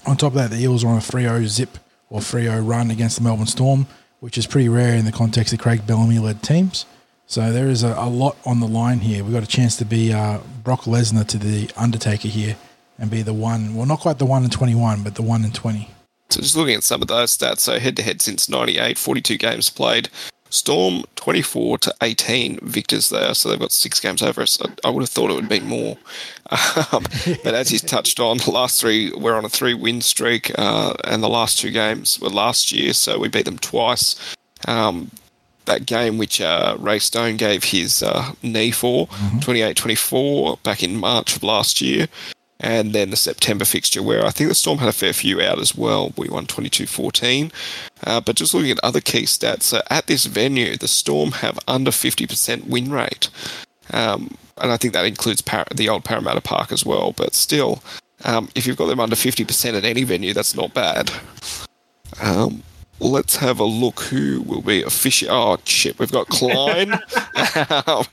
On 0.06 0.16
top 0.16 0.34
of 0.34 0.38
that, 0.38 0.52
the 0.52 0.58
Eels 0.58 0.84
are 0.84 0.90
on 0.90 0.98
a 0.98 1.02
3-0 1.02 1.46
zip 1.48 1.78
or 2.10 2.20
3-0 2.20 2.68
run 2.68 2.92
against 2.92 3.18
the 3.18 3.24
Melbourne 3.24 3.48
Storm, 3.48 3.88
which 4.20 4.38
is 4.38 4.48
pretty 4.48 4.70
rare 4.70 4.96
in 4.96 5.06
the 5.06 5.12
context 5.12 5.52
of 5.54 5.60
Craig 5.60 5.86
Bellamy-led 5.86 6.42
teams. 6.42 6.86
So 7.30 7.52
there 7.52 7.68
is 7.68 7.84
a, 7.84 7.94
a, 7.94 8.10
lot 8.10 8.38
on 8.44 8.60
the 8.60 8.68
line 8.68 9.02
here. 9.02 9.24
We've 9.24 9.34
got 9.34 9.44
a 9.44 9.48
chance 9.48 9.76
to 9.78 9.86
be 9.86 10.12
uh, 10.12 10.40
Brock 10.64 10.82
Lesnar 10.86 11.28
to 11.28 11.38
the 11.38 11.70
Undertaker 11.78 12.28
here 12.28 12.56
and 12.98 13.12
be 13.12 13.22
the 13.22 13.36
one, 13.36 13.76
well, 13.76 13.86
not 13.86 14.00
quite 14.00 14.18
the 14.18 14.26
one 14.26 14.44
in 14.44 14.50
21, 14.50 15.04
but 15.04 15.14
the 15.14 15.22
one 15.22 15.46
in 15.46 15.52
20. 15.52 15.92
So 16.32 16.42
just 16.42 16.56
looking 16.56 16.74
at 16.74 16.84
some 16.84 17.04
of 17.04 17.08
those 17.08 17.38
stats, 17.38 17.60
so 17.60 17.78
head-to-head 17.78 18.24
since 18.24 18.50
98, 18.50 18.98
42 18.98 19.38
games 19.38 19.70
played, 19.70 20.10
Storm 20.50 21.04
24 21.18 21.78
to 21.78 21.94
18 22.02 22.62
victors 22.64 23.10
there, 23.10 23.36
so 23.36 23.50
they've 23.50 23.60
got 23.60 23.72
six 23.72 24.00
games 24.00 24.24
over 24.24 24.42
us. 24.42 24.58
I 24.84 24.90
would 24.90 25.02
have 25.02 25.10
thought 25.10 25.30
it 25.30 25.36
would 25.36 25.50
be 25.50 25.60
more. 25.60 25.98
Um, 26.92 27.04
but 27.44 27.54
as 27.54 27.70
he's 27.70 27.84
touched 27.84 28.20
on, 28.20 28.38
the 28.38 28.50
last 28.50 28.82
three, 28.82 29.12
we're 29.12 29.36
on 29.36 29.46
a 29.46 29.50
three 29.50 29.76
win 29.76 30.02
streak, 30.02 30.52
uh, 30.58 30.96
and 31.04 31.22
the 31.22 31.30
last 31.30 31.60
two 31.60 31.70
games 31.70 32.20
were 32.20 32.30
last 32.30 32.72
year, 32.72 32.94
so 32.94 33.20
we 33.20 33.28
beat 33.28 33.46
them 33.46 33.60
twice. 33.60 34.16
Um, 34.68 35.12
that 35.70 35.86
game 35.86 36.18
which 36.18 36.42
uh, 36.42 36.76
Ray 36.80 37.00
Stone 37.00 37.38
gave 37.38 37.64
his 37.64 38.04
uh, 38.04 38.34
knee 38.44 38.72
for, 38.72 39.08
mm-hmm. 39.08 39.40
28 39.40 39.78
24, 39.78 40.58
back 40.64 40.84
in 40.84 40.98
March 40.98 41.36
of 41.36 41.44
last 41.44 41.80
year 41.82 42.08
and 42.60 42.94
then 42.94 43.10
the 43.10 43.16
September 43.16 43.64
fixture 43.64 44.04
where 44.04 44.26
I 44.26 44.32
think 44.32 44.50
the 44.50 44.56
Storm 44.56 44.80
had 44.80 44.90
a 44.90 44.94
fair 44.94 45.14
few 45.14 45.42
out 45.42 45.60
as 45.60 45.76
well. 45.76 46.12
We 46.18 46.28
won 46.28 46.46
22-14. 46.46 47.52
Uh, 48.04 48.22
but 48.22 48.36
just 48.36 48.54
looking 48.54 48.72
at 48.72 48.80
other 48.84 49.00
key 49.00 49.24
stats, 49.24 49.64
so 49.64 49.82
at 49.90 50.08
this 50.08 50.26
venue, 50.26 50.76
the 50.76 50.88
Storm 50.88 51.32
have 51.34 51.58
under 51.68 51.92
50% 51.92 52.68
win 52.68 52.92
rate. 52.92 53.30
Um, 53.92 54.36
and 54.58 54.72
I 54.72 54.78
think 54.78 54.94
that 54.94 55.06
includes 55.06 55.42
Par- 55.42 55.68
the 55.74 55.88
old 55.88 56.04
Parramatta 56.04 56.42
Park 56.42 56.72
as 56.72 56.86
well. 56.86 57.14
But 57.14 57.34
still, 57.34 57.82
um, 58.26 58.50
if 58.56 58.68
you've 58.68 58.78
got 58.78 58.88
them 58.88 59.00
under 59.00 59.16
50% 59.16 59.74
at 59.74 59.86
any 59.86 60.04
venue, 60.04 60.34
that's 60.34 60.56
not 60.56 60.74
bad. 60.74 61.12
Um, 62.22 62.64
let's 63.00 63.36
have 63.38 63.60
a 63.60 63.66
look 63.66 64.02
who 64.02 64.42
will 64.42 64.62
be 64.62 64.84
official. 64.84 65.30
Oh, 65.32 65.58
shit, 65.66 65.98
we've 66.00 66.12
got 66.12 66.28
Klein. 66.28 66.94
um, 66.94 68.06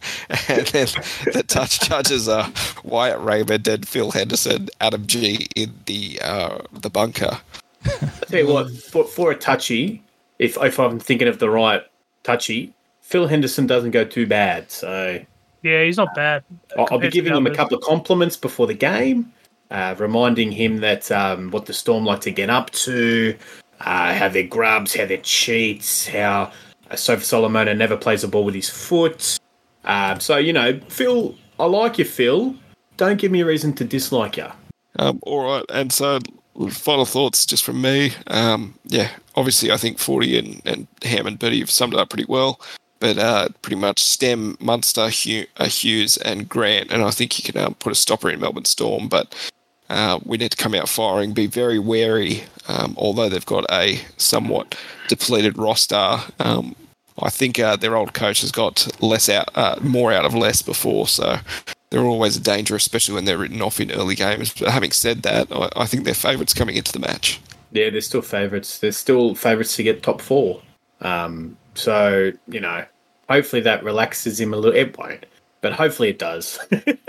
and 0.49 0.67
then 0.69 0.89
the 1.33 1.45
touch 1.47 1.81
judges 1.81 2.29
are 2.29 2.51
Wyatt 2.85 3.21
Raymond 3.21 3.67
and 3.69 3.87
Phil 3.87 4.11
Henderson, 4.11 4.69
Adam 4.81 5.07
Gee 5.07 5.49
in 5.57 5.75
the 5.87 6.21
uh, 6.23 6.59
the 6.73 6.91
bunker. 6.91 7.41
I 7.85 8.11
tell 8.27 8.41
you 8.41 8.53
what, 8.53 8.71
for, 8.71 9.05
for 9.05 9.31
a 9.31 9.37
touchy, 9.37 10.03
if, 10.39 10.57
if 10.61 10.79
I'm 10.79 10.99
thinking 10.99 11.29
of 11.29 11.39
the 11.39 11.51
right 11.51 11.83
touchy, 12.23 12.73
Phil 13.01 13.29
Henderson 13.29 13.67
doesn't 13.67 13.93
go 13.93 14.05
too 14.05 14.27
bad. 14.27 14.71
So 14.71 15.21
yeah, 15.63 15.85
he's 15.85 15.97
not 15.97 16.15
bad. 16.15 16.45
I'll, 16.77 16.89
I'll 16.91 16.99
be 16.99 17.11
giving 17.11 17.35
him 17.35 17.47
a 17.47 17.55
couple 17.55 17.77
of 17.77 17.83
compliments 17.85 18.37
before 18.37 18.67
the 18.67 18.75
game, 18.75 19.33
uh, 19.71 19.95
reminding 19.99 20.53
him 20.53 20.79
that 20.79 21.11
um, 21.11 21.51
what 21.51 21.67
the 21.67 21.73
Storm 21.73 22.05
like 22.05 22.21
to 22.23 22.31
get 22.31 22.51
up 22.51 22.71
to, 22.71 23.37
uh, 23.81 24.15
how 24.15 24.29
they 24.29 24.43
grubs, 24.43 24.95
how 24.95 25.07
they 25.07 25.19
cheats, 25.19 26.07
how 26.07 26.53
uh, 26.91 26.97
Sofa 26.97 27.25
Solomona 27.25 27.75
never 27.75 27.97
plays 27.97 28.23
the 28.23 28.29
ball 28.29 28.45
with 28.45 28.55
his 28.55 28.71
foot. 28.71 29.39
Um, 29.85 30.21
so, 30.21 30.37
you 30.37 30.53
know, 30.53 30.81
Phil, 30.89 31.35
I 31.59 31.65
like 31.67 31.99
you, 31.99 32.05
Phil. 32.05 32.55
Don't 32.97 33.19
give 33.19 33.31
me 33.31 33.41
a 33.41 33.47
reason 33.47 33.73
to 33.75 33.85
dislike 33.85 34.37
you. 34.37 34.49
Um, 34.99 35.21
all 35.23 35.45
right. 35.45 35.65
And 35.69 35.93
so, 35.93 36.19
final 36.71 37.05
thoughts 37.05 37.47
just 37.47 37.65
from 37.65 37.81
me. 37.81 38.13
Um, 38.29 38.75
yeah, 38.85 39.11
obviously, 39.35 39.71
I 39.71 39.77
think 39.77 39.99
40 39.99 40.39
and, 40.39 40.63
and 40.65 40.87
Ham 41.03 41.27
and 41.27 41.39
Bertie 41.39 41.61
have 41.61 41.71
summed 41.71 41.95
it 41.95 42.01
up 42.01 42.11
pretty 42.11 42.27
well. 42.29 42.61
But 42.99 43.19
uh, 43.19 43.49
pretty 43.61 43.77
much 43.77 44.03
Stem, 44.03 44.57
Munster, 44.59 45.03
uh, 45.03 45.67
Hughes, 45.67 46.17
and 46.17 46.49
Grant. 46.49 46.91
And 46.91 47.03
I 47.03 47.11
think 47.11 47.39
you 47.39 47.53
can 47.53 47.63
um, 47.63 47.75
put 47.75 47.93
a 47.93 47.95
stopper 47.95 48.31
in 48.31 48.41
Melbourne 48.41 48.65
Storm. 48.65 49.09
But 49.09 49.35
uh, 49.89 50.19
we 50.25 50.37
need 50.37 50.51
to 50.51 50.57
come 50.57 50.75
out 50.75 50.89
firing, 50.89 51.33
be 51.33 51.47
very 51.47 51.79
wary. 51.79 52.45
Um, 52.69 52.95
although 52.99 53.29
they've 53.29 53.47
got 53.47 53.65
a 53.71 54.01
somewhat 54.17 54.77
depleted 55.09 55.57
roster, 55.57 56.19
um, 56.41 56.75
I 57.23 57.31
think 57.31 57.59
uh, 57.59 57.77
their 57.77 57.97
old 57.97 58.13
coach 58.13 58.41
has 58.41 58.51
got 58.51 58.87
less 59.03 59.29
out, 59.29 59.49
uh, 59.55 59.77
more 59.81 60.13
out 60.13 60.25
of 60.25 60.35
less 60.35 60.63
before. 60.63 61.09
So 61.09 61.39
they're 61.91 62.03
always 62.03 62.37
a 62.37 62.41
danger, 62.41 62.75
especially 62.77 63.15
when 63.15 63.25
they're 63.25 63.39
written 63.39 63.63
off 63.63 63.81
in 63.81 63.91
early 63.91 64.15
games. 64.15 64.53
But 64.53 64.69
having 64.69 64.91
said 64.91 65.23
that, 65.23 65.49
I, 65.51 65.69
I 65.77 65.87
think 65.87 66.05
they're 66.05 66.15
favourites 66.15 66.55
coming 66.55 66.77
into 66.77 66.93
the 66.93 66.99
match. 66.99 67.41
Yeah, 67.73 67.91
they're 67.91 68.01
still 68.01 68.23
favourites. 68.23 68.79
They're 68.79 68.93
still 68.93 69.35
favourites 69.35 69.77
to 69.77 69.83
get 69.83 70.03
top 70.03 70.21
four. 70.21 70.63
Um, 71.01 71.57
so 71.75 72.33
you 72.49 72.61
know, 72.61 72.85
hopefully 73.29 73.63
that 73.63 73.85
relaxes 73.85 74.41
him 74.41 74.53
a 74.53 74.57
little. 74.57 74.79
It 74.79 74.97
won't, 74.99 75.27
but 75.61 75.73
hopefully 75.73 76.11
it 76.11 76.19
does. 76.19 76.59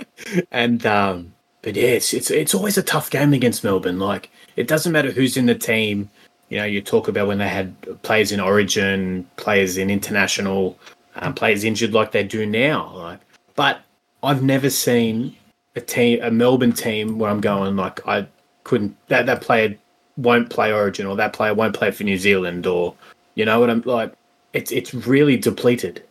and 0.52 0.86
um, 0.86 1.34
but 1.68 1.76
yeah, 1.76 1.90
it's, 1.90 2.14
it's 2.14 2.32
it's 2.32 2.56
always 2.56 2.78
a 2.78 2.82
tough 2.82 3.10
game 3.10 3.34
against 3.34 3.62
Melbourne. 3.62 4.00
Like 4.00 4.32
it 4.56 4.70
doesn't 4.70 4.94
matter 4.94 5.12
who's 5.12 5.36
in 5.36 5.48
the 5.48 5.54
team. 5.54 6.10
You 6.48 6.60
know, 6.60 6.64
you 6.64 6.82
talk 6.82 7.10
about 7.10 7.28
when 7.28 7.40
they 7.40 7.50
had 7.50 7.76
players 8.04 8.32
in 8.32 8.40
Origin, 8.40 9.30
players 9.36 9.76
in 9.76 9.90
International, 9.90 10.80
um, 11.16 11.34
players 11.34 11.66
injured 11.66 11.92
like 11.92 12.14
they 12.14 12.24
do 12.24 12.46
now. 12.46 12.96
Like, 12.96 13.20
but 13.56 13.82
I've 14.24 14.44
never 14.44 14.70
seen 14.70 15.36
a 15.76 15.82
team, 15.82 16.24
a 16.24 16.32
Melbourne 16.32 16.72
team, 16.72 17.20
where 17.20 17.30
I'm 17.30 17.42
going 17.42 17.76
like 17.76 18.00
I 18.08 18.28
couldn't 18.64 18.96
that 19.10 19.26
that 19.26 19.42
player 19.42 19.78
won't 20.16 20.50
play 20.50 20.72
Origin 20.72 21.06
or 21.06 21.18
that 21.18 21.34
player 21.34 21.54
won't 21.54 21.76
play 21.76 21.92
for 21.92 22.06
New 22.06 22.18
Zealand 22.18 22.66
or 22.66 22.96
you 23.36 23.44
know 23.44 23.60
what 23.60 23.70
I'm 23.70 23.82
like. 23.82 24.14
It's 24.54 24.72
it's 24.72 24.94
really 24.94 25.36
depleted. 25.36 26.02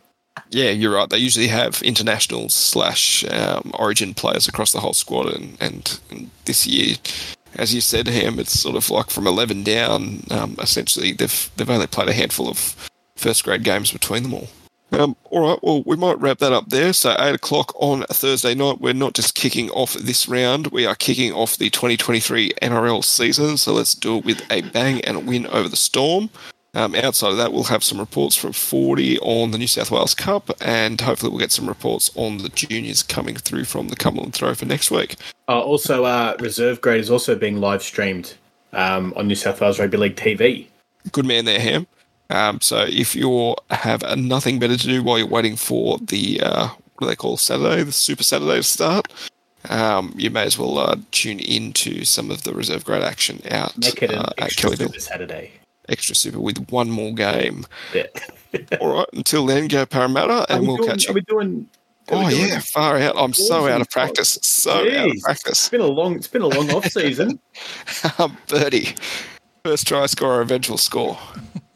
Yeah, 0.49 0.71
you're 0.71 0.93
right. 0.93 1.09
They 1.09 1.17
usually 1.17 1.47
have 1.47 1.81
international 1.81 2.49
slash 2.49 3.23
um, 3.25 3.71
origin 3.73 4.13
players 4.13 4.47
across 4.47 4.71
the 4.71 4.79
whole 4.79 4.93
squad, 4.93 5.33
and, 5.33 5.57
and, 5.59 5.99
and, 6.09 6.29
this 6.45 6.65
year, 6.65 6.95
as 7.55 7.73
you 7.73 7.81
said, 7.81 8.07
Ham, 8.07 8.39
it's 8.39 8.57
sort 8.57 8.75
of 8.75 8.89
like 8.89 9.09
from 9.09 9.27
eleven 9.27 9.63
down. 9.63 10.23
Um, 10.31 10.55
essentially, 10.59 11.11
they've 11.11 11.51
they've 11.57 11.69
only 11.69 11.87
played 11.87 12.09
a 12.09 12.13
handful 12.13 12.49
of 12.49 12.89
first 13.15 13.43
grade 13.43 13.63
games 13.63 13.91
between 13.91 14.23
them 14.23 14.33
all. 14.33 14.47
Um, 14.91 15.17
all 15.31 15.49
right, 15.49 15.59
well, 15.61 15.83
we 15.85 15.97
might 15.97 16.19
wrap 16.19 16.37
that 16.37 16.53
up 16.53 16.69
there. 16.69 16.93
So, 16.93 17.15
8 17.19 17.35
o'clock 17.35 17.73
on 17.75 18.03
Thursday 18.03 18.55
night, 18.55 18.79
we're 18.79 18.93
not 18.93 19.15
just 19.15 19.35
kicking 19.35 19.69
off 19.71 19.93
this 19.95 20.29
round, 20.29 20.67
we 20.67 20.85
are 20.85 20.95
kicking 20.95 21.33
off 21.33 21.57
the 21.57 21.69
2023 21.69 22.53
NRL 22.61 23.03
season. 23.03 23.57
So, 23.57 23.73
let's 23.73 23.93
do 23.93 24.17
it 24.17 24.25
with 24.25 24.41
a 24.49 24.61
bang 24.61 25.01
and 25.01 25.17
a 25.17 25.19
win 25.19 25.45
over 25.47 25.67
the 25.67 25.75
Storm. 25.75 26.29
Um, 26.77 26.93
outside 26.93 27.31
of 27.31 27.37
that, 27.37 27.51
we'll 27.51 27.63
have 27.63 27.83
some 27.83 27.99
reports 27.99 28.35
from 28.35 28.53
40 28.53 29.17
on 29.21 29.49
the 29.49 29.57
New 29.57 29.65
South 29.65 29.89
Wales 29.89 30.13
Cup, 30.13 30.51
and 30.61 31.01
hopefully, 31.01 31.31
we'll 31.31 31.39
get 31.39 31.51
some 31.51 31.67
reports 31.67 32.11
on 32.13 32.37
the 32.37 32.49
juniors 32.49 33.01
coming 33.01 33.33
through 33.33 33.63
from 33.63 33.87
the 33.87 33.95
Cumberland 33.95 34.35
Throw 34.35 34.53
for 34.53 34.65
next 34.65 34.91
week. 34.91 35.15
Uh, 35.49 35.59
also, 35.59 36.05
uh, 36.05 36.37
reserve 36.39 36.79
grade 36.79 36.99
is 36.99 37.09
also 37.09 37.35
being 37.35 37.59
live 37.59 37.81
streamed 37.81 38.35
um, 38.73 39.11
on 39.17 39.27
New 39.27 39.33
South 39.33 39.59
Wales 39.59 39.79
Rugby 39.79 39.97
League 39.97 40.17
TV. 40.17 40.67
Good 41.11 41.25
man 41.25 41.45
there, 41.45 41.59
Ham. 41.59 41.87
Um, 42.29 42.61
so, 42.61 42.85
if 42.87 43.15
you 43.15 43.55
have 43.71 44.03
nothing 44.15 44.59
better 44.59 44.77
to 44.77 44.87
do 44.87 45.01
while 45.01 45.17
you're 45.17 45.25
waiting 45.25 45.55
for 45.55 45.97
the 45.97 46.41
uh, 46.41 46.67
what 46.67 46.99
do 46.99 47.05
they 47.07 47.15
call 47.15 47.37
Saturday, 47.37 47.81
the 47.81 47.91
Super 47.91 48.23
Saturday 48.23 48.57
to 48.57 48.61
start, 48.61 49.11
um, 49.69 50.13
you 50.15 50.29
may 50.29 50.43
as 50.43 50.59
well 50.59 50.77
uh, 50.77 50.95
tune 51.09 51.39
in 51.39 51.73
to 51.73 52.05
some 52.05 52.29
of 52.29 52.43
the 52.43 52.53
reserve 52.53 52.85
grade 52.85 53.01
action 53.01 53.41
out 53.49 53.75
Make 53.79 54.03
it 54.03 54.11
an 54.11 54.19
uh, 54.19 54.33
at 54.37 54.51
Kellyville. 54.51 55.01
Saturday 55.01 55.53
extra 55.89 56.15
super 56.15 56.39
with 56.39 56.69
one 56.69 56.89
more 56.89 57.13
game. 57.13 57.65
Yeah. 57.93 58.05
All 58.81 58.93
right. 58.93 59.07
Until 59.13 59.45
then, 59.45 59.67
go 59.67 59.85
Parramatta, 59.85 60.45
and 60.49 60.61
we 60.61 60.67
we'll 60.67 60.77
doing, 60.77 60.89
catch 60.89 61.05
you. 61.05 61.11
Are 61.11 61.13
we 61.13 61.21
doing? 61.21 61.69
oh 62.09 62.29
doing 62.29 62.47
yeah, 62.47 62.59
far 62.59 62.97
out. 62.97 63.15
I'm 63.17 63.33
so 63.33 63.67
out 63.67 63.81
of 63.81 63.89
practice. 63.89 64.37
So 64.41 64.85
Jeez, 64.85 64.97
out 64.97 65.09
of 65.09 65.17
practice. 65.21 65.51
It's 65.51 65.69
been 65.69 65.81
a 65.81 65.87
long. 65.87 66.15
It's 66.15 66.27
been 66.27 66.41
a 66.41 66.47
long 66.47 66.71
off 66.71 66.85
season. 66.85 67.39
um, 68.19 68.37
Birdie, 68.47 68.95
first 69.63 69.87
try 69.87 70.05
scorer, 70.05 70.41
eventual 70.41 70.77
score. 70.77 71.17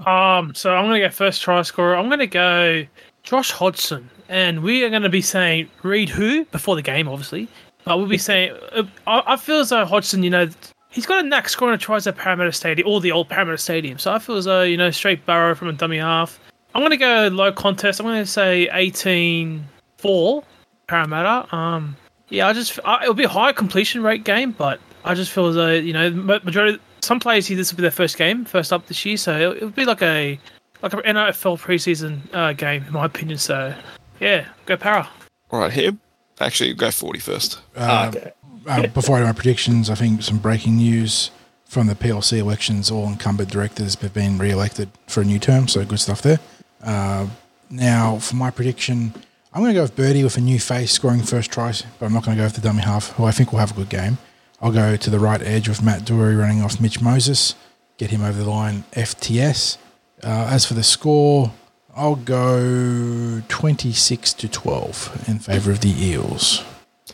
Um. 0.05 0.53
So 0.55 0.73
I'm 0.75 0.85
going 0.85 1.01
to 1.01 1.07
go 1.07 1.11
first 1.11 1.41
try 1.41 1.61
scorer. 1.61 1.95
I'm 1.95 2.07
going 2.07 2.19
to 2.19 2.27
go 2.27 2.85
Josh 3.23 3.51
Hodgson, 3.51 4.09
and 4.29 4.63
we 4.63 4.83
are 4.83 4.89
going 4.89 5.03
to 5.03 5.09
be 5.09 5.21
saying 5.21 5.69
read 5.83 6.09
who 6.09 6.45
before 6.45 6.75
the 6.75 6.81
game, 6.81 7.07
obviously. 7.07 7.47
But 7.83 7.97
we'll 7.97 8.07
be 8.07 8.17
saying. 8.17 8.55
Uh, 8.73 8.83
I, 9.07 9.33
I 9.33 9.37
feel 9.37 9.59
as 9.59 9.69
though 9.69 9.85
Hodgson, 9.85 10.23
you 10.23 10.29
know, 10.29 10.49
he's 10.91 11.05
got 11.05 11.23
a 11.23 11.27
knack 11.27 11.49
scoring 11.49 11.79
tries 11.79 12.05
at 12.05 12.15
Parramatta 12.17 12.51
Stadium, 12.51 12.87
or 12.87 13.01
the 13.01 13.11
old 13.11 13.27
Parramatta 13.29 13.57
Stadium. 13.57 13.97
So 13.97 14.13
I 14.13 14.19
feel 14.19 14.35
as 14.35 14.45
though, 14.45 14.63
you 14.63 14.77
know, 14.77 14.91
straight 14.91 15.25
barrow 15.25 15.55
from 15.55 15.69
a 15.69 15.73
dummy 15.73 15.97
half. 15.97 16.39
I'm 16.75 16.81
going 16.81 16.91
to 16.91 16.97
go 16.97 17.27
low 17.31 17.51
contest. 17.51 17.99
I'm 17.99 18.05
going 18.05 18.21
to 18.21 18.25
say 18.25 18.69
18 18.71 19.67
4 19.97 20.43
Parramatta. 20.87 21.53
Um, 21.55 21.97
yeah, 22.29 22.47
I 22.47 22.53
just, 22.53 22.79
I, 22.85 23.03
it'll 23.03 23.13
be 23.13 23.23
a 23.23 23.29
high 23.29 23.51
completion 23.51 24.03
rate 24.03 24.23
game, 24.23 24.51
but 24.51 24.79
I 25.03 25.15
just 25.15 25.31
feel 25.31 25.47
as 25.47 25.55
though 25.55 25.71
you 25.73 25.93
know 25.93 26.09
majority 26.11 26.79
some 27.01 27.19
players 27.19 27.47
here 27.47 27.57
this 27.57 27.71
will 27.71 27.77
be 27.77 27.81
their 27.81 27.91
first 27.91 28.17
game, 28.17 28.45
first 28.45 28.71
up 28.71 28.85
this 28.85 29.03
year, 29.05 29.17
so 29.17 29.37
it'll, 29.37 29.55
it'll 29.55 29.69
be 29.69 29.85
like 29.85 30.01
a 30.01 30.39
like 30.81 30.93
an 30.93 30.99
NFL 31.01 31.59
preseason 31.59 32.21
uh, 32.33 32.53
game 32.53 32.83
in 32.83 32.93
my 32.93 33.05
opinion. 33.05 33.37
So 33.37 33.73
yeah, 34.19 34.47
go 34.65 34.77
para. 34.77 35.09
All 35.49 35.59
right, 35.59 35.73
here 35.73 35.91
Actually, 36.39 36.73
go 36.73 36.89
40 36.89 37.19
first. 37.19 37.61
Ah, 37.77 38.05
Uh, 38.05 38.09
okay. 38.09 38.31
Uh, 38.67 38.87
before 38.87 39.17
I 39.17 39.19
do 39.21 39.25
my 39.25 39.33
predictions, 39.33 39.89
I 39.89 39.95
think 39.95 40.21
some 40.21 40.37
breaking 40.37 40.77
news 40.77 41.31
from 41.65 41.87
the 41.87 41.95
PLC 41.95 42.37
elections. 42.37 42.91
All 42.91 43.07
incumbent 43.07 43.49
directors 43.49 43.95
have 43.95 44.13
been 44.13 44.37
re-elected 44.37 44.89
for 45.07 45.21
a 45.21 45.25
new 45.25 45.39
term, 45.39 45.67
so 45.67 45.83
good 45.85 45.99
stuff 45.99 46.21
there. 46.21 46.39
Uh, 46.83 47.27
now, 47.69 48.17
for 48.19 48.35
my 48.35 48.51
prediction, 48.51 49.13
I'm 49.53 49.61
going 49.61 49.73
to 49.73 49.79
go 49.79 49.83
with 49.83 49.95
Birdie 49.95 50.23
with 50.23 50.37
a 50.37 50.41
new 50.41 50.59
face 50.59 50.91
scoring 50.91 51.23
first 51.23 51.51
tries, 51.51 51.83
but 51.99 52.05
I'm 52.05 52.13
not 52.13 52.25
going 52.25 52.37
to 52.37 52.41
go 52.41 52.45
with 52.45 52.55
the 52.55 52.61
dummy 52.61 52.81
half, 52.81 53.11
who 53.13 53.25
I 53.25 53.31
think 53.31 53.51
will 53.51 53.59
have 53.59 53.71
a 53.71 53.75
good 53.75 53.89
game. 53.89 54.17
I'll 54.61 54.71
go 54.71 54.95
to 54.95 55.09
the 55.09 55.19
right 55.19 55.41
edge 55.41 55.67
with 55.67 55.81
Matt 55.81 56.05
Doorey 56.05 56.35
running 56.35 56.61
off 56.61 56.79
Mitch 56.79 57.01
Moses, 57.01 57.55
get 57.97 58.11
him 58.11 58.21
over 58.21 58.43
the 58.43 58.49
line 58.49 58.83
FTS. 58.91 59.77
Uh, 60.23 60.49
as 60.51 60.65
for 60.65 60.75
the 60.75 60.83
score, 60.83 61.51
I'll 61.95 62.15
go 62.15 63.41
26 63.47 64.33
to 64.33 64.47
12 64.47 65.25
in 65.27 65.39
favour 65.39 65.71
of 65.71 65.81
the 65.81 65.89
Eels. 65.89 66.63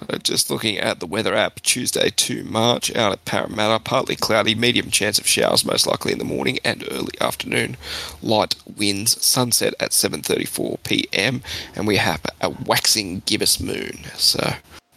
Uh, 0.09 0.17
Just 0.17 0.49
looking 0.49 0.77
at 0.77 0.99
the 0.99 1.05
weather 1.05 1.35
app, 1.35 1.61
Tuesday 1.61 2.09
2 2.09 2.43
March, 2.43 2.93
out 2.95 3.11
at 3.11 3.25
Parramatta, 3.25 3.83
partly 3.83 4.15
cloudy, 4.15 4.55
medium 4.55 4.89
chance 4.91 5.19
of 5.19 5.27
showers, 5.27 5.65
most 5.65 5.87
likely 5.87 6.11
in 6.11 6.19
the 6.19 6.25
morning 6.25 6.59
and 6.63 6.83
early 6.91 7.13
afternoon. 7.21 7.77
Light 8.21 8.55
winds, 8.77 9.23
sunset 9.23 9.73
at 9.79 9.91
7:34 9.91 10.77
p.m. 10.83 11.41
and 11.75 11.87
we 11.87 11.97
have 11.97 12.21
a 12.41 12.49
waxing 12.65 13.21
gibbous 13.25 13.59
moon. 13.59 13.99
So 14.15 14.53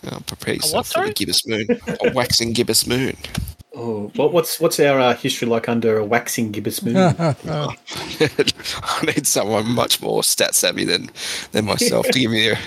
uh, 0.07 0.21
prepare 0.27 0.55
yourself 0.55 0.95
what, 0.95 1.05
for 1.05 1.09
the 1.09 1.15
gibbous 1.15 1.47
moon. 1.47 1.67
a 2.05 2.13
waxing 2.13 2.53
gibbous 2.53 2.87
moon. 2.87 3.17
Oh, 3.83 4.13
what, 4.15 4.35
what's 4.35 4.61
what's 4.61 4.79
our 4.79 5.01
uh, 5.01 5.15
history 5.15 5.49
like 5.49 5.67
under 5.67 5.97
a 5.97 6.05
waxing 6.05 6.53
gibbous 6.53 6.83
moon? 6.83 6.97
I 7.19 7.77
need 9.07 9.27
someone 9.27 9.73
much 9.73 10.03
more 10.03 10.23
stat 10.23 10.55
savvy 10.55 10.85
than 10.85 11.09
than 11.53 11.65
myself 11.65 12.07
to 12.09 12.21
give 12.21 12.31
me 12.31 12.51
a, 12.51 12.59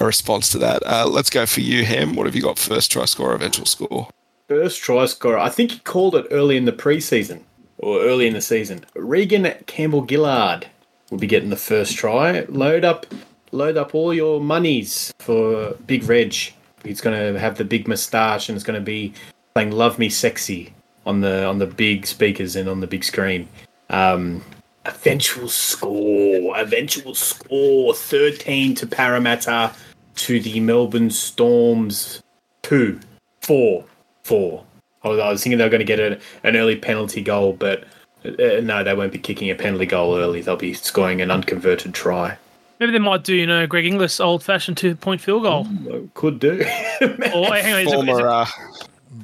a 0.00 0.04
response 0.04 0.50
to 0.50 0.58
that. 0.58 0.84
Uh, 0.84 1.06
let's 1.06 1.30
go 1.30 1.46
for 1.46 1.60
you, 1.60 1.84
Ham. 1.84 2.16
What 2.16 2.26
have 2.26 2.34
you 2.34 2.42
got? 2.42 2.58
First 2.58 2.90
try 2.90 3.04
score, 3.04 3.32
eventual 3.32 3.64
score. 3.64 4.08
First 4.48 4.82
try 4.82 5.06
scorer. 5.06 5.38
I 5.38 5.50
think 5.50 5.70
he 5.70 5.78
called 5.78 6.16
it 6.16 6.26
early 6.32 6.56
in 6.56 6.64
the 6.64 6.72
preseason 6.72 7.42
or 7.78 8.00
early 8.00 8.26
in 8.26 8.34
the 8.34 8.40
season. 8.40 8.84
Regan 8.96 9.54
Campbell 9.66 10.04
Gillard 10.04 10.66
will 11.12 11.18
be 11.18 11.28
getting 11.28 11.50
the 11.50 11.56
first 11.56 11.96
try. 11.96 12.40
Load 12.48 12.84
up, 12.84 13.06
load 13.52 13.76
up 13.76 13.94
all 13.94 14.12
your 14.12 14.40
monies 14.40 15.14
for 15.20 15.74
Big 15.86 16.02
Reg. 16.08 16.34
He's 16.82 17.00
going 17.00 17.34
to 17.34 17.38
have 17.38 17.56
the 17.56 17.64
big 17.64 17.86
moustache 17.86 18.48
and 18.48 18.56
it's 18.56 18.64
going 18.64 18.80
to 18.80 18.84
be 18.84 19.12
playing 19.56 19.70
"Love 19.70 19.98
Me 19.98 20.10
Sexy" 20.10 20.70
on 21.06 21.22
the 21.22 21.46
on 21.46 21.58
the 21.58 21.66
big 21.66 22.06
speakers 22.06 22.56
and 22.56 22.68
on 22.68 22.80
the 22.80 22.86
big 22.86 23.02
screen. 23.02 23.48
Um, 23.88 24.44
eventual 24.84 25.48
score. 25.48 26.54
Eventual 26.58 27.14
score. 27.14 27.94
Thirteen 27.94 28.74
to 28.74 28.86
Parramatta 28.86 29.72
to 30.16 30.40
the 30.40 30.60
Melbourne 30.60 31.08
Storms. 31.08 32.22
Two, 32.60 33.00
four, 33.40 33.86
four. 34.24 34.62
I 35.02 35.08
was, 35.08 35.20
I 35.20 35.30
was 35.30 35.42
thinking 35.42 35.56
they 35.56 35.64
were 35.64 35.70
going 35.70 35.78
to 35.78 35.86
get 35.86 36.00
a, 36.00 36.20
an 36.42 36.54
early 36.54 36.76
penalty 36.76 37.22
goal, 37.22 37.54
but 37.54 37.84
uh, 38.26 38.60
no, 38.60 38.84
they 38.84 38.92
won't 38.92 39.12
be 39.12 39.18
kicking 39.18 39.48
a 39.48 39.54
penalty 39.54 39.86
goal 39.86 40.18
early. 40.18 40.42
They'll 40.42 40.56
be 40.56 40.74
scoring 40.74 41.22
an 41.22 41.30
unconverted 41.30 41.94
try. 41.94 42.36
Maybe 42.78 42.92
they 42.92 42.98
might 42.98 43.24
do 43.24 43.34
you 43.34 43.46
know 43.46 43.66
Greg 43.66 43.86
Inglis 43.86 44.20
old 44.20 44.42
fashioned 44.42 44.76
two 44.76 44.96
point 44.96 45.22
field 45.22 45.44
goal. 45.44 45.66
Could 46.12 46.40
do. 46.40 46.58
Or 47.00 47.54
hang 47.54 47.74
on, 47.74 47.80
is 47.80 47.86
it, 47.86 47.86
is 47.86 47.92
Former 47.92 48.20
it, 48.20 48.26
uh, 48.26 48.46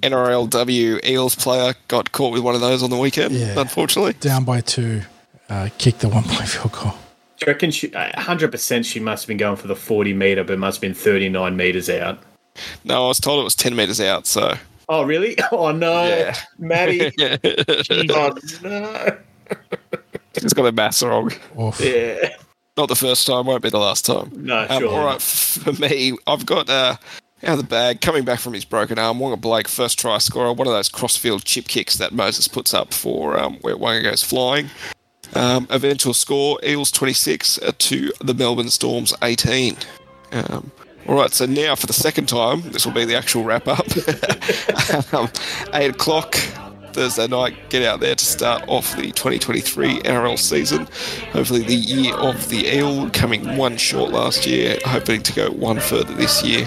NRLW 0.02 1.04
Eels 1.04 1.34
player 1.34 1.74
got 1.88 2.12
caught 2.12 2.32
with 2.32 2.42
one 2.42 2.54
of 2.54 2.60
those 2.60 2.82
on 2.82 2.90
the 2.90 2.98
weekend, 2.98 3.34
Yeah. 3.34 3.58
unfortunately. 3.58 4.14
down 4.14 4.44
by 4.44 4.60
two, 4.60 5.02
uh, 5.48 5.68
kick 5.78 5.98
the 5.98 6.08
one 6.08 6.24
point 6.24 6.48
field 6.48 6.72
goal. 6.72 6.94
Do 7.38 7.46
you 7.46 7.52
reckon 7.52 7.70
she, 7.70 7.92
uh, 7.94 8.10
100% 8.20 8.84
she 8.84 9.00
must 9.00 9.24
have 9.24 9.28
been 9.28 9.36
going 9.36 9.56
for 9.56 9.66
the 9.66 9.74
40 9.76 10.12
metre, 10.12 10.44
but 10.44 10.58
must 10.58 10.76
have 10.76 10.80
been 10.80 10.94
39 10.94 11.56
metres 11.56 11.88
out? 11.90 12.18
No, 12.84 13.04
I 13.04 13.08
was 13.08 13.18
told 13.18 13.40
it 13.40 13.44
was 13.44 13.54
10 13.56 13.74
metres 13.74 14.00
out, 14.00 14.26
so. 14.26 14.54
Oh, 14.88 15.02
really? 15.02 15.36
Oh, 15.52 15.72
no. 15.72 16.04
Yeah. 16.04 16.36
Maddie. 16.58 17.10
He's 17.18 18.10
oh, 18.10 18.34
no. 18.62 19.16
got 20.54 20.62
the 20.62 20.72
maths 20.72 21.02
wrong. 21.02 21.30
Off. 21.56 21.80
Yeah. 21.80 22.28
Not 22.76 22.88
the 22.88 22.96
first 22.96 23.26
time, 23.26 23.46
won't 23.46 23.62
be 23.62 23.70
the 23.70 23.78
last 23.78 24.04
time. 24.06 24.30
No, 24.34 24.66
Um, 24.68 24.80
sure. 24.80 24.88
all 24.90 25.04
right, 25.04 25.20
for 25.20 25.72
me, 25.74 26.16
I've 26.26 26.46
got 26.46 26.70
uh, 26.70 26.96
out 27.44 27.54
of 27.54 27.58
the 27.58 27.64
bag, 27.64 28.00
coming 28.00 28.24
back 28.24 28.38
from 28.38 28.52
his 28.52 28.64
broken 28.64 28.98
arm, 28.98 29.18
Waqa 29.18 29.40
Blake, 29.40 29.68
first 29.68 29.98
try 29.98 30.18
scorer, 30.18 30.52
one 30.52 30.68
of 30.68 30.72
those 30.72 30.88
crossfield 30.88 31.44
chip 31.44 31.66
kicks 31.66 31.96
that 31.96 32.12
Moses 32.12 32.46
puts 32.46 32.72
up 32.72 32.94
for 32.94 33.38
um, 33.38 33.56
where 33.62 33.76
Waqa 33.76 34.04
goes 34.04 34.22
flying. 34.22 34.70
Um, 35.34 35.66
eventual 35.70 36.14
score, 36.14 36.60
Eels 36.64 36.90
26 36.90 37.58
uh, 37.58 37.72
to 37.78 38.12
the 38.20 38.34
Melbourne 38.34 38.68
Storms 38.68 39.14
18. 39.22 39.76
Um, 40.32 40.70
all 41.08 41.16
right, 41.16 41.32
so 41.32 41.46
now 41.46 41.74
for 41.74 41.86
the 41.86 41.92
second 41.92 42.28
time, 42.28 42.62
this 42.70 42.86
will 42.86 42.92
be 42.92 43.04
the 43.04 43.16
actual 43.16 43.42
wrap 43.42 43.66
up. 43.66 43.86
um, 45.14 45.28
8 45.72 45.90
o'clock 45.90 46.36
Thursday 46.92 47.26
night, 47.26 47.56
get 47.70 47.82
out 47.82 48.00
there 48.00 48.14
to 48.14 48.24
start 48.24 48.64
off 48.68 48.94
the 48.96 49.10
2023 49.10 50.00
NRL 50.00 50.38
season. 50.38 50.86
Hopefully, 51.32 51.62
the 51.62 51.74
year 51.74 52.14
of 52.14 52.48
the 52.50 52.66
eel, 52.66 53.10
coming 53.10 53.56
one 53.56 53.76
short 53.76 54.12
last 54.12 54.46
year, 54.46 54.78
hoping 54.84 55.22
to 55.22 55.32
go 55.32 55.50
one 55.50 55.80
further 55.80 56.14
this 56.14 56.42
year. 56.44 56.66